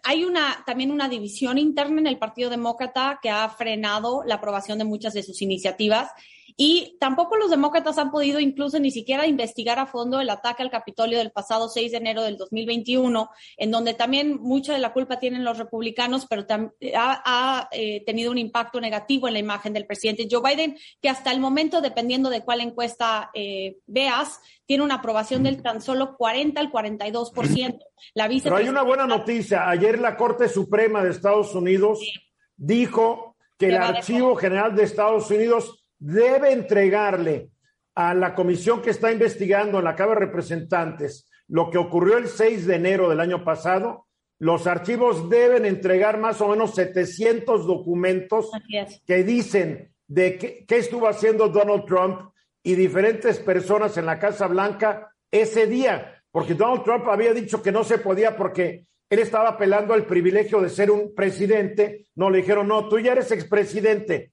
hay 0.02 0.24
una 0.24 0.62
también 0.66 0.90
una 0.90 1.08
división 1.08 1.58
interna 1.58 2.00
en 2.00 2.06
el 2.06 2.18
Partido 2.18 2.50
Demócrata 2.50 3.18
que 3.22 3.30
ha 3.30 3.48
frenado 3.48 4.22
la 4.24 4.36
aprobación 4.36 4.78
de 4.78 4.84
muchas 4.84 5.12
de 5.14 5.22
sus 5.22 5.42
iniciativas 5.42 6.10
y 6.56 6.96
tampoco 6.98 7.36
los 7.36 7.50
demócratas 7.50 7.98
han 7.98 8.10
podido 8.10 8.40
incluso 8.40 8.78
ni 8.78 8.90
siquiera 8.90 9.26
investigar 9.26 9.78
a 9.78 9.86
fondo 9.86 10.20
el 10.20 10.30
ataque 10.30 10.62
al 10.62 10.70
Capitolio 10.70 11.18
del 11.18 11.30
pasado 11.30 11.68
6 11.68 11.92
de 11.92 11.98
enero 11.98 12.22
del 12.22 12.36
2021, 12.36 13.30
en 13.56 13.70
donde 13.70 13.94
también 13.94 14.38
mucha 14.40 14.72
de 14.72 14.78
la 14.78 14.92
culpa 14.92 15.18
tienen 15.18 15.44
los 15.44 15.58
republicanos, 15.58 16.26
pero 16.28 16.46
ha, 16.96 17.22
ha 17.24 17.68
eh, 17.72 18.02
tenido 18.04 18.30
un 18.30 18.38
impacto 18.38 18.80
negativo 18.80 19.28
en 19.28 19.34
la 19.34 19.40
imagen 19.40 19.72
del 19.72 19.86
presidente 19.86 20.28
Joe 20.30 20.42
Biden, 20.42 20.76
que 21.00 21.08
hasta 21.08 21.32
el 21.32 21.40
momento, 21.40 21.80
dependiendo 21.80 22.30
de 22.30 22.42
cuál 22.42 22.60
encuesta 22.60 23.30
eh, 23.34 23.78
veas, 23.86 24.40
tiene 24.66 24.84
una 24.84 24.96
aprobación 24.96 25.42
del 25.42 25.62
tan 25.62 25.80
solo 25.80 26.16
40 26.16 26.60
al 26.60 26.70
42%. 26.70 27.78
La 28.14 28.28
Pero 28.28 28.56
hay 28.56 28.68
una 28.68 28.82
buena 28.82 29.06
noticia. 29.06 29.68
Ayer 29.68 29.98
la 29.98 30.16
Corte 30.16 30.48
Suprema 30.48 31.02
de 31.02 31.10
Estados 31.10 31.54
Unidos 31.54 32.00
dijo 32.56 33.36
que 33.58 33.66
el 33.66 33.76
Archivo 33.76 34.36
General 34.36 34.74
de 34.74 34.84
Estados 34.84 35.30
Unidos 35.30 35.79
debe 36.00 36.52
entregarle 36.52 37.50
a 37.94 38.14
la 38.14 38.34
comisión 38.34 38.82
que 38.82 38.90
está 38.90 39.12
investigando 39.12 39.78
en 39.78 39.84
la 39.84 39.94
Cámara 39.94 40.20
de 40.20 40.26
Representantes 40.26 41.30
lo 41.48 41.70
que 41.70 41.78
ocurrió 41.78 42.16
el 42.16 42.28
6 42.28 42.66
de 42.66 42.76
enero 42.76 43.08
del 43.08 43.20
año 43.20 43.44
pasado. 43.44 44.06
Los 44.38 44.66
archivos 44.66 45.28
deben 45.28 45.66
entregar 45.66 46.18
más 46.18 46.40
o 46.40 46.48
menos 46.48 46.74
700 46.74 47.66
documentos 47.66 48.50
que 49.06 49.24
dicen 49.24 49.92
de 50.06 50.38
qué, 50.38 50.64
qué 50.66 50.78
estuvo 50.78 51.08
haciendo 51.08 51.48
Donald 51.48 51.84
Trump 51.84 52.30
y 52.62 52.74
diferentes 52.74 53.38
personas 53.38 53.96
en 53.96 54.06
la 54.06 54.18
Casa 54.18 54.46
Blanca 54.46 55.12
ese 55.30 55.66
día, 55.66 56.22
porque 56.30 56.54
Donald 56.54 56.84
Trump 56.84 57.08
había 57.08 57.32
dicho 57.32 57.62
que 57.62 57.72
no 57.72 57.84
se 57.84 57.98
podía 57.98 58.36
porque 58.36 58.86
él 59.10 59.18
estaba 59.18 59.50
apelando 59.50 59.92
al 59.92 60.06
privilegio 60.06 60.60
de 60.60 60.70
ser 60.70 60.90
un 60.90 61.14
presidente. 61.14 62.06
No, 62.14 62.30
le 62.30 62.38
dijeron, 62.38 62.68
no, 62.68 62.88
tú 62.88 62.98
ya 63.00 63.12
eres 63.12 63.32
expresidente. 63.32 64.32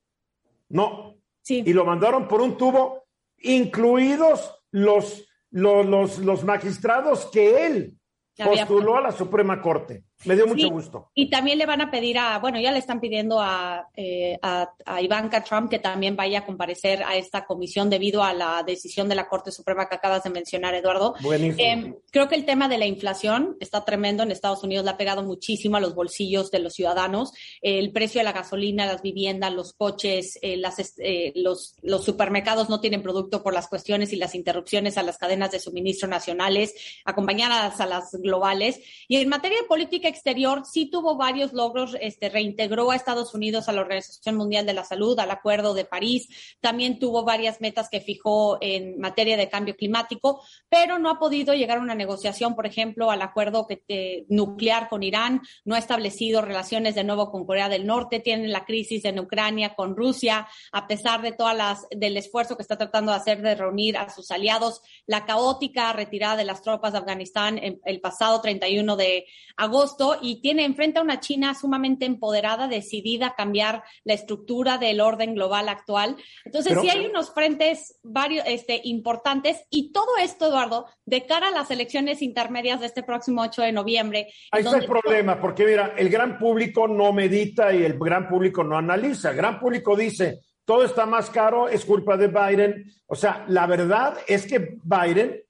No. 0.70 1.17
Sí. 1.48 1.64
Y 1.66 1.72
lo 1.72 1.86
mandaron 1.86 2.28
por 2.28 2.42
un 2.42 2.58
tubo, 2.58 3.06
incluidos 3.38 4.54
los, 4.72 5.26
los, 5.50 5.86
los, 5.86 6.20
los 6.20 6.44
magistrados 6.44 7.28
que 7.28 7.66
él 7.66 7.98
postuló 8.36 8.98
a 8.98 9.02
la 9.02 9.14
Suprema 9.14 9.62
Corte. 9.62 10.04
Me 10.26 10.36
dio 10.36 10.48
mucho 10.48 10.68
Sí, 10.68 10.70
gusto. 10.70 11.12
Y 11.14 11.30
también 11.30 11.58
le 11.58 11.66
van 11.66 11.82
a 11.82 11.92
pedir 11.92 12.18
a, 12.18 12.40
bueno, 12.40 12.60
ya 12.60 12.72
le 12.72 12.80
están 12.80 13.00
pidiendo 13.00 13.40
a, 13.40 13.88
eh, 13.96 14.38
a, 14.42 14.72
a 14.86 15.02
Ivanka 15.02 15.44
Trump 15.44 15.70
que 15.70 15.80
también 15.80 16.16
vaya 16.16 16.40
a 16.40 16.46
comparecer 16.46 17.04
a 17.04 17.16
esta 17.16 17.46
comisión 17.46 17.90
debido 17.90 18.24
a 18.24 18.34
la 18.34 18.64
decisión 18.66 19.08
de 19.08 19.16
la 19.16 19.28
Corte 19.28 19.52
Suprema 19.52 19.88
que 19.88 19.96
acabas 19.96 20.24
de 20.24 20.32
mencionar, 20.32 20.74
Eduardo. 20.74 21.14
Buenísimo. 21.22 21.64
Eh, 21.64 22.00
creo 22.12 22.28
que 22.28 22.36
el 22.36 22.46
tema 22.46 22.68
de 22.68 22.78
la 22.78 22.86
inflación 22.86 23.58
está 23.60 23.86
tremendo 23.86 24.24
en 24.24 24.32
Estados 24.32 24.64
Unidos, 24.64 24.86
le 24.86 24.92
ha 24.92 24.98
pegado 24.98 25.24
muchísimo 25.24 25.78
a 25.78 25.80
los 25.80 25.94
bolsillos 25.94 26.50
de 26.50 26.60
los 26.60 26.74
ciudadanos. 26.74 27.34
El 27.62 27.92
precio 27.92 28.20
de 28.20 28.26
la 28.26 28.34
gasolina, 28.34 28.86
las 28.86 29.02
viviendas, 29.02 29.54
los 29.54 29.74
coches, 29.74 30.40
eh, 30.42 30.58
las, 30.58 30.78
eh, 30.98 31.32
los, 31.36 31.76
los 31.84 32.04
supermercados 32.04 32.70
no 32.70 32.82
tienen 32.82 33.04
producto 33.04 33.44
por 33.44 33.54
las 33.54 33.68
cuestiones 33.68 34.12
y 34.14 34.16
las 34.16 34.36
interrupciones 34.36 34.98
a 34.98 35.04
las 35.04 35.18
cadenas 35.18 35.52
de 35.52 35.60
suministro 35.60 36.08
nacionales, 36.08 36.74
acompañadas 37.06 37.80
a 37.80 37.86
las 37.86 38.12
globales. 38.14 38.80
Y 39.08 39.18
en 39.18 39.30
materia 39.30 39.62
de 39.62 39.68
política 39.68 40.07
exterior, 40.08 40.64
sí 40.66 40.90
tuvo 40.90 41.16
varios 41.18 41.54
logros, 41.54 41.96
este, 42.02 42.30
reintegró 42.30 42.92
a 42.92 42.96
Estados 42.96 43.34
Unidos 43.34 43.68
a 43.68 43.74
la 43.74 43.82
Organización 43.82 44.36
Mundial 44.36 44.66
de 44.66 44.74
la 44.74 44.84
Salud, 44.84 45.20
al 45.20 45.32
Acuerdo 45.32 45.74
de 45.74 45.86
París, 45.86 46.28
también 46.62 47.00
tuvo 47.00 47.24
varias 47.24 47.62
metas 47.62 47.90
que 47.90 48.02
fijó 48.02 48.58
en 48.62 49.00
materia 49.00 49.38
de 49.38 49.50
cambio 49.50 49.76
climático, 49.76 50.42
pero 50.70 51.00
no 51.00 51.10
ha 51.10 51.20
podido 51.20 51.54
llegar 51.54 51.78
a 51.78 51.82
una 51.82 51.96
negociación, 51.96 52.56
por 52.56 52.66
ejemplo, 52.66 53.12
al 53.12 53.22
acuerdo 53.22 53.68
eh, 53.88 54.26
nuclear 54.30 54.90
con 54.90 55.04
Irán, 55.04 55.42
no 55.66 55.76
ha 55.76 55.80
establecido 55.80 56.42
relaciones 56.42 56.96
de 56.96 57.04
nuevo 57.04 57.32
con 57.32 57.46
Corea 57.46 57.70
del 57.70 57.86
Norte, 57.86 58.20
tiene 58.20 58.48
la 58.48 58.66
crisis 58.66 59.04
en 59.06 59.20
Ucrania 59.20 59.76
con 59.76 59.96
Rusia, 59.96 60.48
a 60.72 60.88
pesar 60.88 61.22
de 61.22 61.32
todas 61.34 61.56
las, 61.56 61.88
del 61.92 62.16
esfuerzo 62.18 62.56
que 62.56 62.62
está 62.64 62.78
tratando 62.78 63.12
de 63.12 63.18
hacer 63.18 63.42
de 63.42 63.56
reunir 63.56 63.98
a 63.98 64.10
sus 64.10 64.32
aliados, 64.32 64.82
la 65.06 65.26
caótica 65.26 65.92
retirada 65.94 66.36
de 66.38 66.46
las 66.46 66.62
tropas 66.62 66.94
de 66.94 67.00
Afganistán 67.00 67.58
en- 67.58 67.82
el 67.86 68.00
pasado 68.00 68.40
31 68.42 68.96
de 68.96 69.26
agosto 69.56 69.97
y 70.22 70.42
tiene 70.42 70.66
enfrente 70.66 71.00
a 71.00 71.02
una 71.02 71.20
China 71.20 71.54
sumamente 71.56 72.06
empoderada, 72.06 72.68
decidida 72.68 73.28
a 73.28 73.36
cambiar 73.36 73.84
la 74.04 74.14
estructura 74.14 74.78
del 74.78 75.02
orden 75.02 75.36
global 75.36 75.70
actual. 75.70 76.16
Entonces, 76.46 76.74
Pero- 76.74 76.82
sí 76.82 76.90
hay 76.90 77.06
unos 77.06 77.34
frentes 77.34 78.00
varios 78.04 78.46
este, 78.48 78.82
importantes 78.84 79.64
y 79.70 79.92
todo 79.92 80.18
esto, 80.22 80.48
Eduardo, 80.48 80.88
de 81.06 81.26
cara 81.26 81.48
a 81.48 81.52
las 81.52 81.72
elecciones 81.72 82.22
intermedias 82.22 82.80
de 82.80 82.86
este 82.86 83.04
próximo 83.04 83.42
8 83.42 83.62
de 83.64 83.72
noviembre. 83.72 84.28
Ahí 84.52 84.64
está 84.64 84.78
el 84.78 84.86
problema, 84.86 85.40
porque 85.40 85.66
mira, 85.66 85.94
el 85.98 86.10
gran 86.10 86.38
público 86.38 86.88
no 86.88 87.12
medita 87.14 87.74
y 87.74 87.84
el 87.84 87.98
gran 87.98 88.28
público 88.28 88.64
no 88.64 88.78
analiza. 88.78 89.32
El 89.32 89.38
gran 89.38 89.60
público 89.60 89.96
dice, 89.96 90.42
todo 90.66 90.84
está 90.84 91.06
más 91.06 91.30
caro, 91.30 91.70
es 91.70 91.86
culpa 91.86 92.18
de 92.18 92.28
Biden. 92.28 92.92
O 93.08 93.16
sea, 93.16 93.46
la 93.48 93.66
verdad 93.68 94.18
es 94.28 94.46
que 94.46 94.78
Biden 94.84 95.42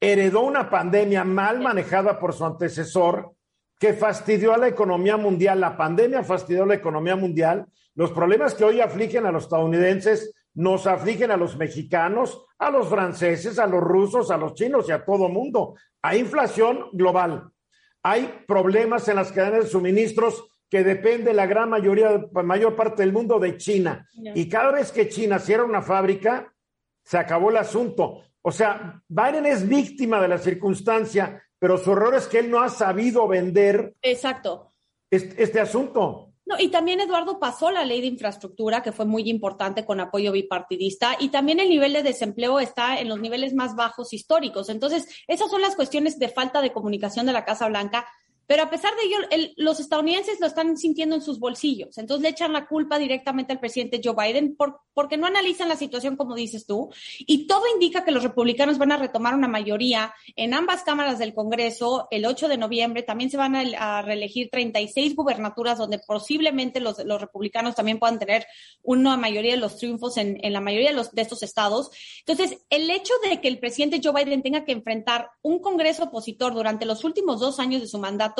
heredó 0.00 0.40
una 0.40 0.68
pandemia 0.68 1.24
mal 1.24 1.60
manejada 1.60 2.18
por 2.18 2.34
su 2.34 2.44
antecesor 2.44 3.34
que 3.84 3.92
fastidió 3.92 4.54
a 4.54 4.56
la 4.56 4.68
economía 4.68 5.18
mundial. 5.18 5.60
La 5.60 5.76
pandemia 5.76 6.24
fastidió 6.24 6.62
a 6.62 6.66
la 6.66 6.74
economía 6.76 7.16
mundial. 7.16 7.66
Los 7.94 8.12
problemas 8.12 8.54
que 8.54 8.64
hoy 8.64 8.80
afligen 8.80 9.26
a 9.26 9.30
los 9.30 9.42
estadounidenses 9.42 10.34
nos 10.54 10.86
afligen 10.86 11.30
a 11.30 11.36
los 11.36 11.58
mexicanos, 11.58 12.46
a 12.58 12.70
los 12.70 12.88
franceses, 12.88 13.58
a 13.58 13.66
los 13.66 13.82
rusos, 13.82 14.30
a 14.30 14.38
los 14.38 14.54
chinos 14.54 14.88
y 14.88 14.92
a 14.92 15.04
todo 15.04 15.28
mundo. 15.28 15.74
Hay 16.00 16.20
inflación 16.20 16.86
global. 16.94 17.50
Hay 18.02 18.44
problemas 18.48 19.06
en 19.08 19.16
las 19.16 19.30
cadenas 19.30 19.64
de 19.64 19.70
suministros 19.70 20.48
que 20.70 20.82
depende 20.82 21.34
la 21.34 21.44
gran 21.44 21.68
mayoría, 21.68 22.24
mayor 22.42 22.74
parte 22.76 23.02
del 23.02 23.12
mundo 23.12 23.38
de 23.38 23.58
China. 23.58 24.08
Y 24.34 24.48
cada 24.48 24.72
vez 24.72 24.92
que 24.92 25.10
China 25.10 25.38
cierra 25.38 25.64
una 25.64 25.82
fábrica, 25.82 26.50
se 27.02 27.18
acabó 27.18 27.50
el 27.50 27.58
asunto. 27.58 28.22
O 28.40 28.50
sea, 28.50 29.02
Biden 29.08 29.44
es 29.44 29.68
víctima 29.68 30.22
de 30.22 30.28
la 30.28 30.38
circunstancia, 30.38 31.42
pero 31.64 31.78
su 31.78 31.92
error 31.92 32.14
es 32.14 32.26
que 32.26 32.40
él 32.40 32.50
no 32.50 32.60
ha 32.60 32.68
sabido 32.68 33.26
vender 33.26 33.94
Exacto. 34.02 34.74
este, 35.10 35.42
este 35.42 35.60
asunto. 35.60 36.28
No, 36.44 36.60
y 36.60 36.68
también 36.68 37.00
Eduardo 37.00 37.40
pasó 37.40 37.70
la 37.70 37.86
ley 37.86 38.02
de 38.02 38.08
infraestructura, 38.08 38.82
que 38.82 38.92
fue 38.92 39.06
muy 39.06 39.30
importante 39.30 39.86
con 39.86 39.98
apoyo 39.98 40.30
bipartidista, 40.32 41.16
y 41.18 41.30
también 41.30 41.60
el 41.60 41.70
nivel 41.70 41.94
de 41.94 42.02
desempleo 42.02 42.60
está 42.60 43.00
en 43.00 43.08
los 43.08 43.18
niveles 43.18 43.54
más 43.54 43.76
bajos 43.76 44.12
históricos. 44.12 44.68
Entonces, 44.68 45.08
esas 45.26 45.50
son 45.50 45.62
las 45.62 45.74
cuestiones 45.74 46.18
de 46.18 46.28
falta 46.28 46.60
de 46.60 46.70
comunicación 46.70 47.24
de 47.24 47.32
la 47.32 47.46
Casa 47.46 47.66
Blanca. 47.66 48.06
Pero 48.46 48.62
a 48.62 48.70
pesar 48.70 48.92
de 48.96 49.02
ello, 49.04 49.16
el- 49.30 49.54
los 49.56 49.80
estadounidenses 49.80 50.40
lo 50.40 50.46
están 50.46 50.76
sintiendo 50.76 51.14
en 51.14 51.22
sus 51.22 51.38
bolsillos. 51.38 51.98
Entonces 51.98 52.22
le 52.22 52.28
echan 52.30 52.52
la 52.52 52.66
culpa 52.66 52.98
directamente 52.98 53.52
al 53.52 53.60
presidente 53.60 54.00
Joe 54.02 54.14
Biden 54.14 54.56
por- 54.56 54.80
porque 54.92 55.16
no 55.16 55.26
analizan 55.26 55.68
la 55.68 55.76
situación 55.76 56.16
como 56.16 56.34
dices 56.34 56.66
tú. 56.66 56.90
Y 57.20 57.46
todo 57.46 57.62
indica 57.72 58.04
que 58.04 58.10
los 58.12 58.22
republicanos 58.22 58.78
van 58.78 58.92
a 58.92 58.96
retomar 58.96 59.34
una 59.34 59.48
mayoría 59.48 60.14
en 60.36 60.54
ambas 60.54 60.82
cámaras 60.82 61.18
del 61.18 61.34
Congreso 61.34 62.06
el 62.10 62.26
8 62.26 62.48
de 62.48 62.58
noviembre. 62.58 63.02
También 63.02 63.30
se 63.30 63.36
van 63.36 63.56
a, 63.56 63.98
a 63.98 64.02
reelegir 64.02 64.50
36 64.50 65.16
gubernaturas 65.16 65.78
donde 65.78 65.98
posiblemente 65.98 66.80
los, 66.80 66.98
republicanos 66.98 67.74
también 67.74 67.98
puedan 67.98 68.18
tener 68.18 68.46
una 68.82 69.16
mayoría 69.16 69.52
de 69.52 69.58
los 69.58 69.76
triunfos 69.78 70.16
en, 70.16 70.38
en 70.42 70.52
la 70.52 70.60
mayoría 70.60 70.90
de, 70.90 70.96
los, 70.96 71.12
de 71.12 71.22
estos 71.22 71.42
estados. 71.42 71.90
Entonces, 72.26 72.58
el 72.70 72.90
hecho 72.90 73.14
de 73.28 73.40
que 73.40 73.48
el 73.48 73.58
presidente 73.58 74.00
Joe 74.02 74.24
Biden 74.24 74.42
tenga 74.42 74.64
que 74.64 74.72
enfrentar 74.72 75.30
un 75.42 75.60
Congreso 75.60 76.04
opositor 76.04 76.54
durante 76.54 76.84
los 76.86 77.04
últimos 77.04 77.40
dos 77.40 77.58
años 77.58 77.80
de 77.80 77.88
su 77.88 77.98
mandato 77.98 78.33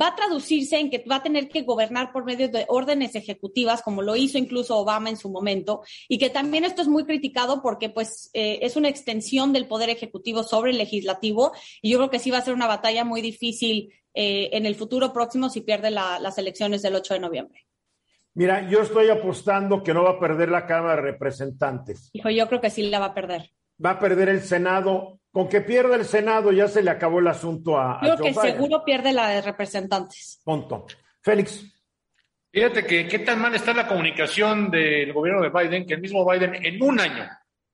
va 0.00 0.08
a 0.08 0.14
traducirse 0.16 0.78
en 0.78 0.90
que 0.90 1.04
va 1.10 1.16
a 1.16 1.22
tener 1.22 1.48
que 1.48 1.62
gobernar 1.62 2.12
por 2.12 2.24
medio 2.24 2.48
de 2.48 2.64
órdenes 2.68 3.14
ejecutivas, 3.14 3.82
como 3.82 4.02
lo 4.02 4.16
hizo 4.16 4.38
incluso 4.38 4.76
Obama 4.78 5.08
en 5.10 5.16
su 5.16 5.30
momento, 5.30 5.82
y 6.08 6.18
que 6.18 6.30
también 6.30 6.64
esto 6.64 6.82
es 6.82 6.88
muy 6.88 7.04
criticado 7.04 7.62
porque 7.62 7.88
pues 7.90 8.30
eh, 8.32 8.58
es 8.62 8.76
una 8.76 8.88
extensión 8.88 9.52
del 9.52 9.66
poder 9.66 9.90
ejecutivo 9.90 10.42
sobre 10.42 10.70
el 10.70 10.78
legislativo, 10.78 11.52
y 11.80 11.90
yo 11.90 11.98
creo 11.98 12.10
que 12.10 12.18
sí 12.18 12.30
va 12.30 12.38
a 12.38 12.42
ser 12.42 12.54
una 12.54 12.66
batalla 12.66 13.04
muy 13.04 13.20
difícil 13.20 13.92
eh, 14.14 14.50
en 14.52 14.66
el 14.66 14.74
futuro 14.74 15.12
próximo 15.12 15.48
si 15.48 15.62
pierde 15.62 15.90
la- 15.90 16.18
las 16.20 16.36
elecciones 16.38 16.82
del 16.82 16.94
8 16.96 17.14
de 17.14 17.20
noviembre. 17.20 17.66
Mira, 18.34 18.68
yo 18.70 18.80
estoy 18.80 19.10
apostando 19.10 19.82
que 19.82 19.92
no 19.92 20.04
va 20.04 20.10
a 20.12 20.18
perder 20.20 20.48
la 20.48 20.66
Cámara 20.66 20.96
de 20.96 21.02
Representantes. 21.12 22.08
Hijo, 22.14 22.30
yo 22.30 22.48
creo 22.48 22.60
que 22.62 22.70
sí 22.70 22.82
la 22.82 22.98
va 22.98 23.06
a 23.06 23.14
perder. 23.14 23.50
Va 23.84 23.90
a 23.90 23.98
perder 23.98 24.28
el 24.28 24.42
Senado. 24.42 25.18
Con 25.30 25.48
que 25.48 25.62
pierda 25.62 25.96
el 25.96 26.04
Senado 26.04 26.52
ya 26.52 26.68
se 26.68 26.82
le 26.82 26.90
acabó 26.90 27.18
el 27.18 27.26
asunto 27.26 27.78
a, 27.78 28.00
creo 28.00 28.16
que 28.16 28.30
Biden. 28.30 28.42
seguro 28.42 28.84
pierde 28.84 29.14
la 29.14 29.30
de 29.30 29.40
representantes. 29.40 30.42
Punto. 30.44 30.86
Félix, 31.22 31.64
Fíjate 32.52 32.84
que 32.84 33.08
qué 33.08 33.20
tan 33.20 33.40
mal 33.40 33.54
está 33.54 33.72
la 33.72 33.88
comunicación 33.88 34.70
del 34.70 35.10
gobierno 35.14 35.40
de 35.40 35.48
Biden, 35.48 35.86
que 35.86 35.94
el 35.94 36.02
mismo 36.02 36.30
Biden 36.30 36.54
en 36.54 36.82
un 36.82 37.00
año 37.00 37.26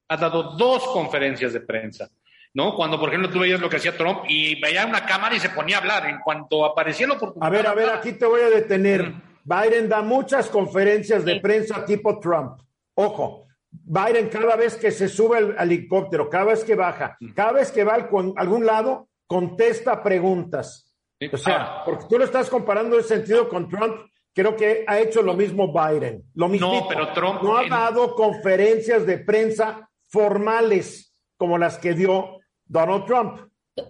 ha 0.06 0.16
dado 0.16 0.56
dos 0.56 0.86
conferencias 0.86 1.52
de 1.52 1.60
prensa. 1.60 2.08
¿No? 2.54 2.74
Cuando, 2.74 2.98
por 2.98 3.08
ejemplo, 3.08 3.28
tú 3.28 3.40
veías 3.40 3.60
lo 3.60 3.68
que 3.68 3.76
hacía 3.76 3.96
Trump 3.96 4.20
y 4.28 4.58
veía 4.60 4.86
una 4.86 5.04
cámara 5.04 5.34
y 5.34 5.40
se 5.40 5.50
ponía 5.50 5.76
a 5.76 5.80
hablar. 5.80 6.06
En 6.06 6.20
cuanto 6.20 6.64
aparecía 6.64 7.08
la 7.08 7.14
oportunidad. 7.14 7.46
a 7.46 7.50
ver, 7.50 7.66
a 7.66 7.74
ver, 7.74 7.90
aquí 7.90 8.12
te 8.12 8.24
voy 8.24 8.40
a 8.40 8.50
detener. 8.50 9.12
Biden 9.44 9.88
da 9.88 10.00
muchas 10.00 10.48
conferencias 10.48 11.24
de 11.24 11.40
prensa 11.40 11.84
tipo 11.84 12.20
Trump. 12.20 12.60
Ojo, 12.94 13.47
Biden 13.70 14.28
cada 14.28 14.56
vez 14.56 14.76
que 14.76 14.90
se 14.90 15.08
sube 15.08 15.38
al 15.38 15.56
helicóptero, 15.58 16.28
cada 16.28 16.44
vez 16.46 16.64
que 16.64 16.74
baja, 16.74 17.16
cada 17.34 17.52
vez 17.52 17.70
que 17.70 17.84
va 17.84 17.94
al- 17.94 18.08
con 18.08 18.32
algún 18.36 18.64
lado, 18.66 19.08
contesta 19.26 20.02
preguntas. 20.02 20.92
O 21.32 21.36
sea, 21.36 21.56
Ah, 21.62 21.82
porque 21.84 22.04
tú 22.08 22.18
lo 22.18 22.24
estás 22.24 22.48
comparando 22.48 22.96
en 22.96 23.04
sentido 23.04 23.48
con 23.48 23.68
Trump, 23.68 23.96
creo 24.32 24.54
que 24.56 24.84
ha 24.86 25.00
hecho 25.00 25.20
lo 25.20 25.34
mismo 25.34 25.72
Biden. 25.72 26.22
Lo 26.34 26.48
mismo. 26.48 26.72
No, 26.72 26.88
pero 26.88 27.12
Trump- 27.12 27.42
No 27.42 27.56
ha 27.56 27.64
en- 27.64 27.70
dado 27.70 28.14
conferencias 28.14 29.04
de 29.04 29.18
prensa 29.18 29.90
formales 30.06 31.14
como 31.36 31.58
las 31.58 31.76
que 31.78 31.92
dio 31.94 32.38
Donald 32.64 33.04
Trump. 33.04 33.40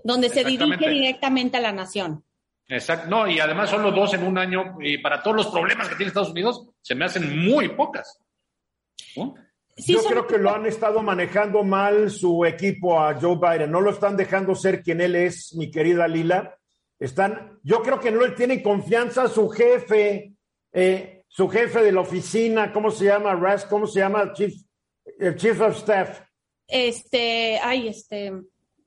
Donde 0.05 0.29
se 0.29 0.45
dirige 0.45 0.89
directamente 0.89 1.57
a 1.57 1.61
la 1.61 1.73
nación. 1.73 2.25
Exacto. 2.67 3.09
No, 3.09 3.27
y 3.27 3.41
además 3.41 3.71
son 3.71 3.83
los 3.83 3.95
dos 3.95 4.13
en 4.15 4.25
un 4.27 4.37
año 4.39 4.77
y 4.81 4.99
para 4.99 5.23
todos 5.23 5.37
los 5.37 5.47
problemas 5.49 5.89
que 5.89 5.95
tiene 5.97 6.09
Estados 6.09 6.31
Unidos 6.31 6.67
se 6.83 6.95
me 6.95 7.05
hacen 7.07 7.39
muy 7.47 7.69
pocas. 7.71 8.19
¿No? 9.17 9.35
Sí, 9.79 9.95
Yo 9.95 10.03
creo 10.03 10.27
que 10.27 10.39
lo 10.39 10.51
han 10.51 10.67
estado 10.67 11.03
manejando 11.03 11.63
mal 11.63 12.11
su 12.11 12.45
equipo 12.45 13.01
a 13.01 13.15
Joe 13.15 13.37
Biden. 13.37 13.71
No 13.71 13.81
lo 13.81 13.91
están 13.91 14.17
dejando 14.17 14.55
ser 14.55 14.83
quien 14.83 15.01
él 15.01 15.15
es, 15.15 15.55
mi 15.55 15.71
querida 15.71 16.09
Lila. 16.09 16.57
Están, 16.99 17.59
yo 17.63 17.81
creo 17.83 18.01
que 18.01 18.11
no 18.11 18.27
le 18.27 18.33
tienen 18.33 18.63
confianza 18.63 19.23
a 19.25 19.29
su 19.29 19.49
jefe, 19.49 20.33
eh, 20.73 21.23
su 21.29 21.49
jefe 21.49 21.83
de 21.83 21.93
la 21.93 22.01
oficina, 22.01 22.73
¿cómo 22.73 22.91
se 22.91 23.05
llama? 23.05 23.35
Ras, 23.37 23.65
¿cómo 23.67 23.87
se 23.87 24.01
llama? 24.01 24.33
Chief, 24.33 24.53
el 25.19 25.37
Chief 25.37 25.61
of 25.61 25.77
Staff. 25.77 26.23
Este, 26.67 27.59
ay, 27.63 27.89
este. 27.89 28.33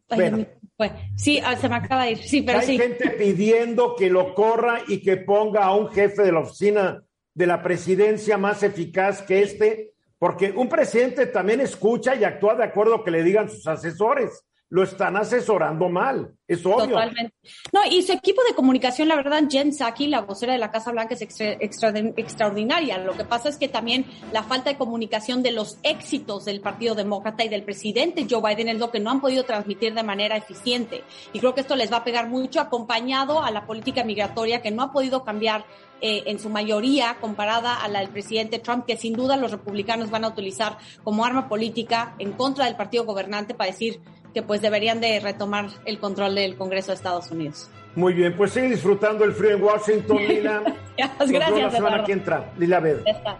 ay, 0.09 0.47
Bueno. 0.77 0.95
Sí, 1.15 1.39
ah, 1.43 1.55
se 1.55 1.69
me 1.69 1.75
acaba 1.75 2.03
de 2.03 2.11
ir. 2.11 2.17
Sí, 2.17 2.41
pero 2.41 2.59
Hay 2.59 2.65
sí. 2.65 2.77
gente 2.77 3.11
pidiendo 3.11 3.95
que 3.95 4.09
lo 4.09 4.33
corra 4.33 4.81
y 4.87 5.01
que 5.01 5.17
ponga 5.17 5.63
a 5.63 5.75
un 5.75 5.89
jefe 5.89 6.23
de 6.23 6.31
la 6.31 6.39
oficina 6.39 7.03
de 7.33 7.47
la 7.47 7.63
presidencia 7.63 8.37
más 8.37 8.61
eficaz 8.63 9.21
que 9.21 9.41
este, 9.41 9.90
porque 10.21 10.53
un 10.55 10.69
presidente 10.69 11.25
también 11.25 11.61
escucha 11.61 12.13
y 12.13 12.23
actúa 12.23 12.53
de 12.53 12.63
acuerdo 12.63 12.93
a 12.93 13.03
que 13.03 13.09
le 13.09 13.23
digan 13.23 13.49
sus 13.49 13.65
asesores. 13.65 14.45
Lo 14.71 14.83
están 14.83 15.17
asesorando 15.17 15.89
mal. 15.89 16.33
Es 16.47 16.65
obvio. 16.65 16.87
Totalmente. 16.95 17.33
No, 17.73 17.81
y 17.89 18.01
su 18.03 18.13
equipo 18.13 18.41
de 18.47 18.55
comunicación, 18.55 19.09
la 19.09 19.17
verdad, 19.17 19.43
Jen 19.49 19.73
Psaki, 19.73 20.07
la 20.07 20.21
vocera 20.21 20.53
de 20.53 20.59
la 20.59 20.71
Casa 20.71 20.91
Blanca, 20.91 21.13
es 21.13 21.21
extra- 21.21 21.57
extra- 21.59 21.93
extraordinaria. 22.15 22.97
Lo 22.97 23.13
que 23.17 23.25
pasa 23.25 23.49
es 23.49 23.57
que 23.57 23.67
también 23.67 24.05
la 24.31 24.43
falta 24.43 24.69
de 24.69 24.77
comunicación 24.77 25.43
de 25.43 25.51
los 25.51 25.77
éxitos 25.83 26.45
del 26.45 26.61
Partido 26.61 26.95
Demócrata 26.95 27.43
y 27.43 27.49
del 27.49 27.63
presidente 27.63 28.25
Joe 28.29 28.41
Biden 28.41 28.69
es 28.69 28.79
lo 28.79 28.91
que 28.91 28.99
no 29.01 29.11
han 29.11 29.19
podido 29.21 29.43
transmitir 29.43 29.93
de 29.93 30.03
manera 30.03 30.37
eficiente. 30.37 31.03
Y 31.33 31.39
creo 31.39 31.53
que 31.53 31.61
esto 31.61 31.75
les 31.75 31.91
va 31.91 31.97
a 31.97 32.03
pegar 32.05 32.29
mucho, 32.29 32.61
acompañado 32.61 33.43
a 33.43 33.51
la 33.51 33.65
política 33.67 34.03
migratoria 34.05 34.61
que 34.61 34.71
no 34.71 34.83
ha 34.83 34.91
podido 34.93 35.23
cambiar 35.25 35.65
eh, 35.99 36.23
en 36.27 36.39
su 36.39 36.49
mayoría 36.49 37.17
comparada 37.21 37.75
a 37.75 37.87
la 37.89 37.99
del 37.99 38.09
presidente 38.09 38.57
Trump, 38.59 38.85
que 38.85 38.97
sin 38.97 39.13
duda 39.13 39.35
los 39.37 39.51
republicanos 39.51 40.09
van 40.09 40.23
a 40.23 40.29
utilizar 40.29 40.77
como 41.03 41.25
arma 41.25 41.47
política 41.47 42.15
en 42.19 42.31
contra 42.31 42.65
del 42.65 42.75
partido 42.75 43.05
gobernante 43.05 43.53
para 43.53 43.69
decir 43.69 43.99
que 44.33 44.41
pues 44.41 44.61
deberían 44.61 44.99
de 45.01 45.19
retomar 45.19 45.69
el 45.85 45.99
control 45.99 46.35
del 46.35 46.55
Congreso 46.55 46.91
de 46.91 46.95
Estados 46.95 47.31
Unidos. 47.31 47.69
Muy 47.95 48.13
bien, 48.13 48.35
pues 48.37 48.51
sigue 48.51 48.69
disfrutando 48.69 49.25
el 49.25 49.33
frío 49.33 49.51
en 49.51 49.63
Washington, 49.63 50.17
Lila. 50.17 50.59
Nos 51.19 51.29
vemos 51.29 51.31
Gracias, 51.31 51.61
la 51.63 51.71
semana 51.71 52.03
que 52.03 52.11
entra. 52.13 52.53
Lila 52.57 52.79
Bed. 52.79 53.01
Ya 53.05 53.11
está. 53.11 53.37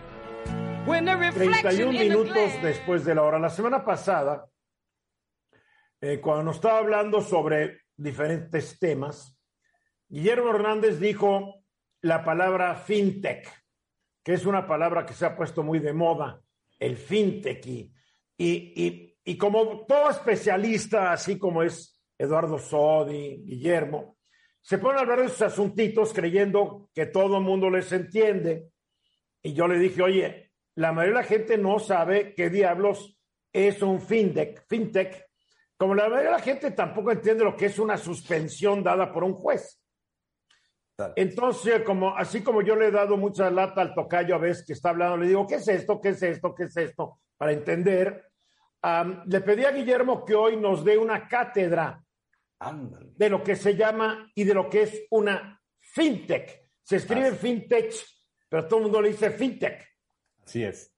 31 0.86 1.92
minutos 1.92 2.52
después 2.62 3.06
de 3.06 3.16
la 3.16 3.24
hora. 3.24 3.40
La 3.40 3.50
semana 3.50 3.86
pasada, 3.86 4.48
eh, 6.02 6.20
cuando 6.20 6.44
nos 6.44 6.56
estaba 6.56 6.80
hablando 6.80 7.22
sobre 7.22 7.82
diferentes 7.96 8.80
temas, 8.80 9.38
Guillermo 10.10 10.50
Hernández 10.50 11.00
dijo 11.00 11.64
la 12.02 12.24
palabra 12.24 12.76
fintech, 12.76 13.48
que 14.24 14.34
es 14.34 14.46
una 14.46 14.68
palabra 14.68 15.06
que 15.06 15.14
se 15.14 15.26
ha 15.26 15.36
puesto 15.36 15.64
muy 15.64 15.80
de 15.80 15.94
moda, 15.94 16.42
el 16.80 16.98
fintech. 16.98 17.66
Y, 17.68 17.94
y, 18.38 18.74
y- 18.76 19.11
y 19.24 19.38
como 19.38 19.86
todo 19.86 20.10
especialista, 20.10 21.12
así 21.12 21.38
como 21.38 21.64
es 21.64 22.00
Eduardo 22.18 22.58
Sodi, 22.58 23.44
Guillermo, 23.44 24.18
se 24.62 24.78
ponen 24.78 24.98
a 24.98 25.02
hablar 25.02 25.20
de 25.20 25.26
esos 25.26 25.42
asuntitos 25.42 26.14
creyendo 26.14 26.90
que 26.94 27.08
todo 27.08 27.38
el 27.38 27.44
mundo 27.44 27.70
les 27.70 27.92
entiende. 27.92 28.70
Y 29.42 29.54
yo 29.54 29.68
le 29.68 29.80
dije, 29.80 30.02
oye, 30.04 30.52
la 30.76 30.92
mayoría 30.92 31.20
de 31.20 31.24
la 31.24 31.28
gente 31.28 31.58
no 31.58 31.80
sabe 31.80 32.34
qué 32.36 32.50
diablos 32.50 33.18
es 33.52 33.82
un 33.82 34.02
fintech. 34.02 34.66
Fintech, 34.68 35.26
como 35.78 35.96
la 35.96 36.04
mayoría 36.04 36.32
de 36.32 36.38
la 36.38 36.44
gente 36.44 36.72
tampoco 36.72 37.12
entiende 37.12 37.44
lo 37.44 37.56
que 37.56 37.66
es 37.66 37.80
una 37.80 37.98
suspensión 37.98 38.84
dada 38.84 39.12
por 39.12 39.24
un 39.24 39.34
juez. 39.34 39.80
Entonces, 41.16 41.82
como, 41.82 42.16
así 42.16 42.44
como 42.44 42.62
yo 42.62 42.76
le 42.76 42.88
he 42.88 42.92
dado 42.92 43.18
mucha 43.18 43.50
lata 43.50 43.82
al 43.82 43.96
tocayo 43.96 44.36
a 44.36 44.38
veces 44.38 44.64
que 44.66 44.74
está 44.74 44.90
hablando, 44.90 45.18
le 45.18 45.28
digo, 45.28 45.48
¿qué 45.48 45.56
es 45.56 45.68
esto? 45.68 46.00
¿Qué 46.00 46.10
es 46.10 46.22
esto? 46.22 46.54
¿Qué 46.54 46.66
es 46.66 46.78
esto? 46.78 47.20
Para 47.38 47.54
entender. 47.54 48.31
Am, 48.84 49.24
le 49.28 49.42
pedí 49.42 49.64
a 49.66 49.72
Guillermo 49.72 50.26
que 50.26 50.34
hoy 50.36 50.58
nos 50.58 50.84
dé 50.84 50.98
una 50.98 51.28
cátedra 51.28 52.04
de 53.18 53.30
lo 53.30 53.44
que 53.44 53.56
se 53.56 53.76
llama 53.76 54.32
y 54.36 54.44
de 54.44 54.54
lo 54.54 54.70
que 54.70 54.84
es 54.84 55.04
una 55.12 55.60
fintech. 55.80 56.68
Se 56.84 56.98
escribe 56.98 57.32
fintech, 57.34 57.94
pero 58.50 58.68
todo 58.68 58.78
el 58.80 58.84
mundo 58.84 59.02
le 59.02 59.10
dice 59.10 59.32
fintech. 59.32 59.88
Así 60.44 60.64
es. 60.64 60.94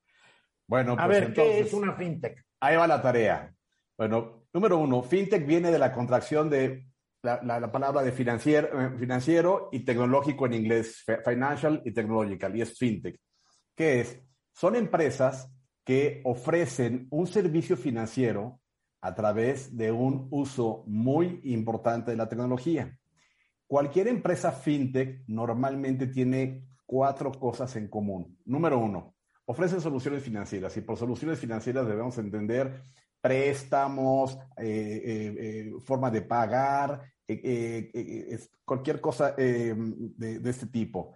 Bueno, 0.68 0.94
A 0.98 1.06
pues 1.06 1.20
ver, 1.22 1.34
¿qué 1.34 1.60
es 1.60 1.74
una 1.74 1.94
fintech? 1.94 2.42
Ahí 2.62 2.76
va 2.78 2.88
la 2.88 3.02
tarea. 3.02 3.54
Bueno, 3.98 4.46
número 4.54 4.78
uno, 4.78 5.04
fintech 5.04 5.46
viene 5.46 5.72
de 5.72 5.80
la 5.80 5.92
contracción 5.94 6.50
de 6.50 6.88
la, 7.22 7.42
la- 7.44 7.60
la 7.60 7.72
palabra 7.72 8.02
de 8.02 8.12
financiero, 8.12 8.82
eh, 8.82 8.98
financiero 8.98 9.70
y 9.72 9.82
tecnológico 9.86 10.46
en 10.46 10.54
inglés, 10.54 11.04
financial 11.26 11.82
y 11.86 11.92
technological, 11.94 12.56
y 12.56 12.62
es 12.62 12.78
fintech. 12.78 13.18
¿Qué 13.76 14.02
es? 14.02 14.20
Son 14.54 14.76
empresas 14.76 15.53
que 15.84 16.22
ofrecen 16.24 17.08
un 17.12 17.28
servicio 17.28 17.76
financiero 17.76 18.62
a 19.02 19.14
través 19.14 19.76
de 19.76 19.92
un 19.92 20.28
uso 20.32 20.84
muy 20.88 21.42
importante 21.44 22.12
de 22.12 22.18
la 22.18 22.30
tecnología. 22.30 22.98
Cualquier 23.68 24.08
empresa 24.08 24.52
fintech 24.52 25.24
normalmente 25.28 26.08
tiene 26.08 26.68
cuatro 26.86 27.32
cosas 27.32 27.76
en 27.76 27.88
común. 27.88 28.38
Número 28.46 28.80
uno, 28.80 29.16
ofrecen 29.46 29.82
soluciones 29.82 30.24
financieras 30.24 30.78
y 30.78 30.82
por 30.82 30.98
soluciones 30.98 31.40
financieras 31.40 31.88
debemos 31.88 32.18
entender 32.18 32.82
préstamos, 33.20 34.38
eh, 34.58 35.02
eh, 35.06 35.36
eh, 35.40 35.74
forma 35.80 36.12
de 36.12 36.22
pagar, 36.22 37.02
eh, 37.26 38.38
cualquier 38.66 39.00
cosa 39.00 39.32
de 39.32 40.42
este 40.44 40.68
tipo. 40.68 41.16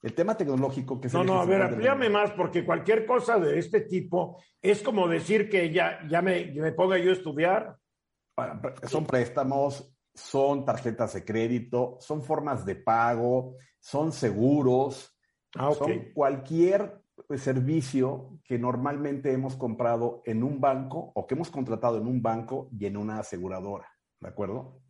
El 0.00 0.14
tema 0.14 0.36
tecnológico 0.36 1.00
que 1.00 1.08
es 1.08 1.14
No, 1.14 1.24
no, 1.24 1.40
a 1.40 1.44
ver, 1.44 1.62
amplíame 1.62 2.08
más, 2.08 2.30
porque 2.32 2.64
cualquier 2.64 3.04
cosa 3.04 3.38
de 3.38 3.58
este 3.58 3.80
tipo 3.82 4.40
es 4.62 4.82
como 4.82 5.08
decir 5.08 5.48
que 5.50 5.72
ya, 5.72 6.00
ya 6.08 6.22
me, 6.22 6.52
me 6.52 6.72
ponga 6.72 6.98
yo 6.98 7.10
a 7.10 7.14
estudiar. 7.14 7.76
Son 8.84 9.04
préstamos, 9.04 9.92
son 10.14 10.64
tarjetas 10.64 11.14
de 11.14 11.24
crédito, 11.24 11.96
son 12.00 12.22
formas 12.22 12.64
de 12.64 12.76
pago, 12.76 13.56
son 13.80 14.12
seguros, 14.12 15.14
Ah, 15.56 15.70
ok. 15.70 15.78
son 15.78 16.12
cualquier 16.14 17.02
servicio 17.36 18.38
que 18.44 18.58
normalmente 18.58 19.32
hemos 19.32 19.56
comprado 19.56 20.22
en 20.24 20.42
un 20.42 20.60
banco 20.60 21.10
o 21.14 21.26
que 21.26 21.34
hemos 21.34 21.50
contratado 21.50 21.98
en 21.98 22.06
un 22.06 22.22
banco 22.22 22.68
y 22.78 22.86
en 22.86 22.96
una 22.96 23.18
aseguradora, 23.18 23.88
¿de 24.20 24.28
acuerdo? 24.28 24.82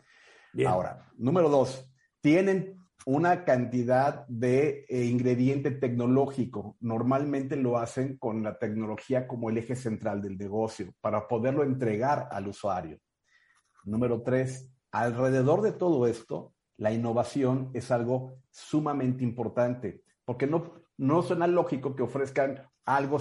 Bien. 0.53 0.69
Ahora, 0.69 1.11
número 1.17 1.49
dos, 1.49 1.91
tienen 2.21 2.78
una 3.09 3.43
cantidad 3.47 4.27
de 4.29 4.85
eh, 4.87 5.07
ingrediente 5.07 5.71
tecnológico. 5.71 6.77
Normalmente 6.81 7.57
lo 7.57 7.79
hacen 7.79 8.19
con 8.19 8.43
la 8.43 8.59
tecnología 8.59 9.27
como 9.27 9.49
el 9.49 9.57
eje 9.57 9.77
central 9.77 10.21
del 10.21 10.37
negocio 10.37 10.93
para 11.01 11.27
poderlo 11.27 11.63
entregar 11.63 12.29
al 12.31 12.49
usuario. 12.49 12.99
Número 13.85 14.21
tres, 14.23 14.71
alrededor 14.93 15.63
de 15.63 15.73
todo 15.73 16.07
esto, 16.07 16.53
la 16.77 16.93
innovación 16.93 17.71
es 17.73 17.91
algo 17.91 18.35
sumamente 18.51 19.25
importante, 19.25 20.03
porque 20.27 20.47
no, 20.47 20.75
no 20.99 21.23
suena 21.23 21.47
lógico 21.47 21.97
que 21.97 22.03
ofrezcan 22.03 22.61
algo, 22.85 23.19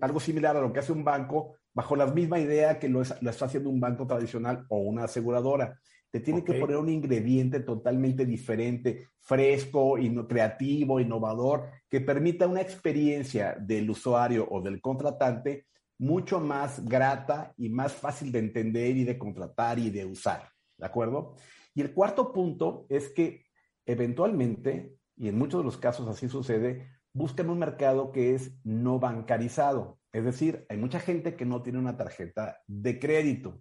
algo 0.00 0.18
similar 0.18 0.56
a 0.56 0.60
lo 0.60 0.72
que 0.72 0.80
hace 0.80 0.90
un 0.90 1.04
banco 1.04 1.54
bajo 1.72 1.94
la 1.94 2.08
misma 2.08 2.40
idea 2.40 2.80
que 2.80 2.88
lo, 2.88 3.00
es- 3.00 3.14
lo 3.22 3.30
está 3.30 3.44
haciendo 3.44 3.70
un 3.70 3.78
banco 3.78 4.08
tradicional 4.08 4.66
o 4.70 4.78
una 4.78 5.04
aseguradora. 5.04 5.78
Te 6.10 6.20
tiene 6.20 6.42
que 6.42 6.54
poner 6.54 6.76
un 6.76 6.88
ingrediente 6.88 7.60
totalmente 7.60 8.26
diferente, 8.26 9.08
fresco, 9.20 9.96
inno- 9.96 10.26
creativo, 10.26 10.98
innovador, 10.98 11.68
que 11.88 12.00
permita 12.00 12.48
una 12.48 12.60
experiencia 12.60 13.56
del 13.60 13.88
usuario 13.90 14.46
o 14.50 14.60
del 14.60 14.80
contratante 14.80 15.66
mucho 15.98 16.40
más 16.40 16.84
grata 16.84 17.54
y 17.58 17.68
más 17.68 17.92
fácil 17.92 18.32
de 18.32 18.38
entender 18.40 18.96
y 18.96 19.04
de 19.04 19.18
contratar 19.18 19.78
y 19.78 19.90
de 19.90 20.06
usar. 20.06 20.48
¿De 20.76 20.86
acuerdo? 20.86 21.36
Y 21.74 21.82
el 21.82 21.92
cuarto 21.92 22.32
punto 22.32 22.86
es 22.88 23.10
que 23.10 23.44
eventualmente, 23.86 24.96
y 25.16 25.28
en 25.28 25.38
muchos 25.38 25.60
de 25.60 25.64
los 25.64 25.76
casos 25.76 26.08
así 26.08 26.28
sucede, 26.28 26.88
buscan 27.12 27.50
un 27.50 27.58
mercado 27.58 28.12
que 28.12 28.34
es 28.34 28.58
no 28.64 28.98
bancarizado. 28.98 30.00
Es 30.12 30.24
decir, 30.24 30.66
hay 30.68 30.78
mucha 30.78 30.98
gente 31.00 31.36
que 31.36 31.44
no 31.44 31.62
tiene 31.62 31.78
una 31.78 31.96
tarjeta 31.96 32.58
de 32.66 32.98
crédito. 32.98 33.60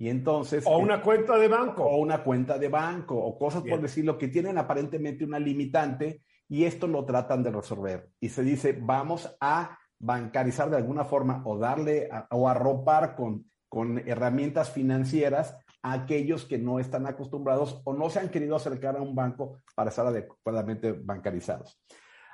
Y 0.00 0.08
entonces... 0.08 0.64
O 0.66 0.78
una 0.78 1.02
cuenta 1.02 1.36
de 1.36 1.46
banco. 1.46 1.84
O 1.84 1.98
una 1.98 2.24
cuenta 2.24 2.56
de 2.56 2.70
banco, 2.70 3.16
o 3.16 3.38
cosas 3.38 3.62
Bien. 3.62 3.76
por 3.76 3.82
decirlo, 3.82 4.16
que 4.16 4.28
tienen 4.28 4.56
aparentemente 4.56 5.26
una 5.26 5.38
limitante 5.38 6.22
y 6.48 6.64
esto 6.64 6.86
lo 6.86 7.04
tratan 7.04 7.42
de 7.42 7.50
resolver. 7.50 8.08
Y 8.18 8.30
se 8.30 8.42
dice, 8.42 8.78
vamos 8.80 9.36
a 9.42 9.78
bancarizar 9.98 10.70
de 10.70 10.78
alguna 10.78 11.04
forma 11.04 11.42
o 11.44 11.58
darle 11.58 12.08
a- 12.10 12.26
o 12.30 12.48
arropar 12.48 13.14
con, 13.14 13.44
con 13.68 13.98
herramientas 14.08 14.70
financieras 14.70 15.58
a 15.82 15.92
aquellos 15.92 16.46
que 16.46 16.56
no 16.56 16.80
están 16.80 17.06
acostumbrados 17.06 17.82
o 17.84 17.92
no 17.92 18.08
se 18.08 18.20
han 18.20 18.30
querido 18.30 18.56
acercar 18.56 18.96
a 18.96 19.02
un 19.02 19.14
banco 19.14 19.58
para 19.74 19.90
estar 19.90 20.06
adecuadamente 20.06 20.92
bancarizados. 20.92 21.78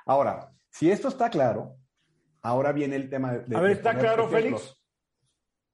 Ahora, 0.05 0.53
si 0.69 0.89
esto 0.89 1.09
está 1.09 1.29
claro, 1.29 1.75
ahora 2.41 2.71
viene 2.71 2.95
el 2.95 3.09
tema 3.09 3.33
de... 3.33 3.57
A 3.57 3.59
ver, 3.59 3.71
de 3.71 3.73
¿está 3.73 3.97
claro, 3.97 4.29
ejemplos. 4.29 4.61
Félix? 4.61 4.76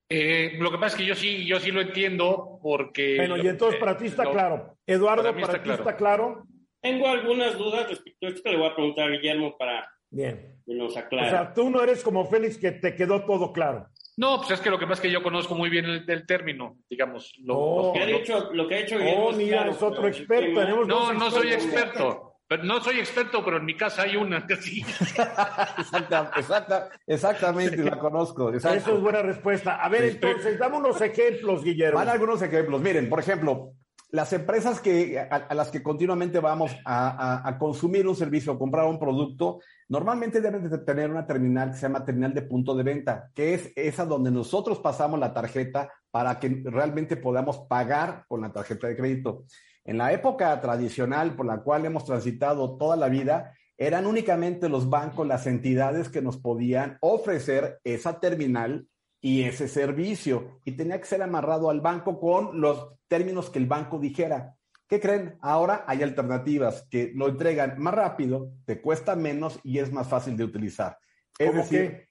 Eh, 0.09 0.57
lo 0.59 0.69
que 0.69 0.77
pasa 0.77 0.95
es 0.95 1.01
que 1.01 1.05
yo 1.05 1.15
sí, 1.15 1.45
yo 1.45 1.59
sí 1.59 1.71
lo 1.71 1.81
entiendo 1.81 2.59
porque. 2.61 3.15
Bueno, 3.17 3.37
y 3.37 3.47
entonces 3.47 3.79
para 3.79 3.97
ti 3.97 4.07
está 4.07 4.23
lo- 4.25 4.31
claro. 4.31 4.77
Eduardo, 4.85 5.23
para 5.33 5.53
ti 5.53 5.59
claro. 5.61 5.79
está 5.83 5.95
claro. 5.95 6.43
Tengo 6.81 7.07
algunas 7.07 7.57
dudas 7.57 7.87
respecto 7.89 8.27
a 8.27 8.29
esto 8.29 8.41
que 8.43 8.51
le 8.51 8.57
voy 8.57 8.67
a 8.67 8.75
preguntar 8.75 9.07
a 9.07 9.11
Guillermo 9.11 9.57
para 9.57 9.89
Bien. 10.11 10.59
que 10.65 10.75
nos 10.75 10.95
O 10.95 10.99
aclare. 10.99 11.29
sea, 11.29 11.53
tú 11.53 11.69
no 11.69 11.81
eres 11.81 12.03
como 12.03 12.25
Félix 12.29 12.57
que 12.57 12.71
te 12.73 12.93
quedó 12.95 13.23
todo 13.25 13.53
claro. 13.53 13.87
No, 14.17 14.37
pues 14.37 14.51
es 14.51 14.59
que 14.59 14.69
lo 14.69 14.77
que 14.77 14.85
pasa 14.85 14.95
es 14.95 14.99
que 15.07 15.11
yo 15.11 15.23
conozco 15.23 15.55
muy 15.55 15.69
bien 15.71 15.85
el, 15.85 16.05
el 16.07 16.27
término, 16.27 16.77
digamos. 16.89 17.33
Lo, 17.39 17.57
Oh. 17.57 17.87
Lo 17.87 17.93
que 17.93 17.99
ha 18.01 18.05
lo- 18.07 18.17
dicho, 18.19 18.49
lo 18.53 18.67
que 18.67 18.75
ha 18.75 18.77
dicho 18.79 18.97
Guillermo 18.99 19.25
Oh, 19.27 19.31
mira, 19.31 19.57
claro, 19.57 19.71
es 19.71 19.81
otro 19.81 20.07
experto. 20.07 20.59
Tenemos 20.59 20.87
no, 20.87 21.13
no 21.13 21.31
soy 21.31 21.53
experto. 21.53 22.22
Pero 22.53 22.65
no 22.65 22.79
soy 22.81 22.99
experto, 22.99 23.43
pero 23.43 23.57
en 23.57 23.65
mi 23.65 23.75
casa 23.75 24.03
hay 24.03 24.15
una 24.15 24.45
que 24.45 24.55
sí. 24.61 24.81
Exacta- 24.81 26.31
exacta- 26.35 26.89
exactamente, 27.07 27.77
la 27.77 27.97
conozco. 27.97 28.53
exacto. 28.53 28.77
Eso 28.77 28.95
es 28.97 29.01
buena 29.01 29.23
respuesta. 29.23 29.83
A 29.83 29.89
ver, 29.89 30.03
entonces, 30.03 30.59
dame 30.59 30.77
unos 30.77 31.01
ejemplos, 31.01 31.63
Guillermo. 31.63 31.97
Van 31.97 32.09
algunos 32.09 32.43
ejemplos. 32.43 32.79
Miren, 32.79 33.09
por 33.09 33.19
ejemplo, 33.19 33.71
las 34.11 34.31
empresas 34.33 34.79
que, 34.79 35.17
a, 35.17 35.23
a 35.23 35.55
las 35.55 35.71
que 35.71 35.81
continuamente 35.81 36.39
vamos 36.39 36.71
a, 36.85 37.41
a, 37.41 37.49
a, 37.49 37.57
consumir 37.57 38.07
un 38.07 38.15
servicio 38.15 38.53
o 38.53 38.59
comprar 38.59 38.85
un 38.85 38.99
producto, 38.99 39.59
normalmente 39.89 40.39
deben 40.39 40.69
de 40.69 40.77
tener 40.77 41.09
una 41.09 41.25
terminal 41.25 41.71
que 41.71 41.77
se 41.77 41.87
llama 41.87 42.05
terminal 42.05 42.35
de 42.35 42.43
punto 42.43 42.75
de 42.75 42.83
venta, 42.83 43.31
que 43.33 43.55
es 43.55 43.73
esa 43.75 44.05
donde 44.05 44.29
nosotros 44.29 44.77
pasamos 44.77 45.19
la 45.19 45.33
tarjeta 45.33 45.91
para 46.11 46.39
que 46.39 46.61
realmente 46.65 47.17
podamos 47.17 47.61
pagar 47.67 48.25
con 48.27 48.41
la 48.41 48.51
tarjeta 48.53 48.85
de 48.87 48.95
crédito. 48.95 49.45
En 49.85 49.97
la 49.97 50.13
época 50.13 50.59
tradicional 50.61 51.35
por 51.35 51.45
la 51.45 51.61
cual 51.61 51.85
hemos 51.85 52.05
transitado 52.05 52.77
toda 52.77 52.95
la 52.95 53.09
vida, 53.09 53.53
eran 53.77 54.05
únicamente 54.05 54.69
los 54.69 54.89
bancos, 54.89 55.27
las 55.27 55.45
entidades 55.47 56.09
que 56.09 56.21
nos 56.21 56.37
podían 56.37 56.97
ofrecer 57.01 57.79
esa 57.83 58.19
terminal 58.19 58.87
y 59.19 59.43
ese 59.43 59.67
servicio. 59.67 60.59
Y 60.63 60.73
tenía 60.73 60.99
que 60.99 61.07
ser 61.07 61.21
amarrado 61.21 61.69
al 61.69 61.81
banco 61.81 62.19
con 62.19 62.61
los 62.61 62.93
términos 63.07 63.49
que 63.49 63.59
el 63.59 63.65
banco 63.65 63.99
dijera. 63.99 64.55
¿Qué 64.87 64.99
creen? 64.99 65.37
Ahora 65.41 65.85
hay 65.87 66.03
alternativas 66.03 66.87
que 66.89 67.11
lo 67.15 67.27
entregan 67.27 67.75
más 67.79 67.93
rápido, 67.93 68.51
te 68.65 68.81
cuesta 68.81 69.15
menos 69.15 69.59
y 69.63 69.79
es 69.79 69.91
más 69.91 70.07
fácil 70.07 70.37
de 70.37 70.43
utilizar. 70.43 70.97
Es 71.39 71.53
decir, 71.53 72.07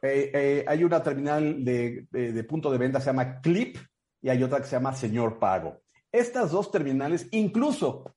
eh, 0.00 0.30
eh, 0.32 0.64
hay 0.66 0.84
una 0.84 1.02
terminal 1.02 1.64
de, 1.64 2.06
de, 2.10 2.32
de 2.32 2.44
punto 2.44 2.70
de 2.70 2.78
venta, 2.78 2.98
se 2.98 3.06
llama 3.06 3.40
Clip, 3.40 3.76
y 4.22 4.30
hay 4.30 4.42
otra 4.42 4.58
que 4.58 4.64
se 4.64 4.76
llama 4.76 4.94
Señor 4.94 5.38
Pago. 5.38 5.83
Estas 6.14 6.52
dos 6.52 6.70
terminales, 6.70 7.26
incluso 7.32 8.14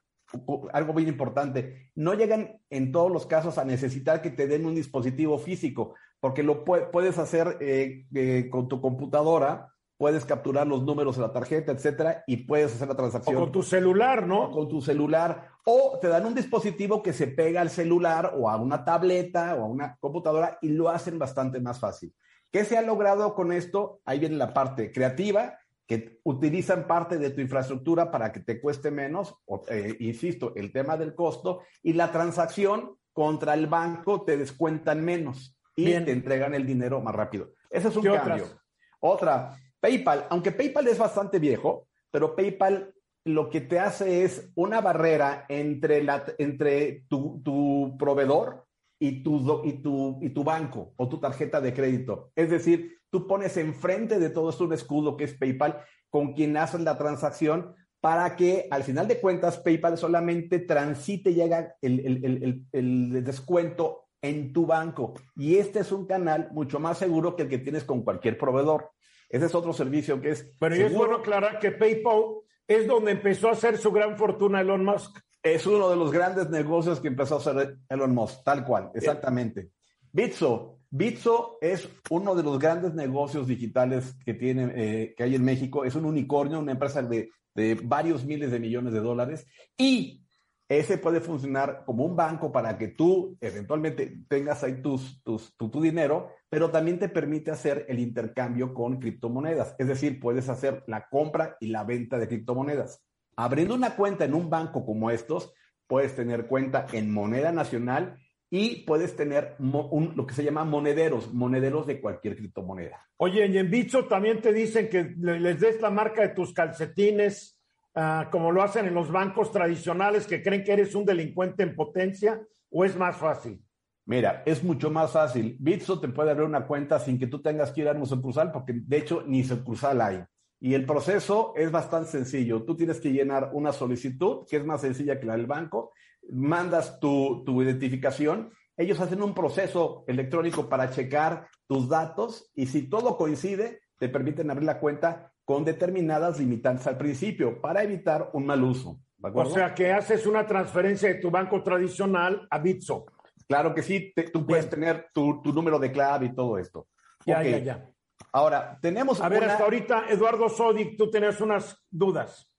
algo 0.71 0.93
bien 0.93 1.09
importante, 1.09 1.89
no 1.95 2.13
llegan 2.13 2.61
en 2.69 2.91
todos 2.91 3.11
los 3.11 3.25
casos 3.25 3.57
a 3.57 3.65
necesitar 3.65 4.21
que 4.21 4.29
te 4.29 4.45
den 4.45 4.67
un 4.67 4.75
dispositivo 4.75 5.39
físico, 5.39 5.95
porque 6.19 6.43
lo 6.43 6.63
pu 6.63 6.75
puedes 6.91 7.17
hacer 7.17 7.57
eh, 7.59 8.05
eh, 8.13 8.49
con 8.51 8.67
tu 8.67 8.81
computadora, 8.81 9.73
puedes 9.97 10.25
capturar 10.25 10.67
los 10.67 10.83
números 10.83 11.15
de 11.15 11.23
la 11.23 11.33
tarjeta, 11.33 11.71
etcétera, 11.71 12.23
y 12.27 12.37
puedes 12.45 12.75
hacer 12.75 12.87
la 12.87 12.95
transacción. 12.95 13.35
O 13.35 13.39
con 13.39 13.51
tu 13.51 13.63
celular, 13.63 14.27
¿no? 14.27 14.43
O 14.43 14.51
con 14.51 14.69
tu 14.69 14.79
celular. 14.79 15.49
O 15.65 15.97
te 15.99 16.07
dan 16.07 16.27
un 16.27 16.35
dispositivo 16.35 17.01
que 17.01 17.13
se 17.13 17.25
pega 17.25 17.61
al 17.61 17.71
celular 17.71 18.33
o 18.37 18.47
a 18.47 18.57
una 18.57 18.85
tableta 18.85 19.55
o 19.55 19.63
a 19.63 19.65
una 19.65 19.97
computadora 19.99 20.59
y 20.61 20.69
lo 20.69 20.89
hacen 20.89 21.17
bastante 21.17 21.59
más 21.59 21.79
fácil. 21.79 22.13
¿Qué 22.51 22.63
se 22.63 22.77
ha 22.77 22.83
logrado 22.83 23.33
con 23.33 23.51
esto? 23.51 24.01
Ahí 24.05 24.19
viene 24.19 24.35
la 24.35 24.53
parte 24.53 24.91
creativa 24.91 25.57
que 25.87 26.19
utilizan 26.23 26.85
parte 26.85 27.17
de 27.17 27.29
tu 27.29 27.39
infraestructura 27.39 28.11
para 28.11 28.31
que 28.31 28.41
te 28.41 28.59
cueste 28.59 28.91
menos, 28.91 29.35
o, 29.45 29.63
eh, 29.69 29.95
insisto, 29.99 30.53
el 30.55 30.71
tema 30.71 30.97
del 30.97 31.15
costo, 31.15 31.61
y 31.81 31.93
la 31.93 32.11
transacción 32.11 32.97
contra 33.13 33.53
el 33.53 33.67
banco 33.67 34.23
te 34.23 34.37
descuentan 34.37 35.03
menos 35.03 35.57
y 35.75 35.85
Bien. 35.85 36.05
te 36.05 36.11
entregan 36.11 36.53
el 36.53 36.67
dinero 36.67 37.01
más 37.01 37.15
rápido. 37.15 37.53
Ese 37.69 37.87
es 37.87 37.95
un 37.95 38.03
cambio. 38.03 38.43
Otras? 38.43 38.57
Otra, 38.99 39.57
PayPal, 39.79 40.27
aunque 40.29 40.51
PayPal 40.51 40.87
es 40.87 40.97
bastante 40.97 41.39
viejo, 41.39 41.87
pero 42.11 42.35
PayPal 42.35 42.93
lo 43.23 43.49
que 43.49 43.61
te 43.61 43.79
hace 43.79 44.23
es 44.23 44.51
una 44.55 44.81
barrera 44.81 45.45
entre, 45.49 46.03
la, 46.03 46.25
entre 46.37 47.05
tu, 47.07 47.41
tu 47.43 47.95
proveedor 47.97 48.66
y 48.99 49.23
tu, 49.23 49.61
y, 49.63 49.73
tu, 49.81 50.19
y 50.21 50.29
tu 50.29 50.43
banco 50.43 50.93
o 50.97 51.07
tu 51.07 51.19
tarjeta 51.19 51.61
de 51.61 51.73
crédito. 51.73 52.31
Es 52.35 52.49
decir, 52.49 52.99
tú 53.09 53.27
pones 53.27 53.57
enfrente 53.57 54.19
de 54.19 54.29
todo 54.29 54.49
esto 54.49 54.65
un 54.65 54.73
escudo 54.73 55.17
que 55.17 55.25
es 55.25 55.33
PayPal 55.33 55.81
con 56.09 56.33
quien 56.33 56.57
haces 56.57 56.81
la 56.81 56.97
transacción 56.97 57.75
para 57.99 58.35
que 58.35 58.67
al 58.71 58.83
final 58.83 59.07
de 59.07 59.19
cuentas 59.19 59.57
PayPal 59.57 59.97
solamente 59.97 60.59
transite 60.59 61.31
y 61.31 61.35
llega 61.35 61.75
el, 61.81 61.99
el, 61.99 62.25
el, 62.25 62.65
el, 62.71 63.23
descuento 63.23 64.07
en 64.21 64.53
tu 64.53 64.65
banco. 64.65 65.13
Y 65.35 65.57
este 65.57 65.79
es 65.79 65.91
un 65.91 66.05
canal 66.05 66.49
mucho 66.51 66.79
más 66.79 66.97
seguro 66.97 67.35
que 67.35 67.43
el 67.43 67.49
que 67.49 67.57
tienes 67.57 67.83
con 67.83 68.03
cualquier 68.03 68.37
proveedor. 68.37 68.91
Ese 69.29 69.45
es 69.45 69.55
otro 69.55 69.73
servicio 69.73 70.21
que 70.21 70.29
es. 70.29 70.53
Pero 70.59 70.75
seguro. 70.75 70.91
es 70.93 70.97
bueno 70.97 71.15
aclarar 71.17 71.59
que 71.59 71.71
PayPal 71.71 72.23
es 72.67 72.87
donde 72.87 73.11
empezó 73.11 73.49
a 73.49 73.53
hacer 73.53 73.77
su 73.77 73.91
gran 73.91 74.17
fortuna 74.17 74.61
Elon 74.61 74.85
Musk. 74.85 75.19
Es 75.53 75.65
uno 75.65 75.89
de 75.89 75.95
los 75.95 76.11
grandes 76.11 76.49
negocios 76.49 76.99
que 76.99 77.07
empezó 77.07 77.35
a 77.35 77.37
hacer 77.37 77.77
Elon 77.87 78.13
Musk, 78.13 78.43
tal 78.43 78.65
cual, 78.65 78.91
exactamente. 78.93 79.71
Bitso, 80.11 80.79
Bitso 80.89 81.57
es 81.61 81.87
uno 82.09 82.35
de 82.35 82.43
los 82.43 82.59
grandes 82.59 82.93
negocios 82.93 83.47
digitales 83.47 84.15
que 84.25 84.33
tiene, 84.33 84.71
eh, 84.75 85.15
que 85.15 85.23
hay 85.23 85.35
en 85.35 85.43
México. 85.43 85.85
Es 85.85 85.95
un 85.95 86.05
unicornio, 86.05 86.59
una 86.59 86.71
empresa 86.73 87.01
de, 87.01 87.29
de, 87.53 87.75
varios 87.75 88.25
miles 88.25 88.51
de 88.51 88.59
millones 88.59 88.93
de 88.93 88.99
dólares. 88.99 89.45
Y 89.77 90.23
ese 90.69 90.97
puede 90.97 91.21
funcionar 91.21 91.83
como 91.85 92.03
un 92.03 92.15
banco 92.15 92.51
para 92.51 92.77
que 92.77 92.89
tú 92.89 93.37
eventualmente 93.39 94.23
tengas 94.27 94.63
ahí 94.63 94.81
tus, 94.81 95.21
tus, 95.23 95.55
tu, 95.55 95.69
tu 95.69 95.81
dinero, 95.81 96.29
pero 96.49 96.71
también 96.71 96.99
te 96.99 97.09
permite 97.09 97.51
hacer 97.51 97.85
el 97.87 97.99
intercambio 97.99 98.73
con 98.73 98.99
criptomonedas. 98.99 99.75
Es 99.79 99.87
decir, 99.87 100.19
puedes 100.19 100.49
hacer 100.49 100.83
la 100.87 101.07
compra 101.09 101.55
y 101.59 101.67
la 101.67 101.83
venta 101.83 102.17
de 102.17 102.27
criptomonedas. 102.27 103.06
Abriendo 103.37 103.75
una 103.75 103.95
cuenta 103.95 104.25
en 104.25 104.33
un 104.33 104.49
banco 104.49 104.83
como 104.83 105.11
estos, 105.11 105.53
puedes 105.85 106.15
tener 106.15 106.47
cuenta 106.47 106.87
en 106.91 107.13
moneda 107.13 107.51
nacional 107.51 108.17
y 108.49 108.83
puedes 108.85 109.15
tener 109.15 109.55
un, 109.59 110.13
lo 110.15 110.25
que 110.25 110.33
se 110.33 110.43
llama 110.43 110.63
monederos, 110.63 111.33
monederos 111.33 111.85
de 111.85 112.01
cualquier 112.01 112.35
criptomoneda. 112.35 113.05
Oye, 113.17 113.45
y 113.45 113.57
en 113.57 113.69
Bitso 113.69 114.05
también 114.05 114.41
te 114.41 114.53
dicen 114.53 114.89
que 114.89 115.13
les 115.17 115.59
des 115.59 115.81
la 115.81 115.91
marca 115.91 116.21
de 116.21 116.29
tus 116.29 116.53
calcetines, 116.53 117.59
uh, 117.95 118.29
como 118.31 118.51
lo 118.51 118.63
hacen 118.63 118.87
en 118.87 118.93
los 118.93 119.11
bancos 119.11 119.51
tradicionales 119.51 120.25
que 120.25 120.41
creen 120.41 120.63
que 120.63 120.73
eres 120.73 120.95
un 120.95 121.05
delincuente 121.05 121.63
en 121.63 121.75
potencia, 121.75 122.41
o 122.69 122.85
es 122.85 122.95
más 122.95 123.17
fácil. 123.17 123.61
Mira, 124.05 124.43
es 124.45 124.63
mucho 124.63 124.89
más 124.89 125.11
fácil. 125.11 125.57
Bitso 125.59 125.99
te 125.99 126.07
puede 126.07 126.31
abrir 126.31 126.47
una 126.47 126.65
cuenta 126.65 126.97
sin 126.97 127.19
que 127.19 127.27
tú 127.27 127.41
tengas 127.41 127.71
que 127.71 127.81
ir 127.81 127.89
a 127.89 127.91
un 127.91 128.05
sucursal, 128.05 128.51
porque 128.51 128.73
de 128.73 128.97
hecho 128.97 129.23
ni 129.27 129.43
sucursal 129.43 130.01
hay. 130.01 130.23
Y 130.59 130.73
el 130.73 130.85
proceso 130.85 131.53
es 131.55 131.71
bastante 131.71 132.09
sencillo. 132.09 132.63
Tú 132.63 132.75
tienes 132.75 132.99
que 132.99 133.11
llenar 133.11 133.51
una 133.53 133.71
solicitud, 133.71 134.45
que 134.49 134.57
es 134.57 134.65
más 134.65 134.81
sencilla 134.81 135.19
que 135.19 135.27
la 135.27 135.37
del 135.37 135.45
banco, 135.45 135.91
mandas 136.31 136.99
tu, 136.99 137.43
tu, 137.45 137.61
identificación, 137.61 138.51
ellos 138.75 138.99
hacen 138.99 139.21
un 139.21 139.33
proceso 139.33 140.03
electrónico 140.07 140.69
para 140.69 140.89
checar 140.89 141.47
tus 141.67 141.89
datos 141.89 142.51
y 142.55 142.67
si 142.67 142.89
todo 142.89 143.17
coincide, 143.17 143.81
te 143.97 144.09
permiten 144.09 144.51
abrir 144.51 144.65
la 144.65 144.79
cuenta 144.79 145.31
con 145.45 145.63
determinadas 145.63 146.39
limitantes 146.39 146.85
al 146.87 146.97
principio 146.97 147.61
para 147.61 147.83
evitar 147.83 148.29
un 148.33 148.45
mal 148.45 148.63
uso. 148.63 148.99
O 149.21 149.45
sea, 149.45 149.73
que 149.73 149.91
haces 149.91 150.27
una 150.27 150.45
transferencia 150.45 151.09
de 151.09 151.15
tu 151.15 151.31
banco 151.31 151.63
tradicional 151.63 152.47
a 152.51 152.59
Bitso. 152.59 153.05
Claro 153.47 153.73
que 153.73 153.81
sí, 153.81 154.11
te, 154.13 154.23
tú 154.23 154.45
puedes 154.45 154.69
tener 154.69 155.07
tu, 155.13 155.41
tu, 155.41 155.53
número 155.53 155.79
de 155.79 155.91
clave 155.91 156.27
y 156.27 156.35
todo 156.35 156.57
esto. 156.57 156.87
Ya, 157.25 157.39
okay. 157.39 157.51
ya, 157.51 157.59
ya. 157.59 157.89
Ahora, 158.31 158.77
tenemos. 158.81 159.21
A 159.21 159.29
ver, 159.29 159.43
una... 159.43 159.51
hasta 159.51 159.63
ahorita, 159.63 160.05
Eduardo 160.09 160.49
Sodic, 160.49 160.97
tú 160.97 161.09
tenías 161.09 161.39
unas 161.41 161.77
dudas. 161.89 162.49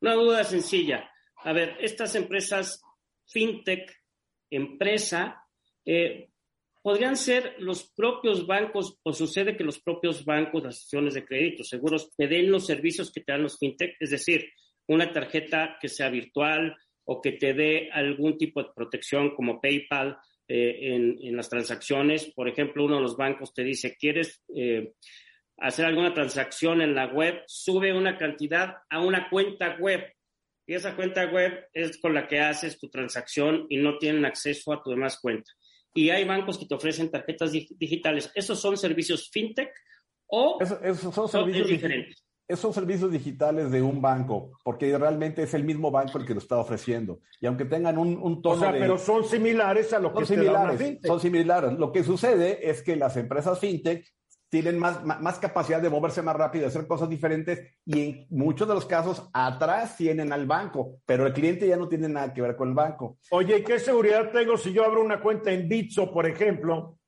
Una 0.00 0.14
duda 0.14 0.44
sencilla. 0.44 1.10
A 1.44 1.52
ver, 1.52 1.76
estas 1.80 2.14
empresas 2.14 2.82
fintech, 3.26 3.90
empresa, 4.50 5.44
eh, 5.84 6.30
podrían 6.82 7.16
ser 7.16 7.56
los 7.58 7.90
propios 7.92 8.46
bancos, 8.46 8.98
o 9.02 9.12
sucede 9.12 9.56
que 9.56 9.64
los 9.64 9.80
propios 9.80 10.24
bancos, 10.24 10.62
las 10.62 10.74
instituciones 10.76 11.14
de 11.14 11.24
crédito, 11.24 11.64
seguros, 11.64 12.10
te 12.16 12.26
den 12.26 12.50
los 12.50 12.66
servicios 12.66 13.12
que 13.12 13.20
te 13.20 13.32
dan 13.32 13.42
los 13.42 13.58
fintech, 13.58 13.96
es 14.00 14.10
decir, 14.10 14.50
una 14.88 15.12
tarjeta 15.12 15.76
que 15.80 15.88
sea 15.88 16.08
virtual 16.08 16.76
o 17.04 17.20
que 17.20 17.32
te 17.32 17.54
dé 17.54 17.90
algún 17.92 18.36
tipo 18.36 18.62
de 18.62 18.70
protección 18.74 19.34
como 19.34 19.60
PayPal 19.60 20.18
eh, 20.52 20.94
en, 20.96 21.16
en, 21.22 21.36
las 21.36 21.48
transacciones. 21.48 22.32
Por 22.34 22.48
ejemplo, 22.48 22.84
uno 22.84 22.96
de 22.96 23.02
los 23.02 23.16
bancos 23.16 23.54
te 23.54 23.62
dice, 23.62 23.96
¿quieres 23.96 24.42
eh, 24.52 24.94
hacer 25.58 25.86
alguna 25.86 26.12
transacción 26.12 26.82
en 26.82 26.92
la 26.96 27.06
web? 27.06 27.44
Sube 27.46 27.92
una 27.92 28.18
cantidad 28.18 28.78
a 28.90 29.00
una 29.00 29.30
cuenta 29.30 29.76
web 29.78 30.12
y 30.66 30.74
esa 30.74 30.96
cuenta 30.96 31.24
web 31.26 31.68
es 31.72 32.00
con 32.00 32.14
la 32.14 32.26
que 32.26 32.40
haces 32.40 32.80
tu 32.80 32.88
transacción 32.90 33.66
y 33.68 33.76
no 33.76 33.96
tienen 33.98 34.24
acceso 34.24 34.72
a 34.72 34.82
tu 34.82 34.90
demás 34.90 35.20
cuenta. 35.20 35.52
Y 35.94 36.10
hay 36.10 36.24
bancos 36.24 36.58
que 36.58 36.66
te 36.66 36.74
ofrecen 36.74 37.12
tarjetas 37.12 37.52
digitales. 37.52 38.32
¿Esos 38.34 38.60
son 38.60 38.76
servicios 38.76 39.30
fintech 39.30 39.72
o 40.26 40.58
eso, 40.60 41.12
son 41.12 41.28
servicios 41.28 41.68
diferentes? 41.68 42.24
Esos 42.50 42.74
servicios 42.74 43.10
digitales 43.10 43.70
de 43.70 43.80
un 43.80 44.02
banco, 44.02 44.52
porque 44.64 44.96
realmente 44.98 45.42
es 45.44 45.54
el 45.54 45.64
mismo 45.64 45.90
banco 45.90 46.18
el 46.18 46.26
que 46.26 46.34
lo 46.34 46.40
está 46.40 46.58
ofreciendo. 46.58 47.20
Y 47.40 47.46
aunque 47.46 47.64
tengan 47.64 47.96
un, 47.98 48.18
un 48.20 48.42
tono 48.42 48.56
o 48.56 48.58
sea, 48.58 48.72
de, 48.72 48.80
pero 48.80 48.98
son 48.98 49.24
similares 49.24 49.92
a 49.92 49.98
lo 49.98 50.12
que 50.12 50.26
son 50.26 50.36
similares, 50.36 50.98
Son 51.04 51.20
similares. 51.20 51.72
Lo 51.78 51.92
que 51.92 52.02
sucede 52.02 52.68
es 52.68 52.82
que 52.82 52.96
las 52.96 53.16
empresas 53.16 53.58
fintech 53.58 54.04
tienen 54.50 54.78
más, 54.78 55.04
más, 55.04 55.38
capacidad 55.38 55.80
de 55.80 55.88
moverse 55.88 56.22
más 56.22 56.34
rápido, 56.34 56.62
de 56.62 56.68
hacer 56.68 56.88
cosas 56.88 57.08
diferentes 57.08 57.78
y 57.86 58.00
en 58.00 58.26
muchos 58.30 58.66
de 58.66 58.74
los 58.74 58.84
casos 58.84 59.30
atrás 59.32 59.96
tienen 59.96 60.32
al 60.32 60.44
banco, 60.44 60.98
pero 61.06 61.24
el 61.24 61.32
cliente 61.32 61.68
ya 61.68 61.76
no 61.76 61.88
tiene 61.88 62.08
nada 62.08 62.34
que 62.34 62.42
ver 62.42 62.56
con 62.56 62.70
el 62.70 62.74
banco. 62.74 63.18
Oye, 63.30 63.58
¿y 63.58 63.62
qué 63.62 63.78
seguridad 63.78 64.32
tengo 64.32 64.56
si 64.56 64.72
yo 64.72 64.84
abro 64.84 65.02
una 65.02 65.20
cuenta 65.20 65.52
en 65.52 65.68
Bitso, 65.68 66.12
por 66.12 66.26
ejemplo? 66.26 66.98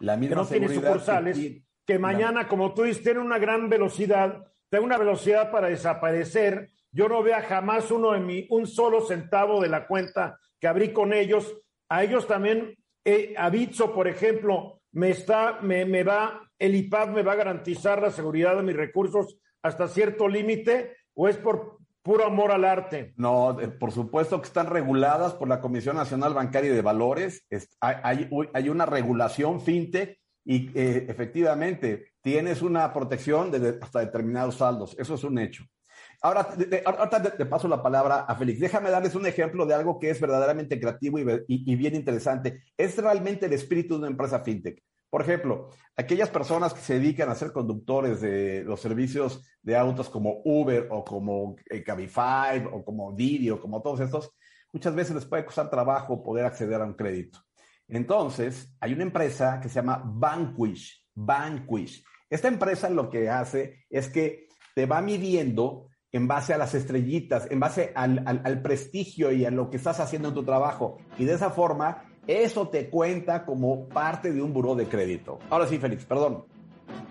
La 0.00 0.16
misma 0.16 0.34
que 0.34 0.42
no 0.42 0.46
tiene 0.46 0.68
sucursales, 0.68 1.38
que, 1.38 1.62
que 1.86 1.98
mañana, 2.00 2.42
la... 2.42 2.48
como 2.48 2.74
tú 2.74 2.82
dices, 2.82 3.04
tiene 3.04 3.20
una 3.20 3.38
gran 3.38 3.68
velocidad, 3.68 4.44
tiene 4.74 4.86
una 4.86 4.98
velocidad 4.98 5.50
para 5.52 5.68
desaparecer. 5.68 6.70
Yo 6.90 7.08
no 7.08 7.22
vea 7.22 7.42
jamás 7.42 7.90
uno 7.92 8.12
de 8.12 8.20
mi, 8.20 8.46
un 8.50 8.66
solo 8.66 9.00
centavo 9.02 9.60
de 9.60 9.68
la 9.68 9.86
cuenta 9.86 10.38
que 10.60 10.66
abrí 10.66 10.92
con 10.92 11.12
ellos. 11.12 11.54
A 11.88 12.02
ellos 12.02 12.26
también, 12.26 12.76
eh, 13.04 13.34
a 13.36 13.50
Bitso, 13.50 13.94
por 13.94 14.08
ejemplo, 14.08 14.80
me 14.92 15.10
está, 15.10 15.60
me, 15.62 15.84
me 15.84 16.02
va 16.02 16.40
el 16.58 16.74
IPAD 16.76 17.08
me 17.10 17.22
va 17.22 17.32
a 17.32 17.36
garantizar 17.36 18.00
la 18.00 18.10
seguridad 18.10 18.56
de 18.56 18.62
mis 18.62 18.76
recursos 18.76 19.36
hasta 19.62 19.86
cierto 19.88 20.28
límite 20.28 20.96
o 21.14 21.28
es 21.28 21.36
por 21.36 21.78
puro 22.02 22.24
amor 22.24 22.52
al 22.52 22.64
arte. 22.64 23.12
No, 23.16 23.60
eh, 23.60 23.68
por 23.68 23.92
supuesto 23.92 24.40
que 24.40 24.46
están 24.46 24.68
reguladas 24.68 25.34
por 25.34 25.48
la 25.48 25.60
Comisión 25.60 25.96
Nacional 25.96 26.32
Bancaria 26.34 26.72
de 26.72 26.82
Valores. 26.82 27.44
Es- 27.50 27.68
hay, 27.80 27.96
hay- 28.02 28.28
hay 28.52 28.68
una 28.68 28.86
regulación 28.86 29.60
fintech 29.60 30.18
y 30.44 30.70
eh, 30.78 31.06
efectivamente 31.08 32.12
tienes 32.24 32.62
una 32.62 32.90
protección 32.92 33.50
de, 33.50 33.78
hasta 33.80 34.00
determinados 34.00 34.56
saldos. 34.56 34.96
Eso 34.98 35.14
es 35.14 35.22
un 35.24 35.38
hecho. 35.38 35.64
Ahora, 36.22 36.42
de- 36.56 36.82
ahorita 36.84 37.22
te, 37.22 37.30
te 37.32 37.46
paso 37.46 37.68
la 37.68 37.82
palabra 37.82 38.20
a 38.22 38.34
Félix. 38.34 38.58
Déjame 38.58 38.90
darles 38.90 39.14
un 39.14 39.26
ejemplo 39.26 39.66
de 39.66 39.74
algo 39.74 39.98
que 39.98 40.08
es 40.08 40.18
verdaderamente 40.20 40.80
creativo 40.80 41.18
y, 41.18 41.22
y- 41.46 41.72
y 41.72 41.76
bien 41.76 41.94
interesante. 41.94 42.62
Es 42.78 42.96
realmente 42.96 43.44
el 43.46 43.52
espíritu 43.52 43.94
de 43.94 43.98
una 44.00 44.08
empresa 44.08 44.40
fintech. 44.40 44.82
Por 45.10 45.20
ejemplo, 45.20 45.68
aquellas 45.96 46.30
personas 46.30 46.72
que 46.72 46.80
se 46.80 46.94
dedican 46.94 47.28
a 47.28 47.34
ser 47.34 47.52
conductores 47.52 48.22
de 48.22 48.64
los 48.64 48.80
servicios 48.80 49.44
de 49.62 49.76
autos 49.76 50.08
como 50.08 50.40
Uber 50.44 50.88
o 50.90 51.04
como 51.04 51.56
eh, 51.70 51.84
Cabify 51.84 52.64
o 52.72 52.82
como 52.84 53.12
Didi 53.12 53.50
o 53.50 53.60
como 53.60 53.82
todos 53.82 54.00
estos, 54.00 54.30
muchas 54.72 54.94
veces 54.94 55.14
les 55.14 55.26
puede 55.26 55.44
costar 55.44 55.68
trabajo 55.70 56.22
poder 56.22 56.46
acceder 56.46 56.80
a 56.80 56.84
un 56.86 56.94
crédito. 56.94 57.38
Entonces, 57.86 58.74
hay 58.80 58.94
una 58.94 59.02
empresa 59.04 59.60
que 59.60 59.68
se 59.68 59.74
llama 59.76 60.02
Vanquish. 60.04 61.06
Vanquish. 61.14 62.02
Esta 62.34 62.48
empresa 62.48 62.90
lo 62.90 63.08
que 63.10 63.30
hace 63.30 63.84
es 63.90 64.08
que 64.08 64.48
te 64.74 64.86
va 64.86 65.00
midiendo 65.00 65.86
en 66.10 66.26
base 66.26 66.52
a 66.52 66.58
las 66.58 66.74
estrellitas, 66.74 67.48
en 67.50 67.60
base 67.60 67.92
al, 67.94 68.22
al- 68.26 68.40
al 68.44 68.60
prestigio 68.62 69.30
y 69.32 69.44
a 69.44 69.50
lo 69.50 69.70
que 69.70 69.76
estás 69.76 70.00
haciendo 70.00 70.28
en 70.28 70.34
tu 70.34 70.42
trabajo. 70.44 70.98
Y 71.18 71.24
de 71.24 71.34
esa 71.34 71.50
forma, 71.50 72.04
eso 72.26 72.68
te 72.68 72.90
cuenta 72.90 73.44
como 73.44 73.88
parte 73.88 74.32
de 74.32 74.42
un 74.42 74.52
buró 74.52 74.74
de 74.74 74.86
crédito. 74.86 75.38
Ahora 75.50 75.66
sí, 75.66 75.78
Félix, 75.78 76.04
perdón. 76.04 76.44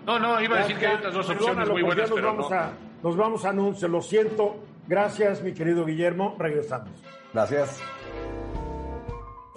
No, 0.06 0.18
no, 0.18 0.40
iba 0.42 0.56
a 0.56 0.60
decir 0.60 0.76
que 0.78 0.86
hay 0.86 0.96
otras 0.96 1.14
dos 1.14 1.28
opciones 1.30 1.46
Perdónalo, 1.56 1.72
muy 1.72 1.82
pues 1.84 1.96
ya 1.96 2.02
buenas, 2.02 2.10
nos 2.10 2.16
pero 2.16 2.26
vamos 2.28 2.50
no. 2.50 2.56
a, 2.56 2.72
nos 3.02 3.16
vamos 3.16 3.44
a 3.44 3.48
anuncios. 3.50 3.90
Lo 3.90 4.02
siento. 4.02 4.56
Gracias, 4.86 5.42
mi 5.42 5.54
querido 5.54 5.84
Guillermo. 5.86 6.36
Regresamos. 6.38 6.90
Gracias. 7.32 7.80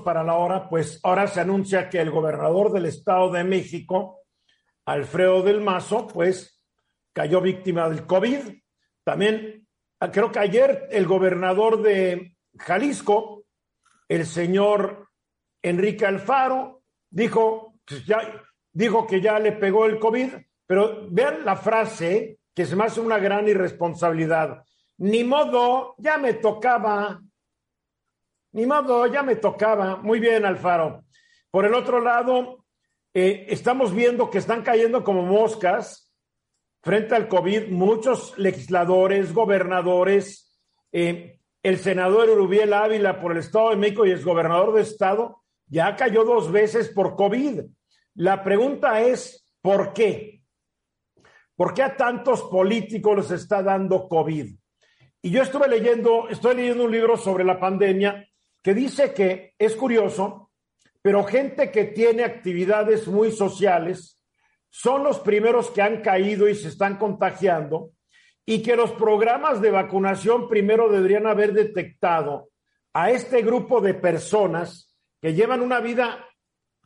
Para 0.04 0.24
la 0.24 0.36
hora, 0.36 0.70
pues 0.70 1.00
ahora 1.04 1.28
se 1.28 1.42
anuncia 1.42 1.90
que 1.90 2.00
el 2.00 2.12
gobernador 2.12 2.72
del 2.72 2.86
Estado 2.86 3.30
de 3.32 3.44
México, 3.44 4.20
Alfredo 4.88 5.42
del 5.42 5.60
Mazo, 5.60 6.08
pues 6.08 6.62
cayó 7.12 7.42
víctima 7.42 7.90
del 7.90 8.06
COVID. 8.06 8.40
También, 9.04 9.68
ah, 10.00 10.10
creo 10.10 10.32
que 10.32 10.40
ayer 10.40 10.88
el 10.92 11.06
gobernador 11.06 11.82
de 11.82 12.38
Jalisco, 12.58 13.44
el 14.08 14.26
señor 14.26 15.10
Enrique 15.62 16.06
Alfaro, 16.06 16.84
dijo, 17.10 17.74
pues, 17.86 18.06
ya, 18.06 18.42
dijo 18.72 19.06
que 19.06 19.20
ya 19.20 19.40
le 19.40 19.52
pegó 19.52 19.86
el 19.86 20.00
COVID, 20.00 20.36
pero 20.66 21.06
vean 21.10 21.44
la 21.44 21.58
frase 21.58 22.40
que 22.56 22.66
se 22.66 22.78
me 22.78 22.86
hace 22.86 23.02
una 23.02 23.20
gran 23.20 23.46
irresponsabilidad. 23.46 24.64
Ni 25.00 25.26
modo, 25.26 25.96
ya 25.98 26.18
me 26.18 26.36
tocaba. 26.36 27.22
Ni 28.54 28.66
modo, 28.66 29.06
ya 29.08 29.22
me 29.22 29.36
tocaba. 29.36 29.98
Muy 29.98 30.22
bien, 30.22 30.46
Alfaro. 30.46 31.04
Por 31.52 31.66
el 31.66 31.74
otro 31.74 32.00
lado, 32.00 32.67
eh, 33.20 33.48
estamos 33.50 33.96
viendo 33.96 34.30
que 34.30 34.38
están 34.38 34.62
cayendo 34.62 35.04
como 35.04 35.24
moscas 35.24 36.14
frente 36.84 37.16
al 37.16 37.28
COVID 37.28 37.70
muchos 37.70 38.38
legisladores, 38.38 39.34
gobernadores, 39.34 40.56
eh, 40.92 41.40
el 41.64 41.80
senador 41.80 42.30
Urubiel 42.30 42.74
Ávila 42.74 43.20
por 43.20 43.32
el 43.32 43.40
Estado 43.40 43.72
de 43.72 43.78
México 43.78 44.06
y 44.06 44.12
el 44.12 44.24
gobernador 44.24 44.76
de 44.76 44.84
Estado 44.84 45.42
ya 45.66 45.96
cayó 45.96 46.26
dos 46.26 46.52
veces 46.52 46.90
por 46.90 47.16
COVID. 47.16 47.62
La 48.14 48.44
pregunta 48.44 49.02
es, 49.02 49.52
¿por 49.64 49.94
qué? 49.94 50.44
¿Por 51.56 51.74
qué 51.74 51.82
a 51.82 51.98
tantos 51.98 52.44
políticos 52.44 53.18
les 53.18 53.32
está 53.32 53.64
dando 53.64 54.08
COVID? 54.08 54.56
Y 55.24 55.32
yo 55.32 55.42
estuve 55.42 55.68
leyendo, 55.68 56.30
estoy 56.30 56.58
leyendo 56.58 56.84
un 56.84 56.92
libro 56.92 57.18
sobre 57.18 57.44
la 57.44 57.60
pandemia 57.60 58.30
que 58.62 58.76
dice 58.76 59.12
que 59.12 59.56
es 59.58 59.76
curioso, 59.76 60.47
pero 61.08 61.24
gente 61.24 61.72
que 61.72 61.86
tiene 61.86 62.26
actividades 62.26 63.08
muy 63.08 63.32
sociales 63.32 64.22
son 64.70 65.06
los 65.06 65.20
primeros 65.20 65.72
que 65.72 65.82
han 65.82 66.02
caído 66.02 66.50
y 66.50 66.54
se 66.54 66.68
están 66.68 66.98
contagiando 66.98 67.92
y 68.46 68.62
que 68.62 68.76
los 68.76 68.92
programas 68.92 69.62
de 69.62 69.72
vacunación 69.72 70.50
primero 70.50 70.90
deberían 70.90 71.26
haber 71.26 71.54
detectado 71.54 72.50
a 72.92 73.10
este 73.12 73.42
grupo 73.42 73.80
de 73.80 73.94
personas 73.94 74.98
que 75.22 75.34
llevan 75.34 75.62
una 75.62 75.80
vida 75.80 76.26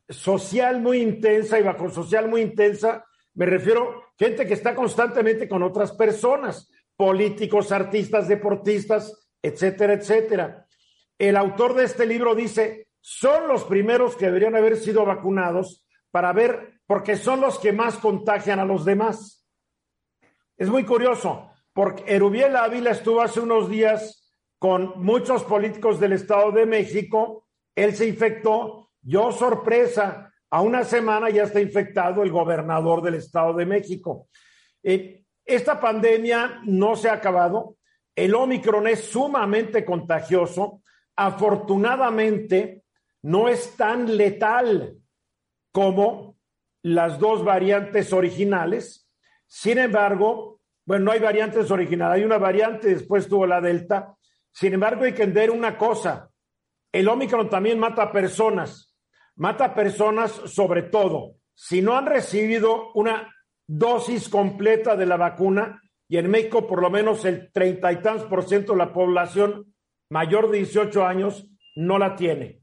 social 0.07 0.79
muy 0.81 1.01
intensa 1.01 1.59
y 1.59 1.63
bajo 1.63 1.89
social 1.89 2.27
muy 2.27 2.41
intensa, 2.41 3.03
me 3.33 3.47
refiero 3.47 4.03
gente 4.19 4.45
que 4.45 4.53
está 4.53 4.75
constantemente 4.75 5.49
con 5.49 5.63
otras 5.63 5.93
personas, 5.93 6.69
políticos, 6.95 7.71
artistas, 7.71 8.27
deportistas, 8.27 9.31
etcétera, 9.41 9.93
etcétera. 9.93 10.67
El 11.17 11.37
autor 11.37 11.73
de 11.73 11.85
este 11.85 12.05
libro 12.05 12.35
dice, 12.35 12.85
son 13.01 13.47
los 13.47 13.63
primeros 13.65 14.15
que 14.15 14.27
deberían 14.27 14.55
haber 14.55 14.77
sido 14.77 15.05
vacunados 15.05 15.85
para 16.11 16.31
ver, 16.33 16.79
porque 16.85 17.15
son 17.15 17.41
los 17.41 17.59
que 17.59 17.73
más 17.73 17.97
contagian 17.97 18.59
a 18.59 18.65
los 18.65 18.85
demás. 18.85 19.47
Es 20.57 20.69
muy 20.69 20.85
curioso, 20.85 21.51
porque 21.73 22.03
Erubiel 22.05 22.55
Ávila 22.55 22.91
estuvo 22.91 23.21
hace 23.21 23.39
unos 23.39 23.69
días 23.69 24.31
con 24.59 24.93
muchos 25.01 25.43
políticos 25.43 25.99
del 25.99 26.13
Estado 26.13 26.51
de 26.51 26.67
México, 26.67 27.47
él 27.75 27.95
se 27.95 28.07
infectó, 28.07 28.91
yo 29.01 29.31
sorpresa, 29.31 30.31
a 30.51 30.61
una 30.61 30.83
semana 30.83 31.29
ya 31.29 31.43
está 31.43 31.59
infectado 31.59 32.21
el 32.21 32.31
gobernador 32.31 33.01
del 33.01 33.15
Estado 33.15 33.53
de 33.53 33.65
México. 33.65 34.27
Eh, 34.83 35.23
esta 35.43 35.79
pandemia 35.79 36.61
no 36.65 36.95
se 36.95 37.09
ha 37.09 37.13
acabado, 37.13 37.77
el 38.15 38.35
Omicron 38.35 38.85
es 38.87 39.05
sumamente 39.05 39.83
contagioso, 39.83 40.81
afortunadamente 41.15 42.80
no 43.23 43.47
es 43.47 43.75
tan 43.75 44.17
letal 44.17 44.97
como 45.71 46.37
las 46.83 47.19
dos 47.19 47.43
variantes 47.43 48.11
originales. 48.13 49.09
Sin 49.47 49.77
embargo, 49.77 50.59
bueno, 50.85 51.05
no 51.05 51.11
hay 51.11 51.19
variantes 51.19 51.69
originales, 51.71 52.17
hay 52.17 52.25
una 52.25 52.37
variante, 52.37 52.89
después 52.89 53.27
tuvo 53.27 53.45
la 53.45 53.61
Delta. 53.61 54.15
Sin 54.51 54.73
embargo, 54.73 55.03
hay 55.03 55.13
que 55.13 55.23
entender 55.23 55.51
una 55.51 55.77
cosa, 55.77 56.29
el 56.91 57.07
Omicron 57.07 57.49
también 57.49 57.79
mata 57.79 58.11
personas, 58.11 58.93
mata 59.35 59.73
personas 59.73 60.31
sobre 60.31 60.83
todo 60.83 61.35
si 61.53 61.81
no 61.81 61.95
han 61.95 62.05
recibido 62.05 62.91
una 62.93 63.33
dosis 63.67 64.29
completa 64.29 64.95
de 64.95 65.05
la 65.05 65.15
vacuna 65.15 65.81
y 66.07 66.17
en 66.17 66.29
México 66.29 66.67
por 66.67 66.81
lo 66.81 66.89
menos 66.89 67.23
el 67.23 67.51
treinta 67.51 67.91
y 67.91 68.01
tantos 68.01 68.27
por 68.27 68.43
ciento 68.43 68.73
de 68.73 68.79
la 68.79 68.91
población 68.91 69.73
mayor 70.09 70.49
de 70.49 70.57
18 70.57 71.05
años 71.05 71.47
no 71.75 71.97
la 71.97 72.15
tiene. 72.15 72.60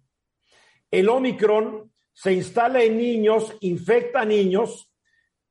El 0.90 1.08
Omicron 1.08 1.92
se 2.12 2.32
instala 2.32 2.82
en 2.82 2.98
niños, 2.98 3.56
infecta 3.60 4.22
a 4.22 4.24
niños 4.24 4.92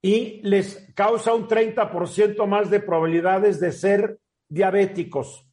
y 0.02 0.42
les 0.44 0.92
causa 0.96 1.34
un 1.34 1.48
30% 1.48 2.46
más 2.46 2.70
de 2.70 2.80
probabilidades 2.80 3.60
de 3.60 3.72
ser 3.72 4.20
diabéticos. 4.50 5.48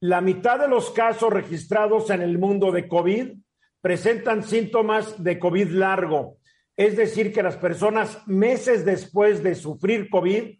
La 0.00 0.20
mitad 0.20 0.58
de 0.58 0.68
los 0.68 0.90
casos 0.90 1.32
registrados 1.32 2.10
en 2.10 2.22
el 2.22 2.38
mundo 2.38 2.70
de 2.70 2.88
COVID 2.88 3.32
presentan 3.80 4.42
síntomas 4.42 5.22
de 5.22 5.38
COVID 5.38 5.68
largo, 5.68 6.38
es 6.76 6.96
decir, 6.96 7.32
que 7.32 7.42
las 7.42 7.56
personas 7.56 8.26
meses 8.26 8.84
después 8.84 9.42
de 9.42 9.54
sufrir 9.54 10.08
COVID 10.10 10.58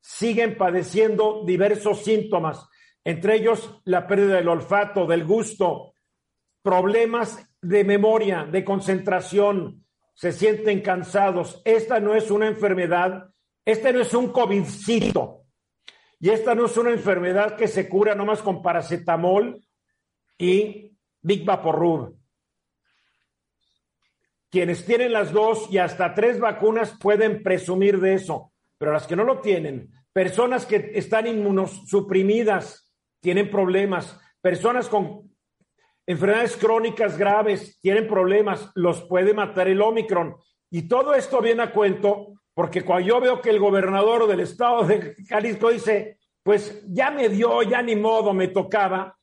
siguen 0.00 0.56
padeciendo 0.56 1.42
diversos 1.44 2.04
síntomas, 2.04 2.68
entre 3.04 3.36
ellos 3.36 3.80
la 3.84 4.06
pérdida 4.06 4.36
del 4.36 4.48
olfato, 4.48 5.06
del 5.06 5.24
gusto, 5.24 5.94
problemas 6.66 7.48
de 7.62 7.84
memoria, 7.84 8.44
de 8.44 8.64
concentración, 8.64 9.86
se 10.14 10.32
sienten 10.32 10.80
cansados. 10.80 11.62
Esta 11.64 12.00
no 12.00 12.16
es 12.16 12.28
una 12.32 12.48
enfermedad, 12.48 13.30
este 13.64 13.92
no 13.92 14.00
es 14.00 14.12
un 14.14 14.32
COVIDcito. 14.32 15.44
Y 16.18 16.30
esta 16.30 16.56
no 16.56 16.66
es 16.66 16.76
una 16.76 16.90
enfermedad 16.90 17.54
que 17.54 17.68
se 17.68 17.88
cura 17.88 18.16
nomás 18.16 18.42
con 18.42 18.62
paracetamol 18.62 19.64
y 20.36 20.90
Big 21.22 21.44
Vaporub. 21.44 22.18
Quienes 24.50 24.84
tienen 24.84 25.12
las 25.12 25.30
dos 25.30 25.68
y 25.70 25.78
hasta 25.78 26.14
tres 26.14 26.40
vacunas 26.40 26.98
pueden 27.00 27.44
presumir 27.44 28.00
de 28.00 28.14
eso, 28.14 28.50
pero 28.76 28.92
las 28.92 29.06
que 29.06 29.14
no 29.14 29.22
lo 29.22 29.40
tienen, 29.40 29.92
personas 30.12 30.66
que 30.66 30.90
están 30.94 31.28
inmunosuprimidas, 31.28 32.90
tienen 33.20 33.52
problemas, 33.52 34.18
personas 34.40 34.88
con 34.88 35.25
enfermedades 36.06 36.56
crónicas 36.56 37.18
graves, 37.18 37.78
tienen 37.80 38.06
problemas, 38.06 38.70
los 38.74 39.02
puede 39.02 39.34
matar 39.34 39.68
el 39.68 39.82
Omicron. 39.82 40.36
Y 40.70 40.88
todo 40.88 41.14
esto 41.14 41.40
viene 41.40 41.64
a 41.64 41.72
cuento 41.72 42.34
porque 42.54 42.82
cuando 42.82 43.06
yo 43.06 43.20
veo 43.20 43.40
que 43.42 43.50
el 43.50 43.58
gobernador 43.58 44.26
del 44.26 44.40
estado 44.40 44.84
de 44.84 45.14
Jalisco 45.28 45.70
dice, 45.70 46.18
pues 46.42 46.82
ya 46.88 47.10
me 47.10 47.28
dio, 47.28 47.62
ya 47.62 47.82
ni 47.82 47.96
modo, 47.96 48.32
me 48.32 48.48
tocaba, 48.48 49.14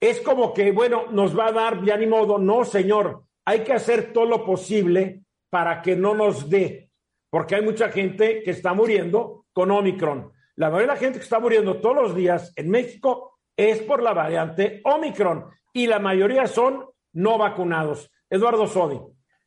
es 0.00 0.20
como 0.20 0.54
que, 0.54 0.72
bueno, 0.72 1.04
nos 1.10 1.38
va 1.38 1.48
a 1.48 1.52
dar, 1.52 1.84
ya 1.84 1.98
ni 1.98 2.06
modo, 2.06 2.38
no, 2.38 2.64
señor, 2.64 3.24
hay 3.44 3.60
que 3.64 3.74
hacer 3.74 4.14
todo 4.14 4.24
lo 4.24 4.46
posible 4.46 5.24
para 5.50 5.82
que 5.82 5.94
no 5.94 6.14
nos 6.14 6.48
dé, 6.48 6.90
porque 7.28 7.56
hay 7.56 7.62
mucha 7.62 7.90
gente 7.90 8.42
que 8.42 8.52
está 8.52 8.72
muriendo 8.72 9.44
con 9.52 9.70
Omicron. 9.70 10.32
La 10.56 10.70
mayoría 10.70 10.88
de 10.88 10.94
la 10.94 11.00
gente 11.00 11.18
que 11.18 11.24
está 11.24 11.38
muriendo 11.38 11.80
todos 11.80 11.96
los 11.96 12.14
días 12.14 12.52
en 12.56 12.70
México 12.70 13.40
es 13.56 13.82
por 13.82 14.02
la 14.02 14.14
variante 14.14 14.80
Omicron 14.84 15.44
y 15.72 15.86
la 15.86 15.98
mayoría 15.98 16.46
son 16.46 16.86
no 17.12 17.38
vacunados. 17.38 18.10
Eduardo 18.28 18.66
Sodi. 18.66 18.98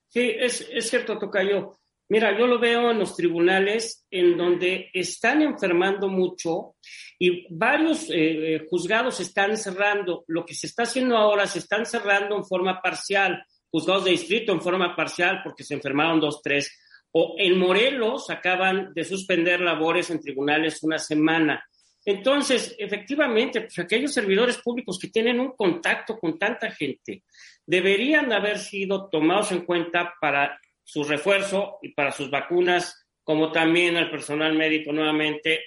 Sí, 0.09 0.31
es, 0.37 0.67
es 0.71 0.89
cierto, 0.89 1.17
Tocayo. 1.17 1.77
Mira, 2.09 2.37
yo 2.37 2.45
lo 2.45 2.59
veo 2.59 2.91
en 2.91 2.99
los 2.99 3.15
tribunales 3.15 4.05
en 4.11 4.37
donde 4.37 4.89
están 4.93 5.41
enfermando 5.41 6.09
mucho 6.09 6.75
y 7.17 7.47
varios 7.49 8.09
eh, 8.09 8.55
eh, 8.55 8.65
juzgados 8.69 9.19
están 9.19 9.57
cerrando. 9.57 10.23
Lo 10.27 10.45
que 10.45 10.53
se 10.53 10.67
está 10.67 10.83
haciendo 10.83 11.17
ahora 11.17 11.47
se 11.47 11.59
están 11.59 11.85
cerrando 11.85 12.35
en 12.35 12.43
forma 12.43 12.81
parcial, 12.81 13.43
juzgados 13.71 14.05
de 14.05 14.11
distrito 14.11 14.51
en 14.51 14.61
forma 14.61 14.95
parcial 14.95 15.41
porque 15.43 15.63
se 15.63 15.73
enfermaron 15.73 16.19
dos, 16.19 16.41
tres. 16.43 16.77
O 17.13 17.35
en 17.39 17.57
Morelos 17.57 18.29
acaban 18.29 18.93
de 18.93 19.03
suspender 19.05 19.61
labores 19.61 20.09
en 20.09 20.19
tribunales 20.19 20.83
una 20.83 20.99
semana. 20.99 21.63
Entonces, 22.05 22.75
efectivamente, 22.77 23.61
pues 23.61 23.79
aquellos 23.79 24.13
servidores 24.13 24.57
públicos 24.57 24.99
que 24.99 25.07
tienen 25.07 25.39
un 25.39 25.51
contacto 25.55 26.17
con 26.17 26.37
tanta 26.37 26.69
gente 26.71 27.23
deberían 27.65 28.31
haber 28.33 28.59
sido 28.59 29.09
tomados 29.09 29.51
en 29.51 29.65
cuenta 29.65 30.13
para 30.19 30.59
su 30.83 31.03
refuerzo 31.03 31.77
y 31.81 31.93
para 31.93 32.11
sus 32.11 32.29
vacunas, 32.29 33.07
como 33.23 33.51
también 33.53 33.95
al 33.95 34.11
personal 34.11 34.53
médico 34.53 34.91
nuevamente. 34.91 35.61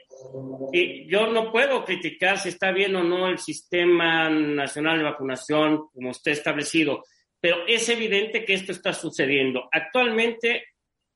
Y 0.73 1.09
yo 1.11 1.27
no 1.29 1.51
puedo 1.51 1.85
criticar 1.85 2.39
si 2.39 2.51
está 2.51 2.71
bien 2.71 2.95
o 2.97 3.03
no 3.03 3.29
el 3.29 3.39
sistema 3.39 4.29
nacional 4.29 4.99
de 4.99 5.05
vacunación 5.05 5.89
como 5.93 6.11
está 6.11 6.31
establecido, 6.31 7.03
pero 7.41 7.67
es 7.67 7.89
evidente 7.89 8.45
que 8.45 8.55
esto 8.55 8.73
está 8.73 8.93
sucediendo. 8.93 9.69
Actualmente, 9.73 10.65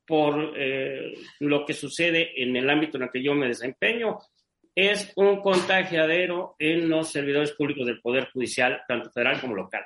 por 0.06 0.54
eh, 0.56 1.12
lo 1.40 1.64
que 1.66 1.74
sucede 1.74 2.42
en 2.42 2.56
el 2.56 2.68
ámbito 2.70 2.96
en 2.96 3.04
el 3.04 3.10
que 3.10 3.22
yo 3.22 3.34
me 3.34 3.48
desempeño, 3.48 4.18
es 4.89 5.12
un 5.16 5.43
contagiadero 5.43 6.55
en 6.59 6.89
los 6.89 7.11
servidores 7.11 7.53
públicos 7.53 7.87
del 7.87 8.01
Poder 8.01 8.31
Judicial, 8.33 8.81
tanto 8.89 9.11
federal 9.11 9.41
como 9.41 9.55
local. 9.55 9.85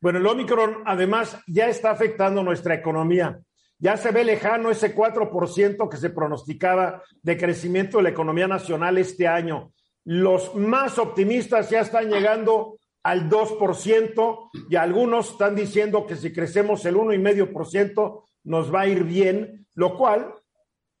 Bueno, 0.00 0.18
el 0.18 0.26
Omicron 0.26 0.82
además 0.84 1.40
ya 1.46 1.68
está 1.68 1.90
afectando 1.90 2.42
nuestra 2.42 2.74
economía. 2.74 3.38
Ya 3.78 3.96
se 3.96 4.10
ve 4.10 4.24
lejano 4.24 4.70
ese 4.70 4.94
4% 4.94 5.88
que 5.88 5.96
se 5.96 6.10
pronosticaba 6.10 7.02
de 7.22 7.36
crecimiento 7.36 7.96
de 7.96 8.04
la 8.04 8.10
economía 8.10 8.46
nacional 8.46 8.98
este 8.98 9.26
año. 9.26 9.72
Los 10.04 10.54
más 10.54 10.98
optimistas 10.98 11.70
ya 11.70 11.80
están 11.80 12.10
llegando 12.10 12.78
al 13.02 13.30
2% 13.30 14.50
y 14.68 14.76
algunos 14.76 15.30
están 15.30 15.54
diciendo 15.54 16.06
que 16.06 16.16
si 16.16 16.32
crecemos 16.32 16.84
el 16.84 16.96
1,5% 16.96 18.24
nos 18.44 18.74
va 18.74 18.82
a 18.82 18.88
ir 18.88 19.04
bien, 19.04 19.66
lo 19.74 19.96
cual 19.96 20.34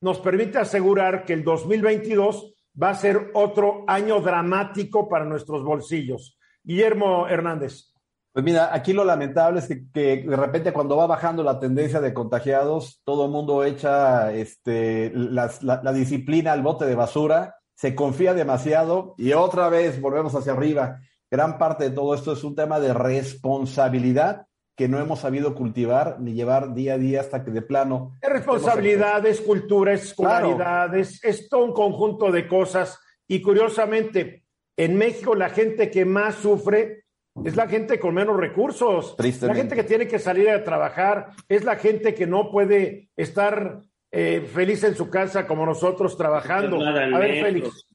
nos 0.00 0.18
permite 0.20 0.58
asegurar 0.58 1.24
que 1.24 1.32
el 1.32 1.44
2022 1.44 2.55
va 2.80 2.90
a 2.90 2.94
ser 2.94 3.30
otro 3.34 3.84
año 3.86 4.20
dramático 4.20 5.08
para 5.08 5.24
nuestros 5.24 5.64
bolsillos. 5.64 6.38
Guillermo 6.62 7.26
Hernández. 7.28 7.92
Pues 8.32 8.44
mira, 8.44 8.74
aquí 8.74 8.92
lo 8.92 9.04
lamentable 9.04 9.60
es 9.60 9.68
que, 9.68 10.24
de 10.26 10.36
repente 10.36 10.72
cuando 10.72 10.96
va 10.96 11.06
bajando 11.06 11.42
la 11.42 11.58
tendencia 11.58 12.02
de 12.02 12.12
contagiados, 12.12 13.00
todo 13.04 13.24
el 13.24 13.30
mundo 13.30 13.64
echa 13.64 14.30
este, 14.32 15.10
la, 15.14 15.50
la, 15.62 15.92
disciplina 15.92 16.52
al 16.52 16.60
bote 16.60 16.84
de 16.84 16.94
basura, 16.94 17.56
se 17.74 17.94
confía 17.94 18.34
demasiado 18.34 19.14
y 19.16 19.32
otra 19.32 19.70
vez 19.70 20.00
volvemos 20.02 20.34
hacia 20.34 20.52
arriba. 20.52 20.98
Gran 21.30 21.56
parte 21.56 21.84
de 21.84 21.96
todo 21.96 22.14
esto 22.14 22.32
es 22.32 22.44
un 22.44 22.54
tema 22.54 22.78
de 22.78 22.92
responsabilidad 22.92 24.45
que 24.76 24.88
no 24.88 25.00
hemos 25.00 25.20
sabido 25.20 25.54
cultivar 25.54 26.20
ni 26.20 26.34
llevar 26.34 26.74
día 26.74 26.94
a 26.94 26.98
día 26.98 27.20
hasta 27.20 27.42
que 27.42 27.50
de 27.50 27.62
plano. 27.62 28.12
Es 28.20 28.30
responsabilidad, 28.30 29.24
es 29.26 29.40
cultura, 29.40 29.94
es 29.94 30.04
escolaridad, 30.04 30.94
es, 30.94 31.24
es 31.24 31.48
todo 31.48 31.64
un 31.64 31.72
conjunto 31.72 32.30
de 32.30 32.46
cosas. 32.46 33.00
Y 33.26 33.40
curiosamente, 33.40 34.44
en 34.76 34.96
México 34.98 35.34
la 35.34 35.48
gente 35.48 35.90
que 35.90 36.04
más 36.04 36.36
sufre 36.36 37.04
es 37.44 37.56
la 37.56 37.68
gente 37.68 37.98
con 37.98 38.14
menos 38.14 38.36
recursos, 38.36 39.14
la 39.18 39.54
gente 39.54 39.74
que 39.74 39.84
tiene 39.84 40.06
que 40.06 40.18
salir 40.18 40.48
a 40.48 40.62
trabajar, 40.62 41.30
es 41.48 41.64
la 41.64 41.76
gente 41.76 42.14
que 42.14 42.26
no 42.26 42.50
puede 42.50 43.08
estar 43.16 43.80
eh, 44.10 44.46
feliz 44.52 44.84
en 44.84 44.94
su 44.94 45.10
casa 45.10 45.46
como 45.46 45.66
nosotros 45.66 46.16
trabajando. 46.16 46.80
A 46.80 46.92
ver, 47.18 47.42
Félix. 47.42 47.85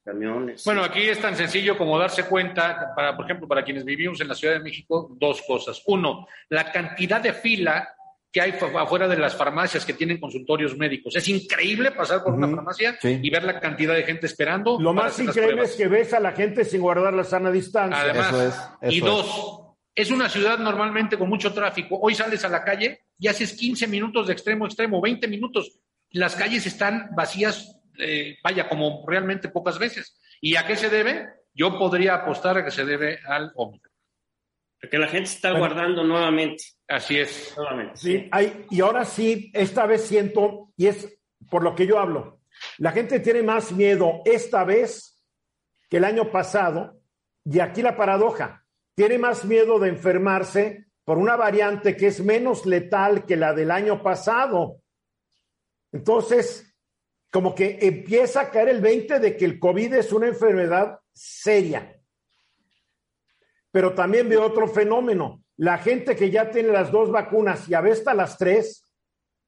Bueno, 0.66 0.84
aquí 0.84 1.02
es 1.02 1.20
tan 1.20 1.36
sencillo 1.36 1.78
como 1.78 1.98
darse 1.98 2.24
cuenta, 2.24 2.94
para, 2.96 3.16
por 3.16 3.26
ejemplo, 3.26 3.48
para 3.48 3.64
quienes 3.64 3.86
vivimos 3.86 4.20
en 4.22 4.28
la 4.28 4.36
Ciudad 4.36 4.56
de 4.56 4.60
México, 4.60 5.16
dos 5.20 5.42
cosas. 5.44 5.82
Uno, 5.86 6.28
la 6.50 6.72
cantidad 6.72 7.22
de 7.22 7.34
fila 7.34 7.88
que 8.32 8.40
hay 8.40 8.54
afuera 8.80 9.08
de 9.08 9.18
las 9.18 9.36
farmacias 9.36 9.86
que 9.86 9.94
tienen 9.94 10.20
consultorios 10.20 10.78
médicos. 10.78 11.16
Es 11.16 11.28
increíble 11.28 11.92
pasar 11.92 12.24
por 12.24 12.34
una 12.34 12.48
farmacia 12.48 12.98
y 13.04 13.30
ver 13.30 13.44
la 13.44 13.60
cantidad 13.60 13.94
de 13.94 14.04
gente 14.04 14.26
esperando. 14.26 14.80
Lo 14.80 14.94
más 14.94 15.20
increíble 15.20 15.64
es 15.64 15.76
que 15.76 15.88
ves 15.88 16.14
a 16.14 16.20
la 16.20 16.32
gente 16.32 16.64
sin 16.64 16.80
guardar 16.80 17.14
la 17.14 17.26
sana 17.26 17.52
distancia. 17.52 18.00
Además, 18.00 18.72
y 18.84 19.02
dos, 19.02 19.66
es. 19.94 20.12
una 20.12 20.30
ciudad 20.30 20.60
normalmente 20.60 21.18
con 21.18 21.28
mucho 21.28 21.52
tráfico. 21.52 22.00
Hoy 22.02 22.16
sales 22.16 22.46
a 22.46 22.50
la 22.50 22.64
calle 22.64 23.02
y 23.20 23.28
haces 23.28 23.54
15 23.54 23.88
minutos 23.88 24.28
de 24.28 24.34
extremo 24.34 24.64
a 24.64 24.68
extremo, 24.70 25.02
20 25.02 25.28
minutos. 25.28 25.80
Las 26.12 26.36
calles 26.36 26.66
están 26.66 27.10
vacías, 27.14 27.81
eh, 27.98 28.38
vaya, 28.44 28.68
como 28.68 29.04
realmente 29.08 29.50
pocas 29.50 29.78
veces. 29.80 30.20
¿Y 30.40 30.56
a 30.56 30.66
qué 30.66 30.76
se 30.76 30.90
debe? 30.90 31.28
Yo 31.54 31.78
podría 31.78 32.16
apostar 32.16 32.58
a 32.58 32.66
que 32.66 32.72
se 32.72 32.86
debe 32.86 33.20
al 33.28 33.52
Omicron. 33.56 33.92
Porque 34.80 34.98
la 34.98 35.08
gente 35.08 35.30
está 35.30 35.52
guardando 35.52 36.04
nuevamente. 36.04 36.64
Así 36.88 37.20
es. 37.20 37.54
Nuevamente. 37.56 37.98
Sí, 37.98 38.28
hay, 38.32 38.66
y 38.70 38.82
ahora 38.82 39.06
sí, 39.06 39.52
esta 39.54 39.86
vez 39.86 40.04
siento, 40.06 40.74
y 40.76 40.88
es 40.88 41.20
por 41.50 41.64
lo 41.64 41.76
que 41.76 41.86
yo 41.86 42.00
hablo, 42.00 42.42
la 42.78 42.92
gente 42.92 43.20
tiene 43.20 43.44
más 43.44 43.72
miedo 43.72 44.22
esta 44.26 44.64
vez 44.64 45.24
que 45.90 45.98
el 45.98 46.06
año 46.06 46.32
pasado, 46.32 47.00
y 47.46 47.60
aquí 47.60 47.82
la 47.82 47.96
paradoja, 47.96 48.66
tiene 48.96 49.18
más 49.18 49.46
miedo 49.46 49.80
de 49.80 49.90
enfermarse 49.90 50.88
por 51.04 51.18
una 51.18 51.36
variante 51.36 51.96
que 51.96 52.08
es 52.08 52.24
menos 52.24 52.66
letal 52.66 53.26
que 53.26 53.36
la 53.36 53.54
del 53.54 53.72
año 53.72 54.02
pasado. 54.02 54.82
Entonces, 55.92 56.71
como 57.32 57.56
que 57.56 57.80
empieza 57.82 58.42
a 58.42 58.52
caer 58.52 58.70
el 58.70 58.82
20 58.82 59.20
de 59.20 59.38
que 59.38 59.46
el 59.46 59.58
COVID 59.58 59.94
es 59.94 60.12
una 60.12 60.28
enfermedad 60.28 61.00
seria. 61.14 61.98
Pero 63.72 63.94
también 63.94 64.28
veo 64.28 64.46
otro 64.46 64.68
fenómeno. 64.68 65.42
La 65.56 65.78
gente 65.78 66.16
que 66.16 66.30
ya 66.30 66.52
tiene 66.52 66.70
las 66.70 66.92
dos 66.92 67.10
vacunas 67.10 67.70
y 67.70 67.74
a 67.74 67.82
veces 67.82 68.06
las 68.14 68.38
tres, 68.38 68.94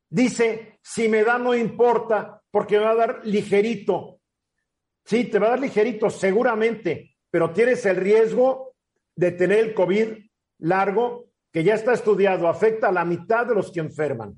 dice, 0.10 0.80
si 0.82 1.10
me 1.10 1.24
da 1.24 1.38
no 1.38 1.54
importa 1.54 2.42
porque 2.50 2.78
me 2.78 2.86
va 2.86 2.92
a 2.92 2.96
dar 2.96 3.22
ligerito. 3.26 4.22
Sí, 5.04 5.26
te 5.26 5.38
va 5.38 5.48
a 5.48 5.50
dar 5.52 5.60
ligerito, 5.60 6.10
seguramente, 6.10 7.18
pero 7.30 7.52
tienes 7.52 7.86
el 7.86 7.98
riesgo 7.98 8.76
de 9.16 9.32
tener 9.32 9.60
el 9.60 9.74
COVID 9.74 10.10
largo, 10.60 11.32
que 11.52 11.64
ya 11.64 11.74
está 11.74 11.94
estudiado, 11.94 12.48
afecta 12.48 12.88
a 12.88 12.92
la 12.94 13.04
mitad 13.04 13.46
de 13.46 13.56
los 13.56 13.72
que 13.72 13.82
enferman. 13.82 14.34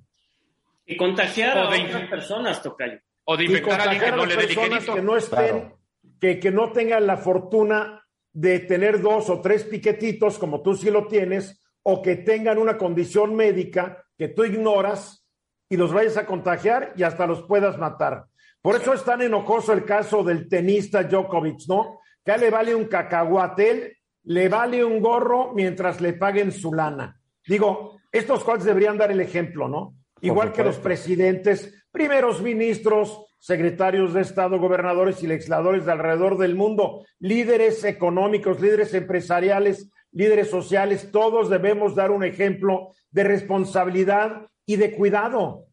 Y 0.87 0.97
contagiar 0.97 1.57
a 1.57 1.69
otras 1.69 2.09
personas, 2.09 2.63
Tocayo. 2.63 3.04
O 3.25 3.37
de 3.37 3.45
infectar 3.45 3.81
a 3.81 3.83
alguien 3.83 4.03
que 4.03 4.11
no 4.11 4.25
le 4.25 4.35
dé 4.35 4.47
ligerito. 4.47 4.95
Que 4.95 5.01
no 5.01 5.17
estén, 5.17 5.73
que, 6.19 6.39
que 6.39 6.51
no 6.51 6.71
tengan 6.71 7.05
la 7.07 7.17
fortuna 7.17 8.05
de 8.31 8.59
tener 8.59 9.01
dos 9.01 9.29
o 9.29 9.41
tres 9.41 9.63
piquetitos, 9.63 10.37
como 10.37 10.61
tú 10.61 10.75
sí 10.75 10.91
lo 10.91 11.07
tienes, 11.07 11.61
o 11.83 12.01
que 12.01 12.17
tengan 12.17 12.57
una 12.57 12.77
condición 12.77 13.35
médica 13.35 14.05
que 14.17 14.29
tú 14.29 14.43
ignoras 14.43 15.25
y 15.69 15.77
los 15.77 15.93
vayas 15.93 16.17
a 16.17 16.25
contagiar 16.25 16.93
y 16.95 17.03
hasta 17.03 17.27
los 17.27 17.43
puedas 17.43 17.77
matar. 17.77 18.25
Por 18.61 18.75
eso 18.75 18.93
es 18.93 19.03
tan 19.03 19.21
enojoso 19.21 19.73
el 19.73 19.85
caso 19.85 20.23
del 20.23 20.49
tenista 20.49 21.03
Djokovic, 21.03 21.67
¿no? 21.67 21.99
Que 22.23 22.37
le 22.37 22.49
vale 22.49 22.73
un 22.73 22.85
cacahuatel, 22.85 23.95
le 24.23 24.49
vale 24.49 24.83
un 24.83 24.99
gorro 24.99 25.53
mientras 25.53 26.01
le 26.01 26.13
paguen 26.13 26.51
su 26.51 26.73
lana. 26.73 27.21
Digo, 27.47 27.99
estos 28.11 28.43
cuales 28.43 28.65
deberían 28.65 28.97
dar 28.97 29.11
el 29.11 29.21
ejemplo, 29.21 29.67
¿no? 29.67 29.95
Igual 30.21 30.51
que 30.51 30.63
los 30.63 30.77
presidentes, 30.77 31.84
primeros 31.95 32.41
ministros, 32.41 33.25
secretarios 33.39 34.13
de 34.13 34.21
Estado, 34.21 34.59
gobernadores 34.59 35.23
y 35.23 35.27
legisladores 35.27 35.85
de 35.85 35.93
alrededor 35.93 36.37
del 36.37 36.55
mundo, 36.55 37.05
líderes 37.19 37.85
económicos, 37.85 38.59
líderes 38.59 38.93
empresariales, 38.93 39.89
líderes 40.11 40.49
sociales, 40.49 41.09
todos 41.11 41.49
debemos 41.49 41.95
dar 41.95 42.11
un 42.11 42.23
ejemplo 42.23 42.89
de 43.09 43.23
responsabilidad 43.23 44.47
y 44.65 44.75
de 44.75 44.91
cuidado. 44.91 45.67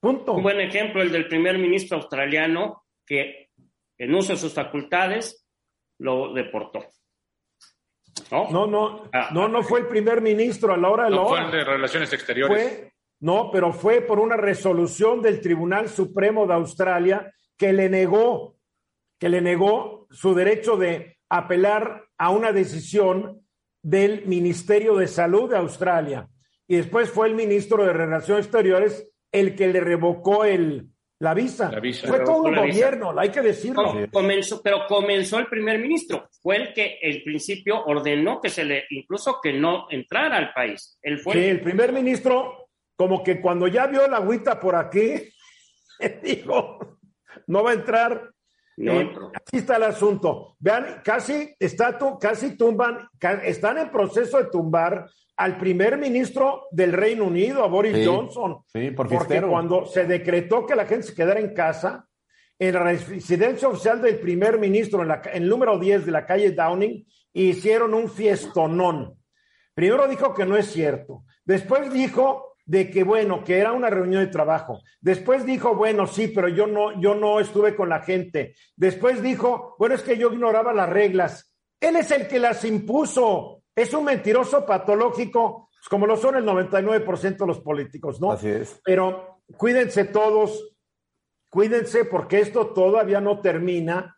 Punto. 0.00 0.34
Un 0.34 0.42
buen 0.42 0.60
ejemplo 0.60 1.00
el 1.00 1.10
del 1.10 1.28
primer 1.28 1.58
ministro 1.58 1.96
australiano 1.96 2.84
que 3.06 3.48
en 3.98 4.14
uso 4.14 4.32
de 4.34 4.38
sus 4.38 4.52
facultades 4.52 5.46
lo 5.98 6.34
deportó. 6.34 6.84
No, 8.30 8.50
no, 8.50 8.66
no, 8.66 9.08
ah. 9.12 9.30
no, 9.32 9.48
no 9.48 9.62
fue 9.62 9.80
el 9.80 9.86
primer 9.86 10.20
ministro 10.20 10.74
a 10.74 10.76
la 10.76 10.90
hora 10.90 11.04
de 11.04 11.10
no 11.10 11.22
la 11.22 11.28
Fue 11.28 11.40
el 11.40 11.50
de 11.50 11.64
Relaciones 11.64 12.12
Exteriores. 12.12 12.92
No, 13.22 13.50
pero 13.52 13.72
fue 13.72 14.00
por 14.02 14.18
una 14.18 14.36
resolución 14.36 15.22
del 15.22 15.40
Tribunal 15.40 15.88
Supremo 15.88 16.46
de 16.46 16.54
Australia 16.54 17.32
que 17.56 17.72
le 17.72 17.88
negó, 17.88 18.56
que 19.18 19.28
le 19.28 19.40
negó 19.40 20.06
su 20.10 20.34
derecho 20.34 20.76
de 20.76 21.18
apelar 21.28 22.02
a 22.18 22.30
una 22.30 22.52
decisión 22.52 23.40
del 23.80 24.26
Ministerio 24.26 24.96
de 24.96 25.06
Salud 25.06 25.48
de 25.50 25.56
Australia. 25.56 26.28
Y 26.66 26.76
después 26.76 27.10
fue 27.10 27.28
el 27.28 27.34
ministro 27.34 27.84
de 27.84 27.92
Relaciones 27.92 28.46
Exteriores 28.46 29.08
el 29.30 29.54
que 29.54 29.68
le 29.68 29.80
revocó 29.80 30.44
el, 30.44 30.88
la 31.20 31.32
visa. 31.34 31.70
La 31.70 31.80
visa. 31.80 32.08
Fue 32.08 32.20
todo 32.20 32.42
un 32.42 32.50
visa. 32.50 32.60
gobierno, 32.62 33.14
hay 33.18 33.30
que 33.30 33.40
decirlo. 33.40 33.84
Com- 33.84 34.06
comenzó, 34.10 34.60
pero 34.62 34.86
comenzó 34.88 35.38
el 35.38 35.46
primer 35.46 35.78
ministro. 35.78 36.28
Fue 36.42 36.56
el 36.56 36.72
que 36.74 36.98
el 37.00 37.22
principio 37.22 37.84
ordenó 37.84 38.40
que 38.40 38.50
se 38.50 38.64
le, 38.64 38.84
incluso 38.90 39.38
que 39.42 39.52
no 39.52 39.86
entrara 39.90 40.36
al 40.38 40.52
país. 40.52 40.98
Él 41.02 41.18
fue 41.20 41.34
Sí, 41.34 41.38
el- 41.40 41.44
el 41.50 41.60
primer 41.60 41.92
ministro, 41.92 42.61
como 42.96 43.22
que 43.22 43.40
cuando 43.40 43.66
ya 43.66 43.86
vio 43.86 44.06
la 44.08 44.18
agüita 44.18 44.60
por 44.60 44.74
aquí, 44.74 45.14
dijo, 46.22 46.98
no 47.46 47.62
va 47.62 47.70
a 47.70 47.74
entrar. 47.74 48.30
No 48.76 48.92
Eh, 49.00 49.12
así 49.34 49.58
está 49.58 49.76
el 49.76 49.82
asunto. 49.84 50.56
Vean, 50.58 51.02
casi, 51.04 51.54
casi 52.20 52.56
tumban, 52.56 53.08
están 53.44 53.78
en 53.78 53.90
proceso 53.90 54.38
de 54.38 54.44
tumbar 54.50 55.08
al 55.36 55.58
primer 55.58 55.98
ministro 55.98 56.68
del 56.70 56.92
Reino 56.92 57.24
Unido, 57.24 57.64
a 57.64 57.68
Boris 57.68 57.96
Sí, 57.96 58.04
Johnson. 58.06 58.62
sí, 58.72 58.90
por 58.92 59.08
porque 59.08 59.42
cuando 59.42 59.86
se 59.86 60.06
decretó 60.06 60.66
que 60.66 60.74
la 60.74 60.86
gente 60.86 61.08
se 61.08 61.14
quedara 61.14 61.40
en 61.40 61.52
casa, 61.54 62.06
en 62.58 62.74
la 62.74 62.82
residencia 62.84 63.68
oficial 63.68 64.00
del 64.00 64.18
primer 64.20 64.58
ministro, 64.58 65.02
en, 65.02 65.08
la, 65.08 65.20
en 65.32 65.42
el 65.42 65.48
número 65.48 65.78
10 65.78 66.06
de 66.06 66.12
la 66.12 66.24
calle 66.24 66.52
Downing, 66.52 67.04
hicieron 67.32 67.92
un 67.92 68.08
fiestonón. 68.08 69.14
Primero 69.74 70.06
dijo 70.06 70.32
que 70.32 70.44
no 70.46 70.56
es 70.56 70.66
cierto. 70.66 71.24
Después 71.44 71.92
dijo 71.92 72.51
de 72.64 72.90
que 72.90 73.02
bueno, 73.02 73.42
que 73.44 73.58
era 73.58 73.72
una 73.72 73.90
reunión 73.90 74.24
de 74.24 74.30
trabajo. 74.30 74.80
Después 75.00 75.44
dijo, 75.44 75.74
bueno, 75.74 76.06
sí, 76.06 76.28
pero 76.28 76.48
yo 76.48 76.66
no, 76.66 77.00
yo 77.00 77.14
no 77.14 77.40
estuve 77.40 77.74
con 77.74 77.88
la 77.88 78.00
gente. 78.00 78.54
Después 78.76 79.22
dijo, 79.22 79.74
bueno, 79.78 79.94
es 79.94 80.02
que 80.02 80.16
yo 80.16 80.32
ignoraba 80.32 80.72
las 80.72 80.88
reglas. 80.88 81.52
Él 81.80 81.96
es 81.96 82.10
el 82.10 82.28
que 82.28 82.38
las 82.38 82.64
impuso. 82.64 83.62
Es 83.74 83.92
un 83.94 84.04
mentiroso 84.04 84.64
patológico, 84.64 85.70
pues, 85.70 85.88
como 85.88 86.06
lo 86.06 86.16
son 86.16 86.36
el 86.36 86.44
99% 86.44 87.36
de 87.38 87.46
los 87.46 87.60
políticos, 87.60 88.20
¿no? 88.20 88.32
Así 88.32 88.48
es. 88.48 88.80
Pero 88.84 89.40
cuídense 89.56 90.04
todos, 90.04 90.76
cuídense 91.50 92.04
porque 92.04 92.40
esto 92.40 92.68
todavía 92.68 93.20
no 93.20 93.40
termina 93.40 94.16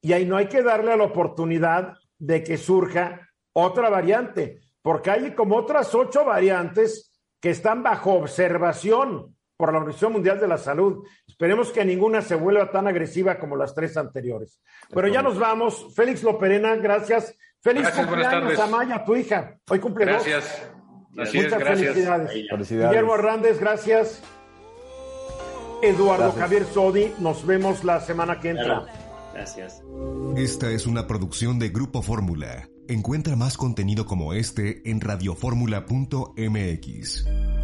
y 0.00 0.12
ahí 0.12 0.24
no 0.24 0.36
hay 0.36 0.46
que 0.46 0.62
darle 0.62 0.96
la 0.96 1.04
oportunidad 1.04 1.94
de 2.18 2.44
que 2.44 2.56
surja 2.56 3.28
otra 3.52 3.88
variante, 3.88 4.60
porque 4.82 5.10
hay 5.10 5.34
como 5.34 5.56
otras 5.56 5.94
ocho 5.94 6.24
variantes 6.24 7.05
que 7.46 7.50
están 7.52 7.84
bajo 7.84 8.14
observación 8.14 9.36
por 9.56 9.70
la 9.70 9.78
Organización 9.78 10.14
Mundial 10.14 10.40
de 10.40 10.48
la 10.48 10.58
Salud. 10.58 11.06
Esperemos 11.28 11.70
que 11.70 11.84
ninguna 11.84 12.20
se 12.20 12.34
vuelva 12.34 12.72
tan 12.72 12.88
agresiva 12.88 13.38
como 13.38 13.54
las 13.54 13.72
tres 13.72 13.96
anteriores. 13.96 14.60
Pero 14.92 15.06
ya 15.06 15.22
nos 15.22 15.38
vamos. 15.38 15.94
Félix 15.94 16.24
Loperena, 16.24 16.74
gracias. 16.74 17.36
Feliz 17.60 17.82
Gracias, 17.82 18.04
cumpleaños 18.04 18.42
tardes. 18.42 18.58
a 18.58 18.66
Maya, 18.66 19.04
tu 19.04 19.14
hija. 19.14 19.58
Hoy 19.70 19.78
cumple 19.78 20.06
dos. 20.06 20.26
Gracias. 20.26 20.68
Así 21.16 21.38
es, 21.38 21.44
Muchas 21.44 21.60
gracias. 21.60 21.88
felicidades. 21.92 22.32
Felicidades. 22.50 22.90
Guillermo 22.90 23.14
Hernández, 23.14 23.60
gracias. 23.60 24.22
Eduardo 25.82 26.24
Gracias. 26.24 26.42
Javier 26.42 26.64
Sodi, 26.64 27.14
nos 27.20 27.46
vemos 27.46 27.84
la 27.84 28.00
semana 28.00 28.40
que 28.40 28.50
entra. 28.50 28.64
Claro. 28.64 28.86
Gracias. 29.34 29.84
Esta 30.36 30.68
es 30.72 30.84
una 30.88 31.06
producción 31.06 31.60
de 31.60 31.68
Grupo 31.68 32.02
Fórmula. 32.02 32.68
Encuentra 32.88 33.36
más 33.36 33.56
contenido 33.56 34.06
como 34.06 34.32
este 34.32 34.88
en 34.88 35.00
radioformula.mx. 35.00 37.55